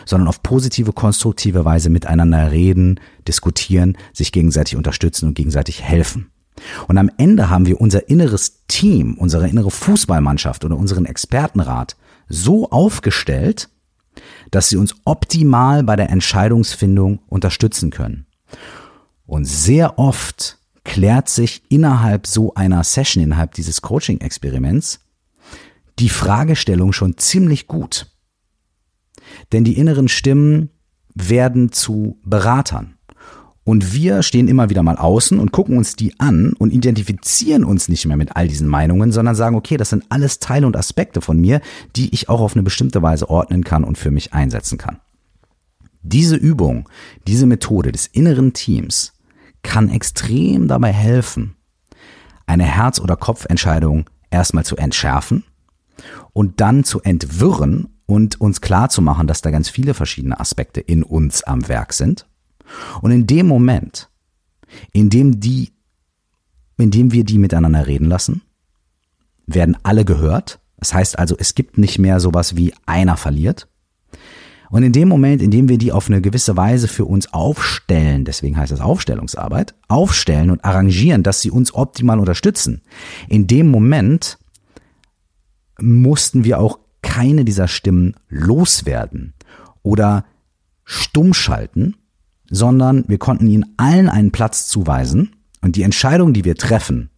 sondern 0.06 0.28
auf 0.28 0.43
positive, 0.43 0.93
konstruktive 0.93 1.65
Weise 1.65 1.89
miteinander 1.89 2.52
reden, 2.52 3.00
diskutieren, 3.28 3.98
sich 4.13 4.32
gegenseitig 4.32 4.76
unterstützen 4.76 5.28
und 5.30 5.34
gegenseitig 5.34 5.82
helfen. 5.82 6.30
Und 6.88 7.00
am 7.00 7.10
Ende 7.17 7.50
haben 7.50 7.65
wir 7.65 7.82
unser 7.82 8.10
inneres 8.10 8.63
Team, 8.67 9.15
unsere 9.17 9.50
innere 9.50 9.72
Fußballmannschaft 9.72 10.65
oder 10.65 10.78
unseren 10.78 11.06
Expertenrat 11.06 11.96
so 12.30 12.69
aufgestellt, 12.69 13.69
dass 14.52 14.69
sie 14.69 14.78
uns 14.78 14.95
optimal 15.06 15.84
bei 15.84 15.95
der 15.95 16.10
Entscheidungsfindung 16.10 17.19
unterstützen 17.28 17.89
können. 17.89 18.26
Und 19.26 19.45
sehr 19.45 19.97
oft 19.97 20.60
klärt 20.84 21.30
sich 21.30 21.63
innerhalb 21.69 22.28
so 22.28 22.54
einer 22.56 22.84
Session, 22.84 23.23
innerhalb 23.23 23.54
dieses 23.54 23.82
Coaching-Experiments, 23.82 24.99
die 25.99 26.10
Fragestellung 26.10 26.93
schon 26.93 27.17
ziemlich 27.17 27.67
gut. 27.67 28.08
Denn 29.52 29.63
die 29.63 29.78
inneren 29.78 30.08
Stimmen 30.08 30.69
werden 31.13 31.71
zu 31.71 32.19
Beratern. 32.23 32.92
Und 33.65 33.93
wir 33.93 34.23
stehen 34.23 34.49
immer 34.49 34.69
wieder 34.69 34.84
mal 34.84 34.97
außen 34.97 35.39
und 35.39 35.54
gucken 35.54 35.78
uns 35.78 35.95
die 35.95 36.19
an 36.19 36.54
und 36.54 36.73
identifizieren 36.73 37.63
uns 37.63 37.88
nicht 37.88 38.06
mehr 38.06 38.17
mit 38.17 38.36
all 38.36 38.47
diesen 38.47 38.67
Meinungen, 38.67 39.12
sondern 39.12 39.36
sagen, 39.36 39.56
okay, 39.56 39.78
das 39.78 39.89
sind 39.89 40.04
alles 40.10 40.39
Teile 40.39 40.67
und 40.67 40.76
Aspekte 40.76 41.21
von 41.21 41.39
mir, 41.39 41.62
die 41.95 42.13
ich 42.13 42.28
auch 42.28 42.41
auf 42.41 42.56
eine 42.56 42.63
bestimmte 42.63 43.02
Weise 43.02 43.30
ordnen 43.30 43.63
kann 43.63 43.86
und 43.86 43.97
für 43.97 44.12
mich 44.12 44.34
einsetzen 44.34 44.78
kann. 44.78 44.99
Diese 46.02 46.36
Übung, 46.36 46.89
diese 47.26 47.45
Methode 47.45 47.93
des 47.93 48.08
inneren 48.08 48.52
Teams 48.52 49.13
kann 49.62 49.89
extrem 49.89 50.67
dabei 50.67 50.91
helfen, 50.91 51.56
eine 52.45 52.65
Herz- 52.65 52.99
oder 52.99 53.15
Kopfentscheidung 53.15 54.10
erstmal 54.30 54.65
zu 54.65 54.76
entschärfen 54.76 55.45
und 56.34 56.60
dann 56.60 56.84
zu 56.84 57.02
entwirren 57.02 57.88
und 58.06 58.41
uns 58.41 58.60
klar 58.60 58.89
zu 58.89 59.02
machen, 59.02 59.28
dass 59.28 59.41
da 59.41 59.52
ganz 59.52 59.69
viele 59.69 59.93
verschiedene 59.93 60.38
Aspekte 60.41 60.82
in 60.82 61.04
uns 61.04 61.43
am 61.43 61.69
Werk 61.69 61.93
sind 61.93 62.26
und 63.02 63.12
in 63.12 63.28
dem 63.28 63.47
Moment, 63.47 64.10
in 64.91 65.10
dem 65.10 65.39
die, 65.39 65.71
in 66.78 66.91
dem 66.91 67.12
wir 67.12 67.23
die 67.23 67.38
miteinander 67.38 67.88
reden 67.88 68.08
lassen, 68.08 68.41
werden 69.45 69.78
alle 69.84 70.06
gehört. 70.06 70.60
Das 70.78 70.93
heißt 70.93 71.19
also, 71.19 71.36
es 71.38 71.56
gibt 71.56 71.78
nicht 71.78 71.99
mehr 71.99 72.19
sowas 72.19 72.56
wie 72.56 72.73
einer 72.86 73.17
verliert. 73.17 73.67
Und 74.69 74.82
in 74.82 74.91
dem 74.91 75.08
Moment, 75.08 75.41
in 75.41 75.52
dem 75.52 75.69
wir 75.69 75.78
die 75.78 75.91
auf 75.91 76.10
eine 76.10 76.19
gewisse 76.19 76.58
Weise 76.58 76.88
für 76.88 77.06
uns 77.06 77.32
aufstellen, 77.32 78.26
deswegen 78.26 78.58
heißt 78.58 78.71
das 78.71 78.82
Aufstellungsarbeit, 78.82 79.76
aufstellen 79.88 80.49
und 80.49 80.65
arrangieren, 80.65 81.21
dass 81.21 81.41
sie 81.41 81.52
uns 81.52 81.76
optimal 81.76 82.17
unterstützen, 82.17 82.82
in 83.30 83.45
dem 83.45 83.69
Moment 83.69 84.39
mussten 85.80 86.43
wir 86.43 86.60
auch 86.60 86.80
keine 87.04 87.45
dieser 87.45 87.67
Stimmen 87.67 88.15
loswerden 88.30 89.34
oder 89.84 90.26
stumm 90.86 91.36
schalten, 91.36 91.95
sondern 92.54 93.04
wir 93.08 93.18
konnten 93.18 93.48
ihnen 93.48 93.74
allen 93.78 94.08
einen 94.10 94.32
Platz 94.32 94.68
zuweisen 94.68 95.36
und 95.62 95.76
die 95.76 95.82
Entscheidung, 95.82 96.34
die 96.34 96.46
wir 96.46 96.56
treffen, 96.56 97.10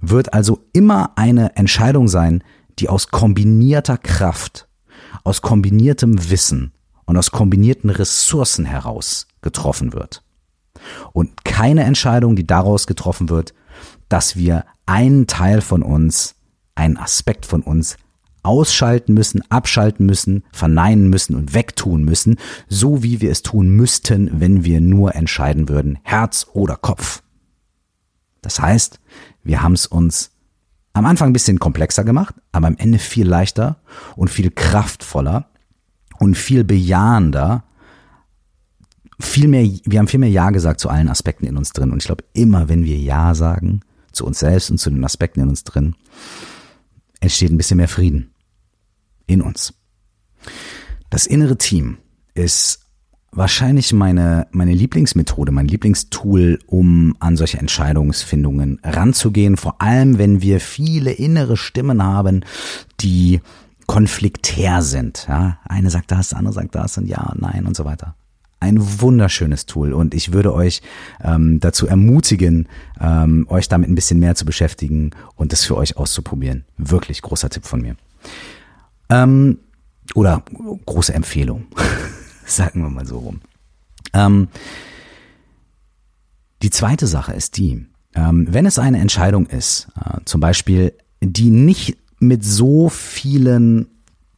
wird 0.00 0.32
also 0.32 0.64
immer 0.72 1.12
eine 1.16 1.54
Entscheidung 1.56 2.08
sein, 2.08 2.42
die 2.78 2.88
aus 2.88 3.08
kombinierter 3.08 3.98
Kraft, 3.98 4.66
aus 5.22 5.42
kombiniertem 5.42 6.30
Wissen 6.30 6.72
und 7.04 7.18
aus 7.18 7.30
kombinierten 7.30 7.90
Ressourcen 7.90 8.64
heraus 8.64 9.26
getroffen 9.42 9.92
wird. 9.92 10.22
Und 11.12 11.44
keine 11.44 11.84
Entscheidung, 11.84 12.34
die 12.34 12.46
daraus 12.46 12.86
getroffen 12.86 13.28
wird, 13.28 13.52
dass 14.08 14.34
wir 14.34 14.64
einen 14.86 15.26
Teil 15.26 15.60
von 15.60 15.82
uns, 15.82 16.36
einen 16.74 16.96
Aspekt 16.96 17.44
von 17.44 17.60
uns 17.60 17.98
ausschalten 18.44 19.14
müssen, 19.14 19.42
abschalten 19.50 20.06
müssen, 20.06 20.44
verneinen 20.52 21.08
müssen 21.08 21.34
und 21.34 21.54
wegtun 21.54 22.04
müssen, 22.04 22.36
so 22.68 23.02
wie 23.02 23.20
wir 23.20 23.30
es 23.30 23.42
tun 23.42 23.70
müssten, 23.70 24.40
wenn 24.40 24.64
wir 24.64 24.80
nur 24.80 25.14
entscheiden 25.14 25.68
würden, 25.68 25.98
Herz 26.02 26.46
oder 26.52 26.76
Kopf. 26.76 27.22
Das 28.42 28.60
heißt, 28.60 29.00
wir 29.42 29.62
haben 29.62 29.72
es 29.72 29.86
uns 29.86 30.30
am 30.92 31.06
Anfang 31.06 31.30
ein 31.30 31.32
bisschen 31.32 31.58
komplexer 31.58 32.04
gemacht, 32.04 32.34
aber 32.52 32.66
am 32.66 32.76
Ende 32.76 32.98
viel 32.98 33.26
leichter 33.26 33.80
und 34.14 34.28
viel 34.28 34.50
kraftvoller 34.50 35.48
und 36.18 36.36
viel 36.36 36.62
bejahender. 36.62 37.64
Viel 39.18 39.48
mehr, 39.48 39.68
wir 39.84 39.98
haben 39.98 40.08
viel 40.08 40.20
mehr 40.20 40.28
Ja 40.28 40.50
gesagt 40.50 40.80
zu 40.80 40.88
allen 40.88 41.08
Aspekten 41.08 41.46
in 41.46 41.56
uns 41.56 41.70
drin. 41.70 41.90
Und 41.90 41.98
ich 41.98 42.06
glaube, 42.06 42.24
immer 42.34 42.68
wenn 42.68 42.84
wir 42.84 42.98
Ja 42.98 43.34
sagen, 43.34 43.80
zu 44.12 44.26
uns 44.26 44.38
selbst 44.38 44.70
und 44.70 44.78
zu 44.78 44.90
den 44.90 45.04
Aspekten 45.04 45.40
in 45.40 45.48
uns 45.48 45.64
drin, 45.64 45.96
entsteht 47.20 47.50
ein 47.50 47.56
bisschen 47.56 47.78
mehr 47.78 47.88
Frieden 47.88 48.33
in 49.26 49.42
uns. 49.42 49.74
Das 51.10 51.26
innere 51.26 51.56
Team 51.56 51.98
ist 52.34 52.80
wahrscheinlich 53.36 53.92
meine, 53.92 54.46
meine 54.52 54.72
Lieblingsmethode, 54.72 55.52
mein 55.52 55.66
Lieblingstool, 55.66 56.58
um 56.66 57.16
an 57.20 57.36
solche 57.36 57.58
Entscheidungsfindungen 57.58 58.80
ranzugehen. 58.82 59.56
Vor 59.56 59.80
allem, 59.80 60.18
wenn 60.18 60.40
wir 60.40 60.60
viele 60.60 61.12
innere 61.12 61.56
Stimmen 61.56 62.02
haben, 62.02 62.44
die 63.00 63.40
konfliktär 63.86 64.82
sind. 64.82 65.26
Ja, 65.28 65.58
eine 65.64 65.90
sagt 65.90 66.10
das, 66.10 66.32
andere 66.32 66.54
sagt 66.54 66.74
das 66.74 66.96
und 66.96 67.06
ja, 67.06 67.32
nein 67.36 67.66
und 67.66 67.76
so 67.76 67.84
weiter. 67.84 68.14
Ein 68.60 68.78
wunderschönes 69.00 69.66
Tool 69.66 69.92
und 69.92 70.14
ich 70.14 70.32
würde 70.32 70.54
euch 70.54 70.80
ähm, 71.22 71.60
dazu 71.60 71.86
ermutigen, 71.86 72.66
ähm, 72.98 73.46
euch 73.50 73.68
damit 73.68 73.90
ein 73.90 73.94
bisschen 73.94 74.20
mehr 74.20 74.36
zu 74.36 74.46
beschäftigen 74.46 75.10
und 75.34 75.52
das 75.52 75.64
für 75.64 75.76
euch 75.76 75.98
auszuprobieren. 75.98 76.64
Wirklich 76.78 77.20
großer 77.20 77.50
Tipp 77.50 77.66
von 77.66 77.82
mir. 77.82 77.96
Ähm, 79.08 79.58
oder 80.14 80.42
große 80.86 81.14
Empfehlung, 81.14 81.66
sagen 82.46 82.82
wir 82.82 82.90
mal 82.90 83.06
so 83.06 83.18
rum. 83.18 83.40
Ähm, 84.12 84.48
die 86.62 86.70
zweite 86.70 87.06
Sache 87.06 87.32
ist 87.32 87.56
die, 87.56 87.86
ähm, 88.14 88.46
wenn 88.50 88.66
es 88.66 88.78
eine 88.78 88.98
Entscheidung 88.98 89.46
ist, 89.46 89.88
äh, 90.00 90.20
zum 90.24 90.40
Beispiel, 90.40 90.92
die 91.20 91.50
nicht 91.50 91.98
mit 92.20 92.44
so 92.44 92.88
vielen 92.88 93.88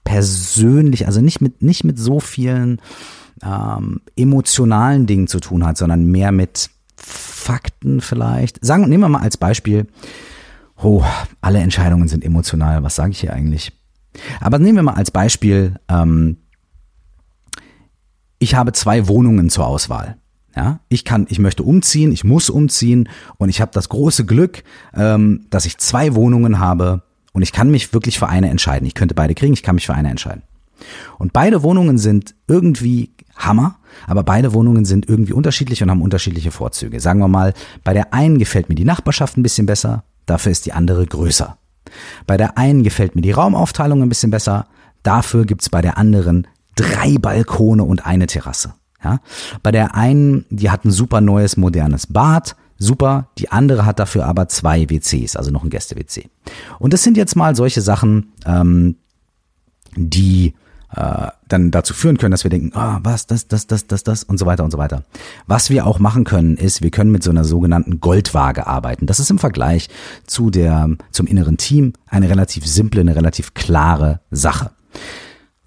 persönlich, 0.04 1.06
also 1.06 1.20
nicht 1.20 1.40
mit, 1.40 1.62
nicht 1.62 1.84
mit 1.84 1.98
so 1.98 2.20
vielen 2.20 2.80
ähm, 3.42 4.00
emotionalen 4.16 5.06
Dingen 5.06 5.26
zu 5.26 5.40
tun 5.40 5.66
hat, 5.66 5.76
sondern 5.76 6.06
mehr 6.06 6.32
mit 6.32 6.70
Fakten 6.96 8.00
vielleicht. 8.00 8.64
Sagen, 8.64 8.88
nehmen 8.88 9.02
wir 9.02 9.08
mal 9.08 9.20
als 9.20 9.36
Beispiel, 9.36 9.86
oh, 10.82 11.04
alle 11.40 11.58
Entscheidungen 11.58 12.08
sind 12.08 12.24
emotional. 12.24 12.82
Was 12.82 12.96
sage 12.96 13.12
ich 13.12 13.20
hier 13.20 13.32
eigentlich? 13.32 13.72
Aber 14.40 14.58
nehmen 14.58 14.76
wir 14.76 14.82
mal 14.82 14.94
als 14.94 15.10
Beispiel, 15.10 15.74
ähm, 15.88 16.38
ich 18.38 18.54
habe 18.54 18.72
zwei 18.72 19.08
Wohnungen 19.08 19.50
zur 19.50 19.66
Auswahl. 19.66 20.16
Ja, 20.54 20.80
ich 20.88 21.04
kann, 21.04 21.26
ich 21.28 21.38
möchte 21.38 21.62
umziehen, 21.62 22.12
ich 22.12 22.24
muss 22.24 22.48
umziehen 22.48 23.10
und 23.36 23.50
ich 23.50 23.60
habe 23.60 23.72
das 23.74 23.90
große 23.90 24.24
Glück, 24.24 24.64
ähm, 24.94 25.46
dass 25.50 25.66
ich 25.66 25.76
zwei 25.76 26.14
Wohnungen 26.14 26.58
habe 26.58 27.02
und 27.32 27.42
ich 27.42 27.52
kann 27.52 27.70
mich 27.70 27.92
wirklich 27.92 28.18
für 28.18 28.28
eine 28.28 28.48
entscheiden. 28.48 28.86
Ich 28.86 28.94
könnte 28.94 29.14
beide 29.14 29.34
kriegen, 29.34 29.52
ich 29.52 29.62
kann 29.62 29.74
mich 29.74 29.84
für 29.84 29.94
eine 29.94 30.08
entscheiden. 30.08 30.42
Und 31.18 31.34
beide 31.34 31.62
Wohnungen 31.62 31.98
sind 31.98 32.34
irgendwie 32.48 33.10
Hammer, 33.36 33.76
aber 34.06 34.22
beide 34.22 34.54
Wohnungen 34.54 34.86
sind 34.86 35.08
irgendwie 35.08 35.34
unterschiedlich 35.34 35.82
und 35.82 35.90
haben 35.90 36.00
unterschiedliche 36.00 36.50
Vorzüge. 36.50 37.00
Sagen 37.00 37.20
wir 37.20 37.28
mal, 37.28 37.52
bei 37.84 37.92
der 37.92 38.14
einen 38.14 38.38
gefällt 38.38 38.70
mir 38.70 38.74
die 38.74 38.84
Nachbarschaft 38.84 39.36
ein 39.36 39.42
bisschen 39.42 39.66
besser, 39.66 40.04
dafür 40.24 40.52
ist 40.52 40.64
die 40.64 40.72
andere 40.72 41.06
größer. 41.06 41.58
Bei 42.26 42.36
der 42.36 42.58
einen 42.58 42.82
gefällt 42.82 43.14
mir 43.16 43.22
die 43.22 43.32
Raumaufteilung 43.32 44.02
ein 44.02 44.08
bisschen 44.08 44.30
besser, 44.30 44.66
dafür 45.02 45.44
gibt's 45.44 45.70
bei 45.70 45.82
der 45.82 45.98
anderen 45.98 46.46
drei 46.74 47.16
Balkone 47.18 47.82
und 47.82 48.06
eine 48.06 48.26
Terrasse. 48.26 48.74
Ja? 49.02 49.20
Bei 49.62 49.72
der 49.72 49.94
einen, 49.94 50.44
die 50.50 50.70
hat 50.70 50.84
ein 50.84 50.90
super 50.90 51.20
neues, 51.20 51.56
modernes 51.56 52.06
Bad, 52.06 52.56
Super, 52.78 53.28
die 53.38 53.50
andere 53.50 53.86
hat 53.86 53.98
dafür 53.98 54.26
aber 54.26 54.48
zwei 54.48 54.90
WCs, 54.90 55.36
also 55.36 55.50
noch 55.50 55.64
ein 55.64 55.70
Gäste-WC. 55.70 56.28
Und 56.78 56.92
das 56.92 57.02
sind 57.02 57.16
jetzt 57.16 57.34
mal 57.34 57.56
solche 57.56 57.80
Sachen, 57.80 58.32
ähm, 58.44 58.96
die 59.96 60.54
äh, 60.94 61.28
dann 61.48 61.70
dazu 61.70 61.94
führen 61.94 62.18
können, 62.18 62.30
dass 62.30 62.44
wir 62.44 62.50
denken, 62.50 62.72
ah, 62.74 63.00
was, 63.02 63.26
das, 63.26 63.48
das, 63.48 63.66
das, 63.66 63.86
das, 63.86 64.04
das 64.04 64.24
und 64.24 64.38
so 64.38 64.46
weiter 64.46 64.64
und 64.64 64.70
so 64.70 64.78
weiter. 64.78 65.04
Was 65.46 65.70
wir 65.70 65.86
auch 65.86 65.98
machen 65.98 66.24
können, 66.24 66.56
ist, 66.56 66.82
wir 66.82 66.90
können 66.90 67.10
mit 67.10 67.22
so 67.22 67.30
einer 67.30 67.44
sogenannten 67.44 68.00
Goldwaage 68.00 68.66
arbeiten. 68.66 69.06
Das 69.06 69.20
ist 69.20 69.30
im 69.30 69.38
Vergleich 69.38 69.88
zu 70.26 70.50
der, 70.50 70.88
zum 71.10 71.26
inneren 71.26 71.56
Team 71.56 71.92
eine 72.08 72.28
relativ 72.28 72.66
simple, 72.66 73.00
eine 73.00 73.16
relativ 73.16 73.54
klare 73.54 74.20
Sache. 74.30 74.70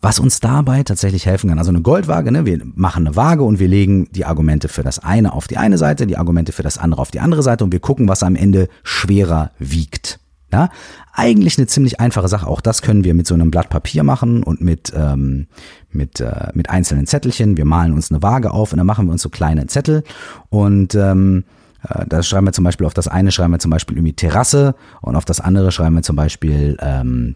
Was 0.02 0.20
uns 0.20 0.40
dabei 0.40 0.84
tatsächlich 0.84 1.26
helfen 1.26 1.50
kann, 1.50 1.60
also 1.60 1.72
eine 1.72 1.82
Goldwaage, 1.82 2.32
ne, 2.32 2.46
wir 2.46 2.62
machen 2.64 3.06
eine 3.06 3.18
Waage 3.18 3.44
und 3.44 3.60
wir 3.60 3.68
legen 3.68 4.08
die 4.12 4.24
Argumente 4.24 4.70
für 4.70 4.84
das 4.84 5.00
eine 5.00 5.34
auf 5.34 5.48
die 5.48 5.58
eine 5.58 5.78
Seite, 5.78 6.08
die 6.08 6.16
Argumente 6.16 6.54
für 6.54 6.64
das 6.64 6.78
andere 6.78 7.02
auf 7.02 7.12
die 7.12 7.20
andere 7.20 7.44
Seite 7.44 7.66
und 7.66 7.74
wir 7.74 7.82
gucken, 7.82 8.08
was 8.08 8.24
am 8.24 8.38
Ende 8.38 8.70
schwerer 8.84 9.52
wiegt. 9.60 10.20
Ja, 10.52 10.70
eigentlich 11.14 11.58
eine 11.58 11.68
ziemlich 11.68 12.00
einfache 12.00 12.28
Sache. 12.28 12.48
Auch 12.48 12.62
das 12.62 12.82
können 12.82 13.04
wir 13.04 13.14
mit 13.14 13.28
so 13.28 13.36
einem 13.36 13.52
Blatt 13.52 13.70
Papier 13.70 14.04
machen 14.04 14.42
und 14.42 14.62
mit 14.62 14.92
ähm, 14.96 15.48
mit 15.92 16.20
äh, 16.20 16.48
mit 16.54 16.70
einzelnen 16.70 17.06
Zettelchen. 17.06 17.56
Wir 17.56 17.66
malen 17.66 17.94
uns 17.94 18.12
eine 18.12 18.24
Waage 18.24 18.52
auf 18.52 18.72
und 18.72 18.78
dann 18.78 18.88
machen 18.88 19.06
wir 19.06 19.12
uns 19.12 19.22
so 19.22 19.30
kleine 19.30 19.68
Zettel 19.68 20.04
und 20.50 20.96
ähm, 20.96 21.44
äh, 21.88 22.06
da 22.08 22.24
schreiben 22.24 22.48
wir 22.48 22.54
zum 22.54 22.64
Beispiel 22.64 22.88
auf 22.88 22.94
das 22.94 23.08
eine 23.08 23.32
schreiben 23.32 23.54
wir 23.54 23.60
zum 23.60 23.72
Beispiel 23.72 23.98
irgendwie 23.98 24.14
Terrasse 24.14 24.76
und 25.02 25.16
auf 25.16 25.26
das 25.26 25.40
andere 25.40 25.72
schreiben 25.72 25.96
wir 25.96 26.04
zum 26.04 26.16
Beispiel 26.16 26.78
ähm, 26.82 27.36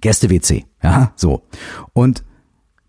Gäste-WC. 0.00 0.64
Ja, 0.82 1.12
so. 1.16 1.42
Und 1.92 2.24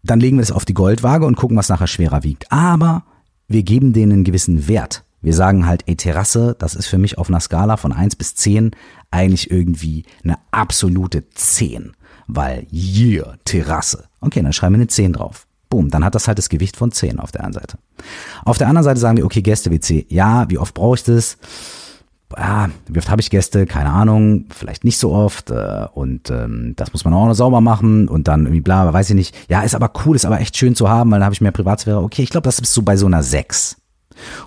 dann 0.04 0.20
legen 0.20 0.38
wir 0.38 0.42
das 0.42 0.52
auf 0.52 0.66
die 0.66 0.74
Goldwaage 0.74 1.26
und 1.26 1.36
gucken, 1.36 1.58
was 1.58 1.70
nachher 1.70 1.88
schwerer 1.88 2.24
wiegt. 2.24 2.52
Aber 2.52 3.04
wir 3.48 3.64
geben 3.64 3.94
denen 3.94 4.12
einen 4.14 4.24
gewissen 4.24 4.68
Wert. 4.68 5.04
Wir 5.22 5.36
sagen 5.36 5.68
halt, 5.68 5.84
ey, 5.86 5.96
Terrasse, 5.96 6.56
das 6.58 6.74
ist 6.74 6.88
für 6.88 6.98
mich 6.98 7.18
auf 7.18 7.30
einer 7.30 7.40
Skala 7.40 7.78
von 7.78 7.94
eins 7.94 8.16
bis 8.16 8.34
zehn 8.34 8.72
eigentlich 9.12 9.52
irgendwie 9.52 10.06
eine 10.24 10.38
absolute 10.52 11.30
zehn, 11.32 11.94
Weil, 12.28 12.66
yeah, 12.72 13.36
Terrasse. 13.46 14.06
Okay, 14.22 14.42
dann 14.42 14.54
schreiben 14.54 14.76
wir 14.76 14.80
eine 14.80 14.88
zehn 14.88 15.14
drauf. 15.14 15.48
Boom, 15.70 15.90
dann 15.90 16.04
hat 16.04 16.16
das 16.16 16.28
halt 16.28 16.38
das 16.38 16.50
Gewicht 16.50 16.76
von 16.76 16.92
zehn 16.92 17.20
auf 17.20 17.32
der 17.32 17.44
einen 17.44 17.54
Seite. 17.54 17.78
Auf 18.44 18.58
der 18.58 18.68
anderen 18.68 18.84
Seite 18.84 19.00
sagen 19.00 19.18
wir, 19.18 19.26
okay, 19.26 19.42
Gäste-WC, 19.42 20.08
ja, 20.10 20.50
wie 20.50 20.58
oft 20.58 20.74
brauche 20.74 20.96
ich 20.96 21.04
das? 21.04 21.38
ja, 22.38 22.70
wie 22.88 23.00
oft 23.00 23.10
habe 23.10 23.22
ich 23.22 23.30
Gäste? 23.30 23.66
Keine 23.66 23.90
Ahnung, 23.90 24.46
vielleicht 24.50 24.84
nicht 24.84 24.98
so 24.98 25.12
oft. 25.12 25.50
Äh, 25.52 25.88
und 25.94 26.30
ähm, 26.30 26.74
das 26.76 26.94
muss 26.94 27.06
man 27.06 27.14
auch 27.14 27.26
noch 27.26 27.34
sauber 27.34 27.62
machen 27.62 28.08
und 28.08 28.28
dann 28.28 28.42
irgendwie 28.42 28.62
bla, 28.62 28.92
weiß 28.92 29.10
ich 29.10 29.16
nicht. 29.16 29.36
Ja, 29.50 29.62
ist 29.62 29.76
aber 29.76 29.92
cool, 30.06 30.16
ist 30.16 30.26
aber 30.26 30.40
echt 30.40 30.58
schön 30.58 30.76
zu 30.76 30.90
haben, 30.90 31.12
weil 31.12 31.20
dann 31.20 31.26
habe 31.26 31.34
ich 31.34 31.42
mehr 31.42 31.52
Privatsphäre. 31.52 32.02
Okay, 32.02 32.24
ich 32.24 32.30
glaube, 32.30 32.46
das 32.46 32.60
ist 32.60 32.74
so 32.74 32.82
bei 32.82 32.98
so 32.98 33.06
einer 33.06 33.24
6. 33.24 33.78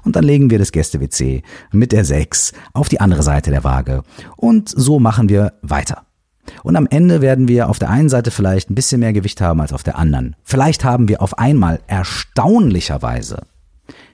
Und 0.03 0.17
dann 0.17 0.25
legen 0.25 0.51
wir 0.51 0.59
das 0.59 0.73
Gäste-WC 0.73 1.43
mit 1.73 1.93
der 1.93 2.05
6 2.05 2.53
auf 2.73 2.89
die 2.89 3.01
andere 3.01 3.23
Seite 3.23 3.51
der 3.51 3.65
Waage. 3.65 4.03
Und 4.37 4.69
so 4.69 4.99
machen 4.99 5.29
wir 5.29 5.55
weiter. 5.63 6.07
Und 6.63 6.77
am 6.77 6.87
Ende 6.87 7.21
werden 7.21 7.49
wir 7.49 7.69
auf 7.69 7.79
der 7.79 7.91
einen 7.91 8.09
Seite 8.09 8.31
vielleicht 8.31 8.71
ein 8.71 8.75
bisschen 8.75 9.01
mehr 9.01 9.13
Gewicht 9.13 9.41
haben 9.41 9.61
als 9.61 9.73
auf 9.73 9.83
der 9.83 9.97
anderen. 9.97 10.37
Vielleicht 10.43 10.85
haben 10.85 11.09
wir 11.09 11.23
auf 11.23 11.39
einmal 11.39 11.81
erstaunlicherweise 11.87 13.47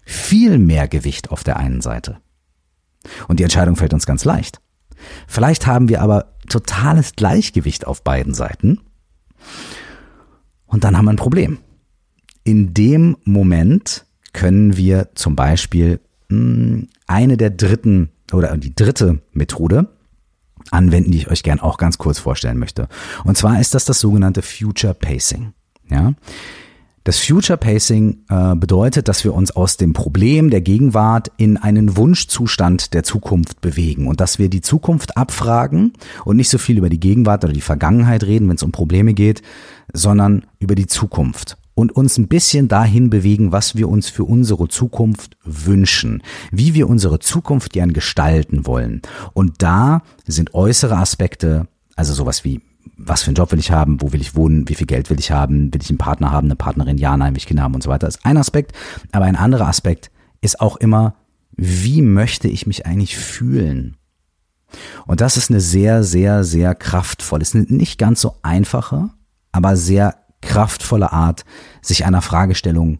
viel 0.04 0.58
mehr 0.58 0.88
Gewicht 0.88 1.30
auf 1.30 1.44
der 1.44 1.56
einen 1.56 1.80
Seite. 1.80 2.18
Und 3.28 3.40
die 3.40 3.44
Entscheidung 3.44 3.76
fällt 3.76 3.94
uns 3.94 4.06
ganz 4.06 4.24
leicht. 4.24 4.60
Vielleicht 5.26 5.66
haben 5.66 5.88
wir 5.88 6.02
aber 6.02 6.32
totales 6.48 7.14
Gleichgewicht 7.16 7.86
auf 7.86 8.02
beiden 8.02 8.34
Seiten. 8.34 8.80
Und 10.66 10.84
dann 10.84 10.96
haben 10.96 11.06
wir 11.06 11.12
ein 11.12 11.16
Problem. 11.16 11.58
In 12.44 12.74
dem 12.74 13.16
Moment 13.24 14.06
können 14.32 14.76
wir 14.76 15.08
zum 15.14 15.36
Beispiel 15.36 16.00
mh, 16.28 16.36
hm, 16.36 16.88
eine 17.06 17.36
der 17.36 17.50
dritten 17.50 18.10
oder 18.32 18.56
die 18.56 18.74
dritte 18.74 19.20
Methode 19.32 19.88
anwenden, 20.70 21.10
die 21.10 21.18
ich 21.18 21.30
euch 21.30 21.42
gern 21.42 21.60
auch 21.60 21.78
ganz 21.78 21.98
kurz 21.98 22.18
vorstellen 22.18 22.58
möchte. 22.58 22.88
Und 23.24 23.36
zwar 23.36 23.60
ist 23.60 23.74
das 23.74 23.84
das 23.84 24.00
sogenannte 24.00 24.42
Future 24.42 24.94
Pacing. 24.94 25.52
Ja, 25.88 26.14
das 27.04 27.18
Future 27.18 27.56
Pacing 27.56 28.18
äh, 28.28 28.54
bedeutet, 28.54 29.08
dass 29.08 29.24
wir 29.24 29.32
uns 29.34 29.50
aus 29.50 29.78
dem 29.78 29.94
Problem 29.94 30.50
der 30.50 30.60
Gegenwart 30.60 31.32
in 31.38 31.56
einen 31.56 31.96
Wunschzustand 31.96 32.92
der 32.92 33.04
Zukunft 33.04 33.62
bewegen 33.62 34.06
und 34.06 34.20
dass 34.20 34.38
wir 34.38 34.50
die 34.50 34.60
Zukunft 34.60 35.16
abfragen 35.16 35.94
und 36.26 36.36
nicht 36.36 36.50
so 36.50 36.58
viel 36.58 36.76
über 36.76 36.90
die 36.90 37.00
Gegenwart 37.00 37.42
oder 37.42 37.54
die 37.54 37.62
Vergangenheit 37.62 38.24
reden, 38.24 38.48
wenn 38.48 38.56
es 38.56 38.62
um 38.62 38.70
Probleme 38.70 39.14
geht, 39.14 39.40
sondern 39.94 40.44
über 40.58 40.74
die 40.74 40.86
Zukunft 40.86 41.56
und 41.80 41.92
uns 41.92 42.18
ein 42.18 42.28
bisschen 42.28 42.68
dahin 42.68 43.08
bewegen, 43.08 43.52
was 43.52 43.74
wir 43.74 43.88
uns 43.88 44.10
für 44.10 44.24
unsere 44.24 44.68
Zukunft 44.68 45.36
wünschen, 45.44 46.22
wie 46.52 46.74
wir 46.74 46.88
unsere 46.88 47.18
Zukunft 47.18 47.72
gern 47.72 47.92
gestalten 47.92 48.66
wollen. 48.66 49.00
Und 49.32 49.62
da 49.62 50.02
sind 50.26 50.54
äußere 50.54 50.96
Aspekte, 50.96 51.68
also 51.96 52.12
sowas 52.12 52.44
wie 52.44 52.60
was 53.02 53.22
für 53.22 53.28
einen 53.28 53.36
Job 53.36 53.50
will 53.52 53.58
ich 53.58 53.70
haben, 53.70 54.02
wo 54.02 54.12
will 54.12 54.20
ich 54.20 54.34
wohnen, 54.34 54.68
wie 54.68 54.74
viel 54.74 54.86
Geld 54.86 55.08
will 55.08 55.18
ich 55.18 55.30
haben, 55.30 55.72
will 55.72 55.80
ich 55.82 55.88
einen 55.88 55.98
Partner 55.98 56.32
haben, 56.32 56.48
eine 56.48 56.56
Partnerin, 56.56 56.98
ja, 56.98 57.16
nein, 57.16 57.32
will 57.32 57.38
ich 57.38 57.46
Kinder 57.46 57.62
haben 57.62 57.74
und 57.74 57.82
so 57.82 57.88
weiter. 57.88 58.06
Das 58.06 58.16
ist 58.16 58.26
ein 58.26 58.36
Aspekt. 58.36 58.72
Aber 59.12 59.24
ein 59.24 59.36
anderer 59.36 59.68
Aspekt 59.68 60.10
ist 60.42 60.60
auch 60.60 60.76
immer, 60.76 61.14
wie 61.56 62.02
möchte 62.02 62.48
ich 62.48 62.66
mich 62.66 62.84
eigentlich 62.84 63.16
fühlen? 63.16 63.96
Und 65.06 65.20
das 65.22 65.38
ist 65.38 65.50
eine 65.50 65.60
sehr, 65.60 66.04
sehr, 66.04 66.44
sehr 66.44 66.74
kraftvolle, 66.74 67.42
ist 67.42 67.54
eine 67.54 67.64
nicht 67.64 67.98
ganz 67.98 68.20
so 68.20 68.36
einfache, 68.42 69.10
aber 69.52 69.76
sehr 69.76 70.16
kraftvolle 70.40 71.12
Art, 71.12 71.44
sich 71.82 72.04
einer 72.04 72.22
Fragestellung 72.22 72.98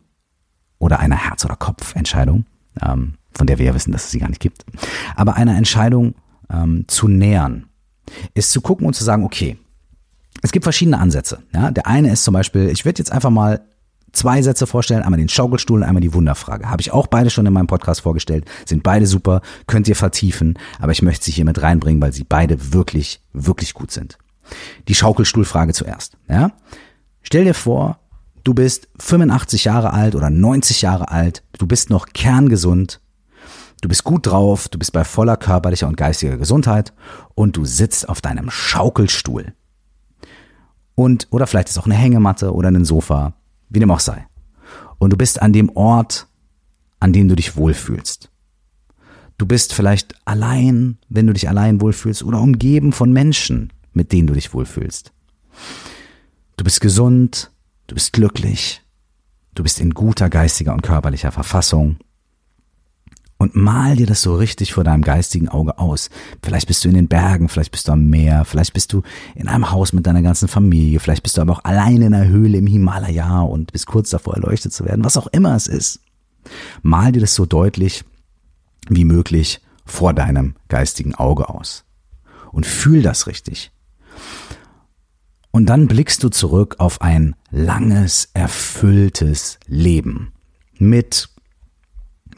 oder 0.79 1.01
einer 1.01 1.17
Herz- 1.17 1.45
oder 1.45 1.57
Kopfentscheidung, 1.57 2.47
ähm, 2.83 3.15
von 3.33 3.47
der 3.47 3.59
wir 3.59 3.67
ja 3.67 3.75
wissen, 3.75 3.93
dass 3.93 4.05
es 4.05 4.11
sie 4.11 4.19
gar 4.19 4.29
nicht 4.29 4.41
gibt, 4.41 4.65
aber 5.15 5.35
einer 5.35 5.57
Entscheidung 5.57 6.15
ähm, 6.51 6.85
zu 6.89 7.09
nähern, 7.09 7.67
ist 8.35 8.51
zu 8.53 8.61
gucken 8.61 8.87
und 8.87 8.95
zu 8.95 9.05
sagen, 9.05 9.25
okay, 9.25 9.57
es 10.43 10.53
gibt 10.53 10.65
verschiedene 10.65 10.99
Ansätze. 10.99 11.43
Ja? 11.55 11.71
Der 11.71 11.87
eine 11.87 12.11
ist 12.13 12.25
zum 12.25 12.35
Beispiel, 12.35 12.69
ich 12.69 12.85
werde 12.85 12.99
jetzt 12.99 13.13
einfach 13.13 13.31
mal 13.31 13.61
zwei 14.13 14.43
Sätze 14.43 14.67
vorstellen, 14.67 15.03
einmal 15.03 15.21
den 15.21 15.29
Schaukelstuhl 15.29 15.81
und 15.81 15.87
einmal 15.87 16.01
die 16.01 16.15
Wunderfrage. 16.15 16.69
Habe 16.69 16.81
ich 16.81 16.93
auch 16.93 17.07
beide 17.07 17.31
schon 17.31 17.47
in 17.47 17.53
meinem 17.53 17.67
Podcast 17.67 18.01
vorgestellt, 18.01 18.45
sind 18.65 18.83
beide 18.83 19.07
super, 19.07 19.41
könnt 19.67 19.87
ihr 19.89 19.97
vertiefen, 19.97 20.59
aber 20.81 20.93
ich 20.93 21.03
möchte 21.03 21.27
sie 21.27 21.33
hier 21.33 21.45
mit 21.45 21.63
reinbringen, 21.63 22.03
weil 22.03 22.13
sie 22.13 22.25
beide 22.25 22.73
wirklich, 22.73 23.21
wirklich 23.33 23.75
gut 23.75 23.91
sind. 23.91 24.19
Die 24.89 24.95
Schaukelstuhlfrage 24.95 25.73
zuerst. 25.73 26.17
Ja? 26.29 26.53
Stell 27.23 27.45
dir 27.45 27.55
vor, 27.55 28.01
du 28.45 28.55
bist 28.55 28.89
85 28.99 29.65
Jahre 29.65 29.93
alt 29.93 30.15
oder 30.15 30.31
90 30.31 30.83
Jahre 30.83 31.11
alt, 31.11 31.43
du 31.59 31.67
bist 31.67 31.91
noch 31.91 32.07
kerngesund, 32.13 33.01
du 33.81 33.89
bist 33.89 34.05
gut 34.05 34.27
drauf, 34.27 34.69
du 34.69 34.79
bist 34.79 34.93
bei 34.93 35.05
voller 35.05 35.37
körperlicher 35.37 35.89
und 35.89 35.97
geistiger 35.97 36.37
Gesundheit 36.37 36.93
und 37.35 37.57
du 37.57 37.65
sitzt 37.65 38.09
auf 38.09 38.21
deinem 38.21 38.51
Schaukelstuhl. 38.51 39.55
Und, 40.95 41.29
oder 41.31 41.47
vielleicht 41.47 41.69
ist 41.69 41.79
auch 41.79 41.87
eine 41.87 41.95
Hängematte 41.95 42.53
oder 42.55 42.69
ein 42.69 42.85
Sofa, 42.85 43.35
wie 43.69 43.81
dem 43.81 43.91
auch 43.91 44.01
sei. 44.01 44.27
Und 44.99 45.13
du 45.13 45.17
bist 45.17 45.41
an 45.41 45.53
dem 45.53 45.71
Ort, 45.71 46.27
an 46.99 47.13
dem 47.13 47.29
du 47.29 47.35
dich 47.35 47.57
wohlfühlst. 47.57 48.31
Du 49.39 49.47
bist 49.47 49.73
vielleicht 49.73 50.15
allein, 50.27 50.99
wenn 51.09 51.27
du 51.27 51.33
dich 51.33 51.49
allein 51.49 51.81
wohlfühlst, 51.81 52.23
oder 52.23 52.41
umgeben 52.41 52.93
von 52.93 53.11
Menschen, 53.11 53.73
mit 53.95 54.13
denen 54.13 54.27
du 54.27 54.35
dich 54.35 54.53
wohlfühlst. 54.53 55.13
Du 56.59 56.65
bist 56.65 56.83
gesund, 56.83 57.51
du 57.91 57.95
bist 57.95 58.13
glücklich, 58.13 58.83
du 59.55 59.65
bist 59.65 59.81
in 59.81 59.91
guter 59.91 60.31
geistiger 60.31 60.73
und 60.73 60.83
körperlicher 60.83 61.33
Verfassung 61.33 61.97
und 63.37 63.57
mal 63.57 63.97
dir 63.97 64.07
das 64.07 64.23
so 64.23 64.37
richtig 64.37 64.73
vor 64.73 64.85
deinem 64.85 65.03
geistigen 65.03 65.49
Auge 65.49 65.77
aus. 65.79 66.09
Vielleicht 66.41 66.69
bist 66.69 66.85
du 66.85 66.89
in 66.89 66.95
den 66.95 67.09
Bergen, 67.09 67.49
vielleicht 67.49 67.73
bist 67.73 67.89
du 67.89 67.93
am 67.93 68.07
Meer, 68.07 68.45
vielleicht 68.45 68.75
bist 68.75 68.93
du 68.93 69.03
in 69.35 69.49
einem 69.49 69.73
Haus 69.73 69.93
mit 69.93 70.07
deiner 70.07 70.23
ganzen 70.23 70.47
Familie, 70.47 71.01
vielleicht 71.01 71.25
bist 71.25 71.37
du 71.37 71.41
aber 71.41 71.55
auch 71.55 71.65
alleine 71.65 72.07
in 72.07 72.15
einer 72.15 72.29
Höhle 72.29 72.59
im 72.59 72.69
Himalaya 72.69 73.41
und 73.41 73.73
bist 73.73 73.87
kurz 73.87 74.11
davor 74.11 74.35
erleuchtet 74.35 74.73
zu 74.73 74.85
werden, 74.85 75.05
was 75.05 75.17
auch 75.17 75.27
immer 75.27 75.57
es 75.57 75.67
ist. 75.67 75.99
Mal 76.83 77.11
dir 77.11 77.21
das 77.21 77.35
so 77.35 77.45
deutlich 77.45 78.05
wie 78.89 79.05
möglich 79.05 79.61
vor 79.85 80.15
deinem 80.15 80.55
geistigen 80.69 81.17
Auge 81.17 81.49
aus. 81.49 81.85
Und 82.53 82.67
fühl 82.67 83.03
das 83.03 83.27
richtig. 83.27 83.73
Und 85.51 85.67
dann 85.67 85.89
blickst 85.89 86.23
du 86.23 86.29
zurück 86.29 86.77
auf 86.79 87.01
ein 87.01 87.35
langes, 87.51 88.31
erfülltes 88.35 89.59
Leben 89.67 90.33
mit 90.79 91.29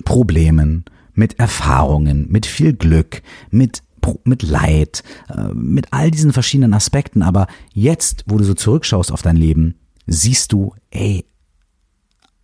Problemen, 0.05 0.85
mit 1.13 1.39
Erfahrungen, 1.39 2.31
mit 2.31 2.47
viel 2.47 2.73
Glück, 2.73 3.23
mit 3.51 3.83
mit 4.25 4.43
Leid, 4.43 5.05
äh, 5.29 5.55
mit 5.55 5.93
all 5.93 6.11
diesen 6.11 6.33
verschiedenen 6.33 6.75
Aspekten. 6.75 7.23
Aber 7.23 7.47
jetzt, 7.73 8.25
wo 8.27 8.37
du 8.37 8.43
so 8.43 8.53
zurückschaust 8.53 9.13
auf 9.13 9.23
dein 9.23 9.37
Leben, 9.37 9.77
siehst 10.09 10.53
du, 10.53 10.75
ey, 10.91 11.25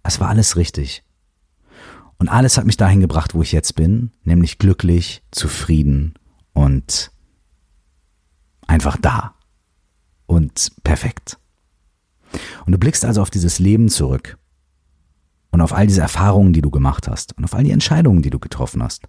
es 0.04 0.20
war 0.20 0.28
alles 0.28 0.56
richtig. 0.56 1.02
Und 2.18 2.28
alles 2.28 2.58
hat 2.58 2.66
mich 2.66 2.76
dahin 2.76 3.00
gebracht, 3.00 3.34
wo 3.34 3.42
ich 3.42 3.50
jetzt 3.50 3.74
bin, 3.74 4.12
nämlich 4.22 4.58
glücklich, 4.58 5.24
zufrieden 5.32 6.14
und 6.52 7.10
einfach 8.66 8.96
da 8.96 9.34
und 10.28 10.70
perfekt. 10.84 11.38
Und 12.66 12.72
du 12.72 12.78
blickst 12.78 13.04
also 13.04 13.22
auf 13.22 13.30
dieses 13.30 13.58
Leben 13.58 13.88
zurück 13.88 14.38
und 15.50 15.60
auf 15.60 15.72
all 15.72 15.88
diese 15.88 16.02
Erfahrungen, 16.02 16.52
die 16.52 16.60
du 16.60 16.70
gemacht 16.70 17.08
hast 17.08 17.36
und 17.36 17.44
auf 17.44 17.54
all 17.54 17.64
die 17.64 17.72
Entscheidungen, 17.72 18.22
die 18.22 18.30
du 18.30 18.38
getroffen 18.38 18.82
hast. 18.82 19.08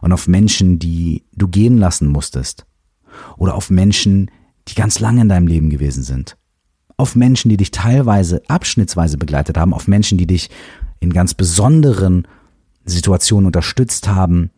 und 0.00 0.10
auf 0.12 0.26
Menschen, 0.26 0.78
die 0.78 1.24
du 1.32 1.48
gehen 1.48 1.76
lassen 1.76 2.08
musstest 2.08 2.64
oder 3.36 3.54
auf 3.54 3.68
Menschen, 3.68 4.30
die 4.68 4.74
ganz 4.74 5.00
lange 5.00 5.20
in 5.20 5.28
deinem 5.28 5.46
Leben 5.46 5.68
gewesen 5.68 6.02
sind. 6.02 6.38
Auf 6.96 7.14
Menschen, 7.14 7.50
die 7.50 7.58
dich 7.58 7.72
teilweise 7.72 8.40
abschnittsweise 8.48 9.18
begleitet 9.18 9.58
haben, 9.58 9.74
auf 9.74 9.86
Menschen, 9.86 10.16
die 10.16 10.26
dich 10.26 10.48
in 10.98 11.12
ganz 11.12 11.34
besonderen 11.34 12.26
Situationen 12.86 13.46
unterstützt 13.46 14.08
haben. 14.08 14.50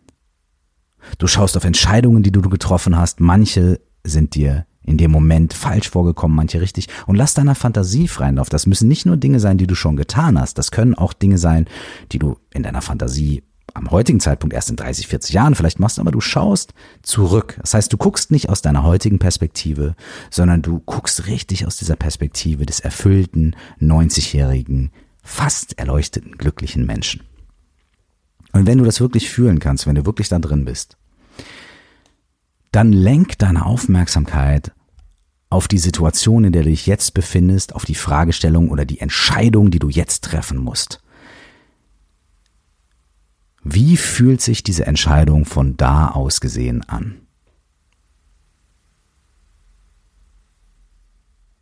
Du 1.19 1.27
schaust 1.27 1.57
auf 1.57 1.65
Entscheidungen, 1.65 2.23
die 2.23 2.31
du 2.31 2.41
getroffen 2.43 2.97
hast. 2.97 3.19
Manche 3.19 3.81
sind 4.05 4.37
dir 4.37 4.67
in 4.89 4.97
dem 4.97 5.11
Moment 5.11 5.53
falsch 5.53 5.91
vorgekommen, 5.91 6.35
manche 6.35 6.61
richtig. 6.61 6.89
Und 7.07 7.17
lass 7.17 7.35
deiner 7.35 7.55
Fantasie 7.55 8.09
freien 8.09 8.37
Lauf. 8.37 8.49
Das 8.49 8.67
müssen 8.67 8.89
nicht 8.89 9.05
nur 9.05 9.19
Dinge 9.19 9.39
sein, 9.39 9.59
die 9.59 9.67
du 9.67 9.75
schon 9.75 9.97
getan 9.97 10.41
hast. 10.41 10.57
Das 10.57 10.71
können 10.71 10.95
auch 10.95 11.13
Dinge 11.13 11.37
sein, 11.37 11.67
die 12.11 12.19
du 12.19 12.39
in 12.55 12.63
deiner 12.63 12.81
Fantasie 12.81 13.43
am 13.75 13.91
heutigen 13.91 14.19
Zeitpunkt 14.19 14.55
erst 14.55 14.71
in 14.71 14.77
30, 14.77 15.07
40 15.07 15.35
Jahren 15.35 15.55
vielleicht 15.55 15.79
machst, 15.79 15.99
aber 15.99 16.11
du 16.11 16.23
schaust 16.23 16.73
zurück. 17.03 17.59
Das 17.61 17.75
heißt, 17.75 17.93
du 17.93 17.99
guckst 17.99 18.31
nicht 18.31 18.49
aus 18.49 18.63
deiner 18.63 18.83
heutigen 18.83 19.19
Perspektive, 19.19 19.95
sondern 20.31 20.63
du 20.63 20.81
guckst 20.81 21.27
richtig 21.27 21.67
aus 21.67 21.77
dieser 21.77 21.97
Perspektive 21.97 22.65
des 22.65 22.81
erfüllten, 22.81 23.55
90-jährigen, 23.81 24.91
fast 25.23 25.79
erleuchteten, 25.79 26.39
glücklichen 26.39 26.87
Menschen. 26.87 27.23
Und 28.53 28.67
wenn 28.67 28.79
du 28.79 28.85
das 28.85 29.01
wirklich 29.01 29.29
fühlen 29.29 29.59
kannst, 29.59 29.87
wenn 29.87 29.97
du 29.97 30.07
wirklich 30.07 30.31
da 30.31 30.39
drin 30.39 30.65
bist, 30.65 30.97
dann 32.73 32.93
lenk 32.93 33.39
deine 33.39 33.67
Aufmerksamkeit 33.67 34.73
auf 35.51 35.69
die 35.69 35.79
Situation, 35.79 36.45
in 36.45 36.53
der 36.53 36.63
du 36.63 36.71
dich 36.71 36.87
jetzt 36.87 37.15
befindest, 37.15 37.75
auf 37.75 37.85
die 37.85 37.95
Fragestellung 37.95 38.71
oder 38.71 38.85
die 38.85 39.01
Entscheidung, 39.01 39.71
die 39.71 39.79
du 39.79 39.89
jetzt 39.89 40.25
treffen 40.25 40.59
musst. 40.59 41.01
Wie 43.65 43.97
fühlt 43.97 44.41
sich 44.41 44.63
diese 44.63 44.87
Entscheidung 44.87 45.45
von 45.45 45.77
da 45.77 46.09
aus 46.09 46.41
gesehen 46.41 46.89
an? 46.89 47.21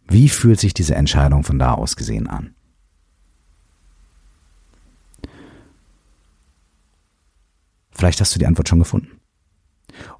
Wie 0.08 0.28
fühlt 0.28 0.60
sich 0.60 0.72
diese 0.72 0.94
Entscheidung 0.94 1.42
von 1.42 1.58
da 1.58 1.74
aus 1.74 1.96
gesehen 1.96 2.28
an? 2.28 2.54
Vielleicht 7.90 8.20
hast 8.20 8.34
du 8.34 8.38
die 8.38 8.46
Antwort 8.46 8.68
schon 8.68 8.78
gefunden. 8.78 9.20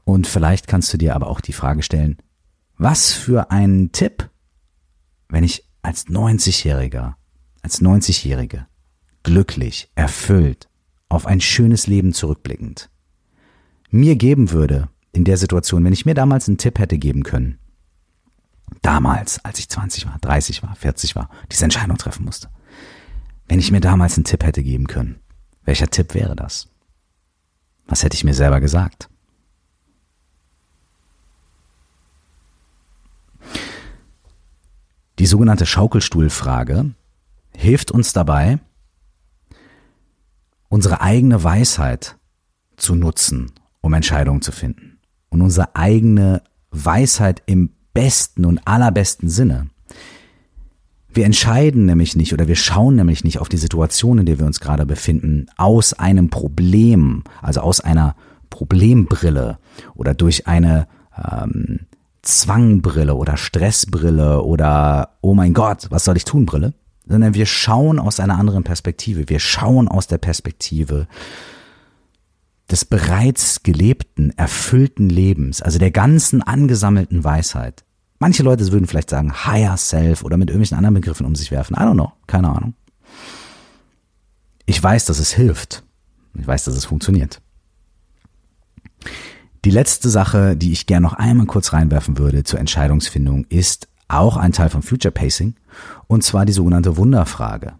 Und 0.04 0.26
vielleicht 0.26 0.66
kannst 0.66 0.92
du 0.92 0.96
dir 0.96 1.14
aber 1.14 1.28
auch 1.28 1.40
die 1.40 1.52
Frage 1.52 1.82
stellen, 1.82 2.16
was 2.78 3.12
für 3.12 3.50
einen 3.50 3.92
Tipp, 3.92 4.30
wenn 5.28 5.44
ich 5.44 5.64
als 5.82 6.06
90-Jähriger, 6.06 7.14
als 7.62 7.80
90-Jährige 7.80 8.66
glücklich, 9.22 9.90
erfüllt, 9.94 10.68
auf 11.08 11.26
ein 11.26 11.40
schönes 11.40 11.86
Leben 11.86 12.12
zurückblickend, 12.12 12.90
mir 13.90 14.16
geben 14.16 14.50
würde 14.50 14.88
in 15.12 15.24
der 15.24 15.36
Situation, 15.36 15.84
wenn 15.84 15.92
ich 15.92 16.06
mir 16.06 16.14
damals 16.14 16.48
einen 16.48 16.58
Tipp 16.58 16.78
hätte 16.78 16.98
geben 16.98 17.22
können, 17.22 17.58
damals, 18.82 19.44
als 19.44 19.58
ich 19.58 19.68
20 19.68 20.06
war, 20.06 20.18
30 20.20 20.62
war, 20.62 20.74
40 20.74 21.16
war, 21.16 21.30
diese 21.50 21.64
Entscheidung 21.64 21.96
treffen 21.96 22.24
musste, 22.24 22.50
wenn 23.48 23.58
ich 23.58 23.70
mir 23.70 23.80
damals 23.80 24.16
einen 24.16 24.24
Tipp 24.24 24.44
hätte 24.44 24.62
geben 24.62 24.86
können, 24.86 25.20
welcher 25.64 25.88
Tipp 25.88 26.14
wäre 26.14 26.36
das? 26.36 26.68
Was 27.86 28.02
hätte 28.02 28.16
ich 28.16 28.24
mir 28.24 28.34
selber 28.34 28.60
gesagt? 28.60 29.08
Die 35.18 35.26
sogenannte 35.26 35.64
Schaukelstuhlfrage 35.64 36.92
hilft 37.56 37.90
uns 37.90 38.12
dabei, 38.12 38.58
unsere 40.68 41.00
eigene 41.00 41.42
Weisheit 41.42 42.16
zu 42.76 42.94
nutzen, 42.94 43.52
um 43.80 43.94
Entscheidungen 43.94 44.42
zu 44.42 44.52
finden. 44.52 44.98
Und 45.30 45.40
unsere 45.40 45.74
eigene 45.74 46.42
Weisheit 46.70 47.42
im 47.46 47.70
besten 47.94 48.44
und 48.44 48.66
allerbesten 48.66 49.30
Sinne. 49.30 49.68
Wir 51.08 51.24
entscheiden 51.24 51.86
nämlich 51.86 52.14
nicht 52.14 52.34
oder 52.34 52.46
wir 52.46 52.56
schauen 52.56 52.96
nämlich 52.96 53.24
nicht 53.24 53.38
auf 53.38 53.48
die 53.48 53.56
Situation, 53.56 54.18
in 54.18 54.26
der 54.26 54.38
wir 54.38 54.44
uns 54.44 54.60
gerade 54.60 54.84
befinden, 54.84 55.46
aus 55.56 55.94
einem 55.94 56.28
Problem, 56.28 57.24
also 57.40 57.62
aus 57.62 57.80
einer 57.80 58.14
Problembrille 58.50 59.58
oder 59.94 60.12
durch 60.12 60.46
eine 60.46 60.86
ähm, 61.16 61.86
Zwangbrille 62.26 63.14
oder 63.14 63.36
Stressbrille 63.36 64.42
oder 64.42 65.16
Oh 65.20 65.34
mein 65.34 65.54
Gott, 65.54 65.86
was 65.90 66.04
soll 66.04 66.16
ich 66.16 66.24
tun 66.24 66.46
Brille, 66.46 66.74
sondern 67.06 67.34
wir 67.34 67.46
schauen 67.46 67.98
aus 67.98 68.20
einer 68.20 68.38
anderen 68.38 68.64
Perspektive. 68.64 69.28
Wir 69.28 69.38
schauen 69.38 69.88
aus 69.88 70.06
der 70.06 70.18
Perspektive 70.18 71.06
des 72.70 72.84
bereits 72.84 73.62
gelebten, 73.62 74.30
erfüllten 74.36 75.08
Lebens, 75.08 75.62
also 75.62 75.78
der 75.78 75.92
ganzen 75.92 76.42
angesammelten 76.42 77.22
Weisheit. 77.22 77.84
Manche 78.18 78.42
Leute 78.42 78.70
würden 78.72 78.86
vielleicht 78.86 79.10
sagen 79.10 79.32
Higher 79.46 79.76
Self 79.76 80.24
oder 80.24 80.36
mit 80.36 80.48
irgendwelchen 80.48 80.76
anderen 80.76 80.94
Begriffen 80.94 81.26
um 81.26 81.36
sich 81.36 81.50
werfen. 81.50 81.76
I 81.76 81.80
don't 81.80 81.94
know, 81.94 82.12
keine 82.26 82.48
Ahnung. 82.48 82.74
Ich 84.64 84.82
weiß, 84.82 85.04
dass 85.04 85.20
es 85.20 85.32
hilft. 85.32 85.84
Ich 86.34 86.46
weiß, 86.46 86.64
dass 86.64 86.74
es 86.74 86.86
funktioniert. 86.86 87.40
Die 89.66 89.72
letzte 89.72 90.10
Sache, 90.10 90.56
die 90.56 90.70
ich 90.70 90.86
gerne 90.86 91.08
noch 91.08 91.14
einmal 91.14 91.46
kurz 91.46 91.72
reinwerfen 91.72 92.18
würde 92.18 92.44
zur 92.44 92.60
Entscheidungsfindung, 92.60 93.46
ist 93.46 93.88
auch 94.06 94.36
ein 94.36 94.52
Teil 94.52 94.70
vom 94.70 94.80
Future 94.80 95.10
Pacing, 95.10 95.56
und 96.06 96.22
zwar 96.22 96.46
die 96.46 96.52
sogenannte 96.52 96.96
Wunderfrage. 96.96 97.72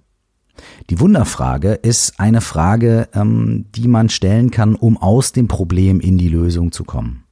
Die 0.91 0.99
Wunderfrage 0.99 1.74
ist 1.74 2.18
eine 2.18 2.41
Frage, 2.41 3.09
ähm, 3.12 3.66
die 3.76 3.87
man 3.87 4.09
stellen 4.09 4.51
kann, 4.51 4.74
um 4.74 4.97
aus 4.97 5.30
dem 5.30 5.47
Problem 5.47 6.01
in 6.01 6.18
die 6.18 6.28
Lösung 6.28 6.72
zu 6.72 6.82
kommen. 6.82 7.22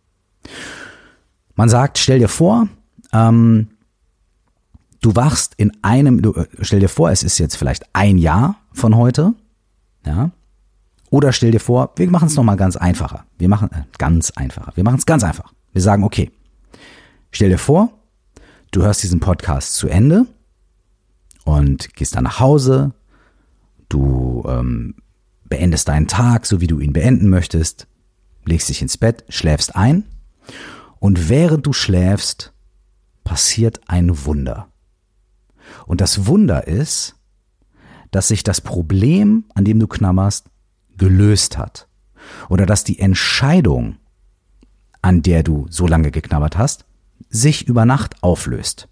Man 1.56 1.68
sagt, 1.68 1.98
stell 1.98 2.20
dir 2.20 2.28
vor, 2.28 2.68
ähm, 3.12 3.70
du 5.00 5.16
wachst 5.16 5.54
in 5.56 5.72
einem, 5.82 6.20
äh, 6.20 6.46
stell 6.60 6.78
dir 6.78 6.88
vor, 6.88 7.10
es 7.10 7.24
ist 7.24 7.38
jetzt 7.38 7.56
vielleicht 7.56 7.86
ein 7.92 8.18
Jahr 8.18 8.54
von 8.72 8.94
heute, 8.94 9.34
ja, 10.06 10.30
oder 11.14 11.30
stell 11.30 11.52
dir 11.52 11.60
vor, 11.60 11.92
wir 11.94 12.10
machen 12.10 12.26
es 12.26 12.34
nochmal 12.34 12.56
ganz 12.56 12.76
einfacher. 12.76 13.24
Wir 13.38 13.48
machen 13.48 13.70
äh, 13.70 13.84
ganz 13.98 14.32
einfacher. 14.32 14.72
Wir 14.74 14.82
machen 14.82 14.98
es 14.98 15.06
ganz 15.06 15.22
einfach. 15.22 15.52
Wir 15.72 15.80
sagen, 15.80 16.02
okay, 16.02 16.32
stell 17.30 17.50
dir 17.50 17.58
vor, 17.58 17.88
du 18.72 18.82
hörst 18.82 19.04
diesen 19.04 19.20
Podcast 19.20 19.76
zu 19.76 19.86
Ende 19.86 20.26
und 21.44 21.94
gehst 21.94 22.16
dann 22.16 22.24
nach 22.24 22.40
Hause, 22.40 22.94
du 23.88 24.42
ähm, 24.48 24.96
beendest 25.44 25.86
deinen 25.86 26.08
Tag, 26.08 26.46
so 26.46 26.60
wie 26.60 26.66
du 26.66 26.80
ihn 26.80 26.92
beenden 26.92 27.28
möchtest, 27.28 27.86
legst 28.44 28.68
dich 28.68 28.82
ins 28.82 28.98
Bett, 28.98 29.24
schläfst 29.28 29.76
ein 29.76 30.02
und 30.98 31.28
während 31.28 31.64
du 31.64 31.72
schläfst, 31.72 32.52
passiert 33.22 33.82
ein 33.86 34.24
Wunder. 34.24 34.66
Und 35.86 36.00
das 36.00 36.26
Wunder 36.26 36.66
ist, 36.66 37.14
dass 38.10 38.26
sich 38.26 38.42
das 38.42 38.60
Problem, 38.60 39.44
an 39.54 39.64
dem 39.64 39.78
du 39.78 39.86
knabberst, 39.86 40.50
gelöst 40.96 41.58
hat. 41.58 41.88
Oder 42.48 42.66
dass 42.66 42.84
die 42.84 42.98
Entscheidung, 42.98 43.96
an 45.02 45.22
der 45.22 45.42
du 45.42 45.66
so 45.70 45.86
lange 45.86 46.10
geknabbert 46.10 46.56
hast, 46.56 46.86
sich 47.28 47.66
über 47.66 47.84
Nacht 47.84 48.22
auflöst. 48.22 48.88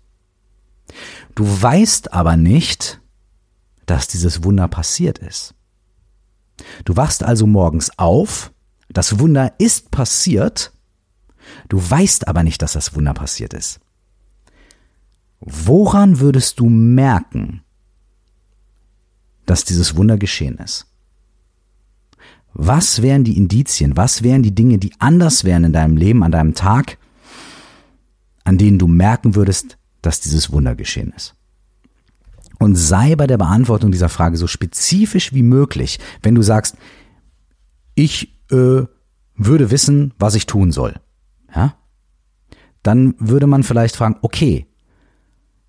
Du 1.34 1.44
weißt 1.44 2.12
aber 2.12 2.36
nicht, 2.36 3.00
dass 3.86 4.08
dieses 4.08 4.44
Wunder 4.44 4.68
passiert 4.68 5.18
ist. 5.18 5.54
Du 6.84 6.96
wachst 6.96 7.22
also 7.22 7.46
morgens 7.46 7.98
auf, 7.98 8.52
das 8.88 9.18
Wunder 9.18 9.54
ist 9.58 9.90
passiert, 9.90 10.72
du 11.68 11.78
weißt 11.78 12.28
aber 12.28 12.42
nicht, 12.42 12.62
dass 12.62 12.74
das 12.74 12.94
Wunder 12.94 13.14
passiert 13.14 13.54
ist. 13.54 13.80
Woran 15.40 16.20
würdest 16.20 16.60
du 16.60 16.68
merken, 16.68 17.64
dass 19.46 19.64
dieses 19.64 19.96
Wunder 19.96 20.18
geschehen 20.18 20.58
ist? 20.58 20.91
Was 22.54 23.02
wären 23.02 23.24
die 23.24 23.36
Indizien, 23.36 23.96
was 23.96 24.22
wären 24.22 24.42
die 24.42 24.54
Dinge, 24.54 24.78
die 24.78 24.92
anders 24.98 25.44
wären 25.44 25.64
in 25.64 25.72
deinem 25.72 25.96
Leben, 25.96 26.22
an 26.22 26.32
deinem 26.32 26.54
Tag, 26.54 26.98
an 28.44 28.58
denen 28.58 28.78
du 28.78 28.86
merken 28.86 29.34
würdest, 29.34 29.78
dass 30.02 30.20
dieses 30.20 30.52
Wunder 30.52 30.74
geschehen 30.74 31.12
ist. 31.16 31.34
Und 32.58 32.76
sei 32.76 33.16
bei 33.16 33.26
der 33.26 33.38
Beantwortung 33.38 33.90
dieser 33.90 34.08
Frage 34.08 34.36
so 34.36 34.46
spezifisch 34.46 35.32
wie 35.32 35.42
möglich, 35.42 35.98
wenn 36.22 36.34
du 36.34 36.42
sagst, 36.42 36.76
ich 37.94 38.36
äh, 38.50 38.82
würde 39.34 39.70
wissen, 39.70 40.14
was 40.18 40.34
ich 40.34 40.46
tun 40.46 40.72
soll. 40.72 40.94
Ja? 41.54 41.76
Dann 42.82 43.14
würde 43.18 43.46
man 43.46 43.62
vielleicht 43.62 43.96
fragen, 43.96 44.16
okay, 44.22 44.66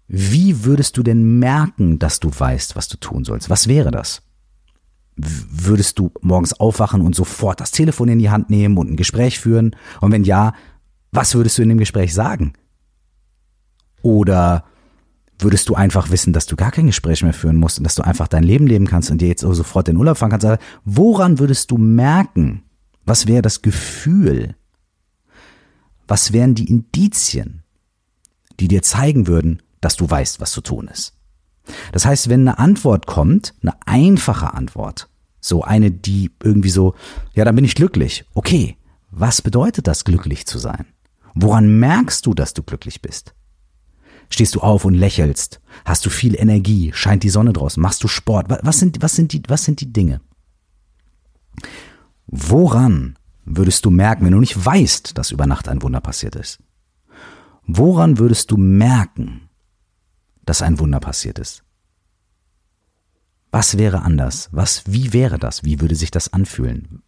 wie 0.07 0.65
würdest 0.65 0.97
du 0.97 1.03
denn 1.03 1.39
merken, 1.39 1.97
dass 1.97 2.19
du 2.19 2.29
weißt, 2.29 2.75
was 2.75 2.88
du 2.88 2.97
tun 2.97 3.23
sollst? 3.23 3.49
Was 3.49 3.67
wäre 3.67 3.91
das? 3.91 4.21
Würdest 5.66 5.99
du 5.99 6.11
morgens 6.22 6.53
aufwachen 6.53 7.01
und 7.01 7.16
sofort 7.16 7.59
das 7.59 7.72
Telefon 7.72 8.09
in 8.09 8.20
die 8.20 8.30
Hand 8.30 8.49
nehmen 8.49 8.78
und 8.78 8.91
ein 8.91 8.95
Gespräch 8.95 9.39
führen? 9.39 9.76
Und 10.01 10.11
wenn 10.11 10.24
ja, 10.24 10.53
was 11.11 11.36
würdest 11.36 11.57
du 11.57 11.61
in 11.61 11.70
dem 11.70 11.78
Gespräch 11.78 12.14
sagen? 12.14 12.53
Oder 14.01 14.66
würdest 15.39 15.70
du 15.70 15.76
einfach 15.76 16.11
wissen, 16.11 16.34
dass 16.34 16.45
du 16.45 16.55
gar 16.55 16.72
kein 16.72 16.88
Gespräch 16.88 17.24
mehr 17.24 17.34
führen 17.34 17.57
musst 17.57 17.78
und 17.78 17.84
dass 17.84 17.95
du 17.95 18.03
einfach 18.03 18.28
dein 18.28 18.43
Leben 18.43 18.68
leben 18.68 18.88
kannst 18.88 19.11
und 19.11 19.22
dir 19.22 19.28
jetzt 19.28 19.41
sofort 19.41 19.88
den 19.88 19.97
Urlaub 19.97 20.18
fahren 20.18 20.32
kannst? 20.32 20.47
Woran 20.86 21.39
würdest 21.39 21.72
du 21.72 21.78
merken, 21.78 22.64
Was 23.05 23.28
wäre 23.28 23.41
das 23.41 23.61
Gefühl? 23.61 24.55
Was 26.07 26.34
wären 26.34 26.55
die 26.55 26.70
Indizien, 26.70 27.64
die 28.59 28.68
dir 28.68 28.82
zeigen 28.82 29.28
würden, 29.28 29.61
dass 29.82 29.95
du 29.95 30.09
weißt, 30.09 30.39
was 30.39 30.51
zu 30.51 30.61
tun 30.61 30.88
ist? 30.88 31.14
Das 31.91 32.05
heißt, 32.05 32.30
wenn 32.30 32.41
eine 32.41 32.59
Antwort 32.59 33.07
kommt, 33.07 33.53
eine 33.61 33.76
einfache 33.86 34.53
Antwort, 34.53 35.09
so 35.44 35.62
eine, 35.62 35.91
die 35.91 36.32
irgendwie 36.41 36.70
so, 36.70 36.96
ja, 37.34 37.44
dann 37.44 37.56
bin 37.56 37.66
ich 37.66 37.76
glücklich. 37.76 38.24
Okay, 38.34 38.78
was 39.12 39.41
bedeutet 39.41 39.88
das, 39.88 40.06
glücklich 40.06 40.46
zu 40.48 40.58
sein? 40.58 40.86
Woran 41.36 41.80
merkst 41.80 42.26
du, 42.26 42.34
dass 42.34 42.54
du 42.54 42.64
glücklich 42.64 43.02
bist? 43.02 43.36
Stehst 44.30 44.56
du 44.56 44.62
auf 44.62 44.86
und 44.86 44.94
lächelst? 44.94 45.60
Hast 45.84 46.06
du 46.06 46.10
viel 46.10 46.39
Energie? 46.39 46.91
Scheint 46.94 47.24
die 47.24 47.30
Sonne 47.30 47.52
draußen? 47.52 47.82
Machst 47.82 48.04
du 48.04 48.08
Sport? 48.08 48.48
Was 48.50 48.80
sind, 48.80 49.02
was 49.02 49.16
sind, 49.16 49.34
die, 49.34 49.44
was 49.48 49.66
sind 49.66 49.82
die 49.82 49.91
Dinge? 49.91 50.22
Woran 52.28 53.20
würdest 53.44 53.84
du 53.84 53.91
merken, 53.91 54.26
wenn 54.26 54.32
du 54.32 54.39
nicht 54.39 54.66
weißt, 54.66 55.18
dass 55.18 55.32
über 55.32 55.46
Nacht 55.46 55.68
ein 55.68 55.82
Wunder 55.82 56.00
passiert 56.00 56.36
ist? 56.36 56.60
Woran 57.68 58.18
würdest 58.18 58.50
du 58.50 58.58
merken, 58.58 59.50
dass 60.46 60.62
ein 60.62 60.80
Wunder 60.80 61.02
passiert 61.02 61.38
ist? 61.38 61.62
Was 63.54 63.78
wäre 63.78 64.01
anders? 64.01 64.49
Was, 64.51 64.82
wie 64.88 65.14
wäre 65.14 65.38
das? 65.38 65.64
Wie 65.64 65.80
würde 65.80 65.93
sich 65.93 66.10
das 66.10 66.34
anfühlen? 66.34 67.04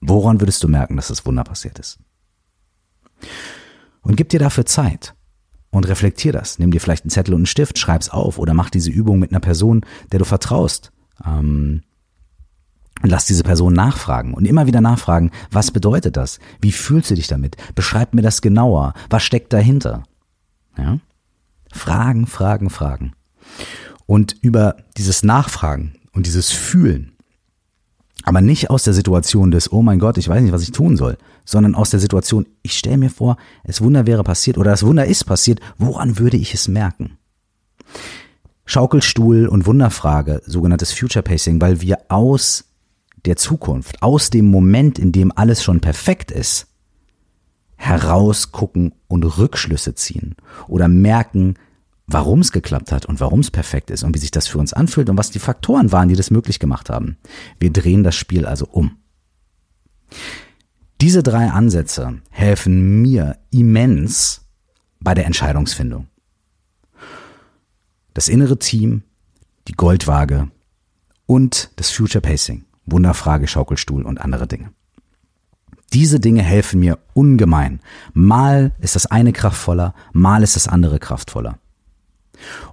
Woran 0.00 0.40
würdest 0.40 0.64
du 0.64 0.66
merken, 0.66 0.96
dass 0.96 1.06
das 1.06 1.24
Wunder 1.24 1.44
passiert 1.44 1.78
ist? 1.78 2.00
Und 4.02 4.16
gib 4.16 4.28
dir 4.30 4.40
dafür 4.40 4.66
Zeit 4.66 5.14
und 5.70 5.86
reflektier 5.86 6.32
das. 6.32 6.58
Nimm 6.58 6.72
dir 6.72 6.80
vielleicht 6.80 7.04
einen 7.04 7.10
Zettel 7.10 7.34
und 7.34 7.42
einen 7.42 7.46
Stift, 7.46 7.78
schreib's 7.78 8.08
auf 8.08 8.40
oder 8.40 8.54
mach 8.54 8.70
diese 8.70 8.90
Übung 8.90 9.20
mit 9.20 9.30
einer 9.30 9.38
Person, 9.38 9.86
der 10.10 10.18
du 10.18 10.24
vertraust. 10.24 10.90
Ähm, 11.24 11.84
lass 13.00 13.24
diese 13.24 13.44
Person 13.44 13.74
nachfragen 13.74 14.34
und 14.34 14.46
immer 14.46 14.66
wieder 14.66 14.80
nachfragen, 14.80 15.30
was 15.52 15.70
bedeutet 15.70 16.16
das? 16.16 16.40
Wie 16.60 16.72
fühlst 16.72 17.12
du 17.12 17.14
dich 17.14 17.28
damit? 17.28 17.56
Beschreib 17.76 18.14
mir 18.14 18.22
das 18.22 18.42
genauer. 18.42 18.94
Was 19.10 19.22
steckt 19.22 19.52
dahinter? 19.52 20.02
Ja? 20.76 20.98
Fragen, 21.70 22.26
Fragen, 22.26 22.68
Fragen. 22.68 23.12
Und 24.08 24.36
über 24.40 24.76
dieses 24.96 25.22
Nachfragen 25.22 25.92
und 26.12 26.24
dieses 26.24 26.50
Fühlen, 26.50 27.12
aber 28.24 28.40
nicht 28.40 28.70
aus 28.70 28.82
der 28.82 28.94
Situation 28.94 29.50
des, 29.50 29.70
oh 29.70 29.82
mein 29.82 29.98
Gott, 29.98 30.16
ich 30.16 30.26
weiß 30.26 30.40
nicht, 30.40 30.52
was 30.52 30.62
ich 30.62 30.72
tun 30.72 30.96
soll, 30.96 31.18
sondern 31.44 31.74
aus 31.74 31.90
der 31.90 32.00
Situation, 32.00 32.46
ich 32.62 32.78
stelle 32.78 32.96
mir 32.96 33.10
vor, 33.10 33.36
das 33.64 33.82
Wunder 33.82 34.06
wäre 34.06 34.24
passiert 34.24 34.56
oder 34.56 34.70
das 34.70 34.82
Wunder 34.82 35.04
ist 35.04 35.24
passiert, 35.24 35.60
woran 35.76 36.18
würde 36.18 36.38
ich 36.38 36.54
es 36.54 36.68
merken? 36.68 37.18
Schaukelstuhl 38.64 39.46
und 39.46 39.66
Wunderfrage, 39.66 40.40
sogenanntes 40.46 40.90
Future 40.90 41.22
Pacing, 41.22 41.60
weil 41.60 41.82
wir 41.82 41.98
aus 42.08 42.64
der 43.26 43.36
Zukunft, 43.36 44.02
aus 44.02 44.30
dem 44.30 44.50
Moment, 44.50 44.98
in 44.98 45.12
dem 45.12 45.36
alles 45.36 45.62
schon 45.62 45.80
perfekt 45.80 46.30
ist, 46.30 46.66
herausgucken 47.76 48.94
und 49.06 49.24
Rückschlüsse 49.24 49.94
ziehen 49.94 50.34
oder 50.66 50.88
merken, 50.88 51.56
warum 52.08 52.40
es 52.40 52.50
geklappt 52.52 52.90
hat 52.90 53.06
und 53.06 53.20
warum 53.20 53.40
es 53.40 53.50
perfekt 53.50 53.90
ist 53.90 54.02
und 54.02 54.14
wie 54.14 54.18
sich 54.18 54.30
das 54.30 54.48
für 54.48 54.58
uns 54.58 54.72
anfühlt 54.72 55.10
und 55.10 55.18
was 55.18 55.30
die 55.30 55.38
Faktoren 55.38 55.92
waren, 55.92 56.08
die 56.08 56.16
das 56.16 56.30
möglich 56.30 56.58
gemacht 56.58 56.90
haben. 56.90 57.18
Wir 57.60 57.70
drehen 57.70 58.02
das 58.02 58.16
Spiel 58.16 58.46
also 58.46 58.66
um. 58.66 58.96
Diese 61.00 61.22
drei 61.22 61.50
Ansätze 61.50 62.20
helfen 62.30 63.02
mir 63.02 63.36
immens 63.50 64.40
bei 65.00 65.14
der 65.14 65.26
Entscheidungsfindung. 65.26 66.08
Das 68.14 68.28
innere 68.28 68.58
Team, 68.58 69.02
die 69.68 69.74
Goldwaage 69.74 70.48
und 71.26 71.70
das 71.76 71.90
Future 71.90 72.22
Pacing, 72.22 72.64
Wunderfrage, 72.86 73.46
Schaukelstuhl 73.46 74.02
und 74.02 74.18
andere 74.18 74.48
Dinge. 74.48 74.72
Diese 75.92 76.20
Dinge 76.20 76.42
helfen 76.42 76.80
mir 76.80 76.98
ungemein. 77.12 77.80
Mal 78.12 78.72
ist 78.80 78.96
das 78.96 79.06
eine 79.06 79.32
kraftvoller, 79.32 79.94
mal 80.12 80.42
ist 80.42 80.56
das 80.56 80.68
andere 80.68 80.98
kraftvoller. 80.98 81.58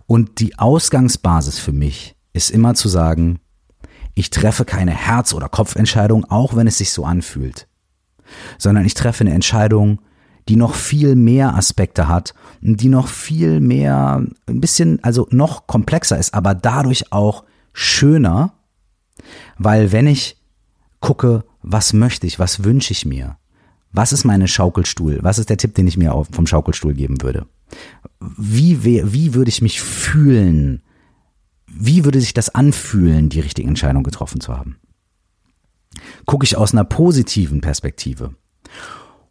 Und 0.07 0.39
die 0.39 0.57
Ausgangsbasis 0.57 1.59
für 1.59 1.71
mich 1.71 2.15
ist 2.33 2.51
immer 2.51 2.75
zu 2.75 2.87
sagen, 2.87 3.39
ich 4.13 4.29
treffe 4.29 4.65
keine 4.65 4.91
Herz- 4.91 5.33
oder 5.33 5.49
Kopfentscheidung, 5.49 6.25
auch 6.25 6.55
wenn 6.55 6.67
es 6.67 6.77
sich 6.77 6.91
so 6.91 7.05
anfühlt, 7.05 7.67
sondern 8.57 8.85
ich 8.85 8.93
treffe 8.93 9.21
eine 9.21 9.33
Entscheidung, 9.33 9.99
die 10.47 10.55
noch 10.55 10.75
viel 10.75 11.15
mehr 11.15 11.55
Aspekte 11.55 12.07
hat, 12.07 12.33
die 12.61 12.87
noch 12.87 13.07
viel 13.07 13.59
mehr, 13.59 14.23
ein 14.47 14.61
bisschen, 14.61 15.03
also 15.03 15.27
noch 15.31 15.67
komplexer 15.67 16.17
ist, 16.17 16.33
aber 16.33 16.53
dadurch 16.53 17.11
auch 17.11 17.43
schöner, 17.73 18.53
weil 19.57 19.91
wenn 19.91 20.07
ich 20.07 20.37
gucke, 20.99 21.43
was 21.61 21.93
möchte 21.93 22.27
ich, 22.27 22.39
was 22.39 22.63
wünsche 22.63 22.93
ich 22.93 23.05
mir, 23.05 23.37
was 23.91 24.13
ist 24.13 24.23
meine 24.23 24.47
Schaukelstuhl, 24.47 25.19
was 25.23 25.39
ist 25.39 25.49
der 25.49 25.57
Tipp, 25.57 25.73
den 25.75 25.87
ich 25.87 25.97
mir 25.97 26.25
vom 26.31 26.47
Schaukelstuhl 26.47 26.93
geben 26.93 27.21
würde, 27.21 27.47
wie, 28.19 28.83
wie 28.83 29.33
würde 29.33 29.49
ich 29.49 29.61
mich 29.61 29.81
fühlen, 29.81 30.81
wie 31.67 32.05
würde 32.05 32.21
sich 32.21 32.33
das 32.33 32.53
anfühlen, 32.53 33.29
die 33.29 33.39
richtige 33.41 33.67
Entscheidung 33.67 34.03
getroffen 34.03 34.41
zu 34.41 34.55
haben. 34.55 34.77
Gucke 36.25 36.45
ich 36.45 36.57
aus 36.57 36.73
einer 36.73 36.83
positiven 36.83 37.61
Perspektive. 37.61 38.35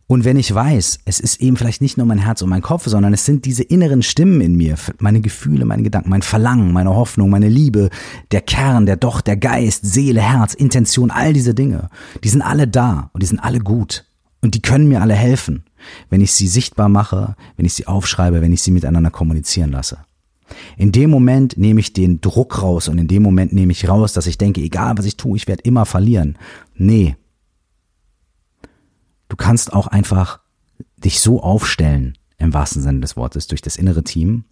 Und 0.07 0.24
wenn 0.24 0.37
ich 0.37 0.55
weiß, 0.55 0.99
es 1.07 1.18
ist 1.18 1.41
eben 1.41 1.57
vielleicht 1.57 1.80
nicht 1.80 1.97
nur 1.97 2.07
mein 2.07 2.18
Herz 2.18 2.43
und 2.43 2.51
mein 2.51 2.61
Kopf, 2.61 2.87
sondern 2.87 3.14
es 3.14 3.24
sind 3.24 3.47
diese 3.47 3.62
inneren 3.62 4.03
Stimmen 4.03 4.43
in 4.43 4.55
mir, 4.55 4.76
meine 4.99 5.22
Gefühle, 5.22 5.64
meine 5.64 5.82
Gedanken, 5.82 6.11
mein 6.11 6.20
Verlangen, 6.20 6.72
meine 6.72 6.95
Hoffnung, 6.95 7.30
meine 7.30 7.49
Liebe, 7.49 7.89
der 8.30 8.43
Kern, 8.43 8.85
der 8.85 8.97
Doch, 8.97 9.22
der 9.22 9.39
Geist, 9.39 9.87
Seele, 9.87 10.20
Herz, 10.20 10.53
Intention, 10.53 11.11
all 11.11 11.32
diese 11.32 11.55
Dinge, 11.55 11.89
die 12.22 12.28
sind 12.28 12.43
alle 12.43 12.68
da 12.68 13.11
und 13.14 13.22
die 13.22 13.26
sind 13.26 13.39
alle 13.39 13.61
gut 13.61 14.05
und 14.43 14.55
die 14.55 14.62
können 14.62 14.89
mir 14.89 15.01
alle 15.01 15.14
helfen, 15.14 15.64
wenn 16.11 16.20
ich 16.20 16.32
sie 16.32 16.49
sichtbar 16.49 16.89
mache, 16.89 17.37
wenn 17.57 17.66
ich 17.66 17.74
sie 17.74 17.87
aufschreibe, 17.87 18.41
wenn 18.41 18.53
ich 18.53 18.62
sie 18.62 18.70
miteinander 18.70 19.11
kommunizieren 19.11 19.72
lasse. 19.72 19.99
In 20.76 20.93
dem 20.93 21.11
Moment 21.11 21.57
nehme 21.57 21.80
ich 21.80 21.93
den 21.93 22.20
Druck 22.20 22.62
raus 22.62 22.89
und 22.89 22.99
in 22.99 23.09
dem 23.09 23.22
Moment 23.22 23.53
nehme 23.53 23.72
ich 23.72 23.89
raus, 23.89 24.12
dass 24.12 24.26
ich 24.26 24.39
denke, 24.39 24.61
egal 24.61 24.97
was 24.99 25.07
ich 25.07 25.16
tue, 25.16 25.37
ich 25.37 25.47
werde 25.47 25.62
immer 25.62 25.87
verlieren. 25.87 26.37
Nee. 26.74 27.16
Du 29.28 29.37
kannst 29.37 29.72
auch 29.72 29.87
einfach 29.87 30.41
dich 30.97 31.20
so 31.20 31.43
aufstellen, 31.43 32.18
im 32.39 32.53
wahrsten 32.53 32.82
Sinne 32.82 33.01
des 33.01 33.16
Wortes, 33.16 33.47
durch 33.47 33.62
das 33.62 33.76
innere 33.76 34.05
Team, 34.05 34.45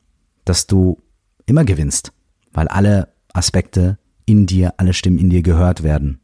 dass 0.45 0.67
du 0.67 0.99
immer 1.47 1.65
gewinnst, 1.65 2.13
weil 2.53 2.69
alle 2.69 3.09
Aspekte 3.33 3.99
in 4.25 4.47
dir, 4.47 4.75
alle 4.77 4.95
Stimmen 4.95 5.19
in 5.19 5.31
dir 5.31 5.43
gehört 5.43 5.83
werden. 5.83 6.21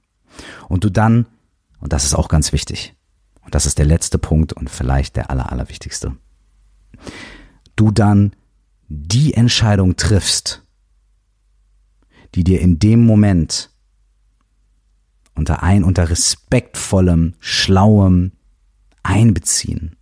Und 0.68 0.84
du 0.84 0.90
dann, 0.90 1.26
und 1.80 1.92
das 1.92 2.04
ist 2.04 2.14
auch 2.14 2.28
ganz 2.28 2.52
wichtig, 2.52 2.94
und 3.48 3.54
das 3.54 3.64
ist 3.64 3.78
der 3.78 3.86
letzte 3.86 4.18
Punkt 4.18 4.52
und 4.52 4.68
vielleicht 4.68 5.16
der 5.16 5.30
aller, 5.30 5.50
allerwichtigste, 5.50 6.14
du 7.76 7.90
dann 7.90 8.36
die 8.88 9.32
Entscheidung 9.32 9.96
triffst, 9.96 10.66
die 12.34 12.44
dir 12.44 12.60
in 12.60 12.78
dem 12.78 13.06
Moment 13.06 13.70
unter 15.34 15.62
ein, 15.62 15.82
unter 15.82 16.10
respektvollem, 16.10 17.36
schlauem 17.40 18.32
Einbeziehen 19.02 19.96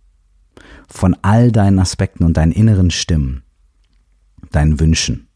von 0.89 1.15
all 1.21 1.53
deinen 1.53 1.79
Aspekten 1.79 2.25
und 2.25 2.35
deinen 2.35 2.51
inneren 2.51 2.91
Stimmen, 2.91 3.43
deinen 4.51 4.77
Wünschen, 4.81 5.29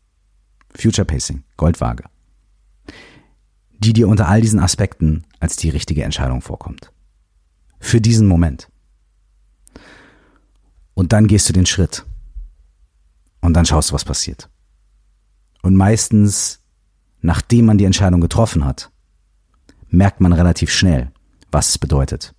Future 0.76 1.06
Pacing, 1.06 1.46
Goldwaage, 1.56 2.04
die 3.72 3.94
dir 3.94 4.10
unter 4.10 4.28
all 4.28 4.42
diesen 4.42 4.60
Aspekten 4.60 5.24
als 5.40 5.56
die 5.56 5.70
richtige 5.70 6.04
Entscheidung 6.04 6.42
vorkommt. 6.42 6.92
Für 7.82 8.00
diesen 8.00 8.28
Moment. 8.28 8.70
Und 10.94 11.12
dann 11.12 11.28
gehst 11.28 11.50
du 11.50 11.54
den 11.54 11.66
Schritt 11.66 12.06
und 13.42 13.54
dann 13.54 13.66
schaust 13.66 13.90
du, 13.90 13.94
was 13.96 14.06
passiert. 14.06 14.50
Und 15.64 15.76
meistens, 15.76 16.60
nachdem 17.22 17.66
man 17.66 17.78
die 17.78 17.86
Entscheidung 17.86 18.22
getroffen 18.22 18.64
hat, 18.64 18.92
merkt 19.90 20.22
man 20.22 20.32
relativ 20.32 20.72
schnell, 20.72 21.12
was 21.52 21.70
es 21.70 21.78
bedeutet. 21.78 22.34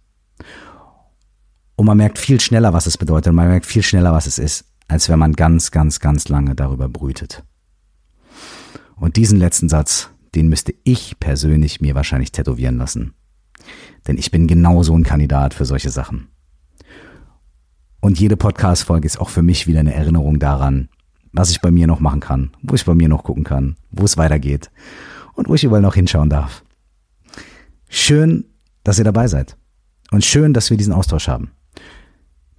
Und 1.74 1.86
man 1.86 1.96
merkt 1.96 2.18
viel 2.18 2.40
schneller, 2.40 2.72
was 2.72 2.86
es 2.86 2.96
bedeutet. 2.96 3.28
Und 3.28 3.34
man 3.36 3.48
merkt 3.48 3.66
viel 3.66 3.82
schneller, 3.82 4.12
was 4.12 4.26
es 4.26 4.38
ist, 4.38 4.64
als 4.86 5.08
wenn 5.08 5.18
man 5.18 5.32
ganz, 5.32 5.70
ganz, 5.72 5.98
ganz 6.00 6.28
lange 6.28 6.54
darüber 6.54 6.88
brütet. 6.88 7.44
Und 8.94 9.16
diesen 9.16 9.38
letzten 9.38 9.68
Satz, 9.68 10.08
den 10.36 10.48
müsste 10.48 10.74
ich 10.84 11.18
persönlich 11.18 11.80
mir 11.80 11.96
wahrscheinlich 11.96 12.30
tätowieren 12.30 12.78
lassen. 12.78 13.14
Denn 14.06 14.18
ich 14.18 14.30
bin 14.30 14.46
genauso 14.46 14.96
ein 14.96 15.04
Kandidat 15.04 15.54
für 15.54 15.64
solche 15.64 15.90
Sachen. 15.90 16.28
Und 18.00 18.18
jede 18.18 18.36
Podcast-Folge 18.36 19.06
ist 19.06 19.20
auch 19.20 19.28
für 19.28 19.42
mich 19.42 19.66
wieder 19.66 19.80
eine 19.80 19.94
Erinnerung 19.94 20.38
daran, 20.38 20.88
was 21.32 21.50
ich 21.50 21.60
bei 21.60 21.70
mir 21.70 21.86
noch 21.86 22.00
machen 22.00 22.20
kann, 22.20 22.50
wo 22.62 22.74
ich 22.74 22.84
bei 22.84 22.94
mir 22.94 23.08
noch 23.08 23.22
gucken 23.22 23.44
kann, 23.44 23.76
wo 23.90 24.04
es 24.04 24.16
weitergeht 24.16 24.70
und 25.34 25.48
wo 25.48 25.54
ich 25.54 25.64
überall 25.64 25.82
noch 25.82 25.94
hinschauen 25.94 26.28
darf. 26.28 26.64
Schön, 27.88 28.44
dass 28.84 28.98
ihr 28.98 29.04
dabei 29.04 29.28
seid. 29.28 29.56
Und 30.10 30.24
schön, 30.24 30.52
dass 30.52 30.70
wir 30.70 30.76
diesen 30.76 30.92
Austausch 30.92 31.28
haben. 31.28 31.52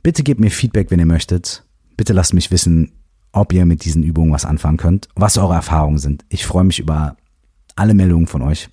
Bitte 0.01 0.24
gebt 0.24 0.39
mir 0.39 0.49
Feedback, 0.49 0.91
wenn 0.91 0.99
ihr 0.99 1.05
möchtet. 1.05 1.66
Bitte 1.97 2.14
lasst 2.14 2.34
mich 2.34 2.49
wissen, 2.49 2.93
ob 3.32 3.53
ihr 3.53 3.66
mit 3.66 3.86
diesen 3.86 4.03
Übungen 4.03 4.32
was 4.32 4.45
anfangen 4.45 4.78
könnt, 4.78 5.09
was 5.16 5.38
eure 5.38 5.55
Erfahrungen 5.55 5.97
sind. 5.97 6.26
Ich 6.30 6.45
freue 6.45 6.64
mich 6.64 6.80
über 6.80 7.18
alle 7.76 7.93
Meldungen 7.93 8.28
von 8.28 8.41
euch. 8.41 8.70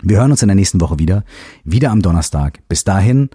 Wir 0.00 0.18
hören 0.18 0.30
uns 0.30 0.42
in 0.42 0.48
der 0.48 0.54
nächsten 0.54 0.80
Woche 0.80 0.98
wieder, 0.98 1.24
wieder 1.64 1.90
am 1.90 2.02
Donnerstag. 2.02 2.66
Bis 2.68 2.84
dahin, 2.84 3.30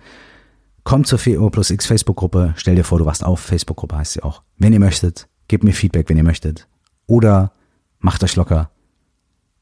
kommt 0.83 1.05
zur 1.05 1.19
FEO 1.19 1.49
plus 1.49 1.69
X 1.69 1.85
Facebook-Gruppe. 1.85 2.53
Stell 2.55 2.75
dir 2.75 2.83
vor, 2.83 2.97
du 2.97 3.05
warst 3.05 3.23
auf 3.23 3.39
Facebook-Gruppe, 3.39 3.97
heißt 3.97 4.13
sie 4.13 4.23
auch. 4.23 4.41
Wenn 4.57 4.73
ihr 4.73 4.79
möchtet, 4.79 5.27
gebt 5.47 5.63
mir 5.63 5.73
Feedback, 5.73 6.09
wenn 6.09 6.17
ihr 6.17 6.23
möchtet. 6.23 6.67
Oder 7.07 7.51
macht 7.99 8.23
euch 8.23 8.35
locker, 8.35 8.69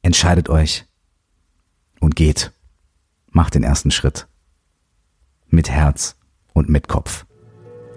entscheidet 0.02 0.50
euch 0.50 0.86
und 2.00 2.16
geht. 2.16 2.52
Macht 3.32 3.56
den 3.56 3.64
ersten 3.64 3.92
Schritt. 3.92 4.28
Mit 5.48 5.70
Herz 5.70 6.16
und 6.54 6.70
mit 6.70 6.88
Kopf. 6.88 7.26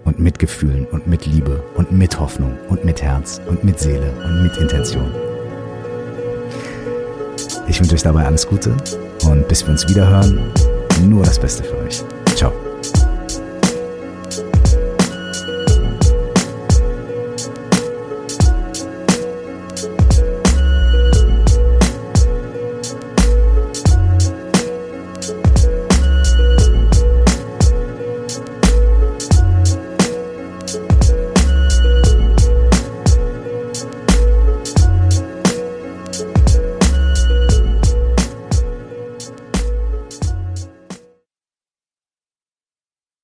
Und 0.05 0.19
mit 0.19 0.39
Gefühlen 0.39 0.85
und 0.87 1.07
mit 1.07 1.25
Liebe 1.25 1.63
und 1.75 1.91
mit 1.91 2.19
Hoffnung 2.19 2.57
und 2.69 2.83
mit 2.83 3.01
Herz 3.01 3.39
und 3.47 3.63
mit 3.63 3.79
Seele 3.79 4.11
und 4.25 4.43
mit 4.43 4.57
Intention. 4.57 5.28
Ich 7.69 7.79
wünsche 7.79 7.93
euch 7.93 8.03
dabei 8.03 8.25
alles 8.25 8.47
Gute 8.47 8.75
und 9.25 9.47
bis 9.47 9.63
wir 9.63 9.69
uns 9.69 9.87
wieder 9.87 10.07
hören, 10.09 10.41
nur 11.07 11.23
das 11.23 11.39
Beste 11.39 11.63
für 11.63 11.77
euch. 11.77 12.03
Ciao. 12.35 12.51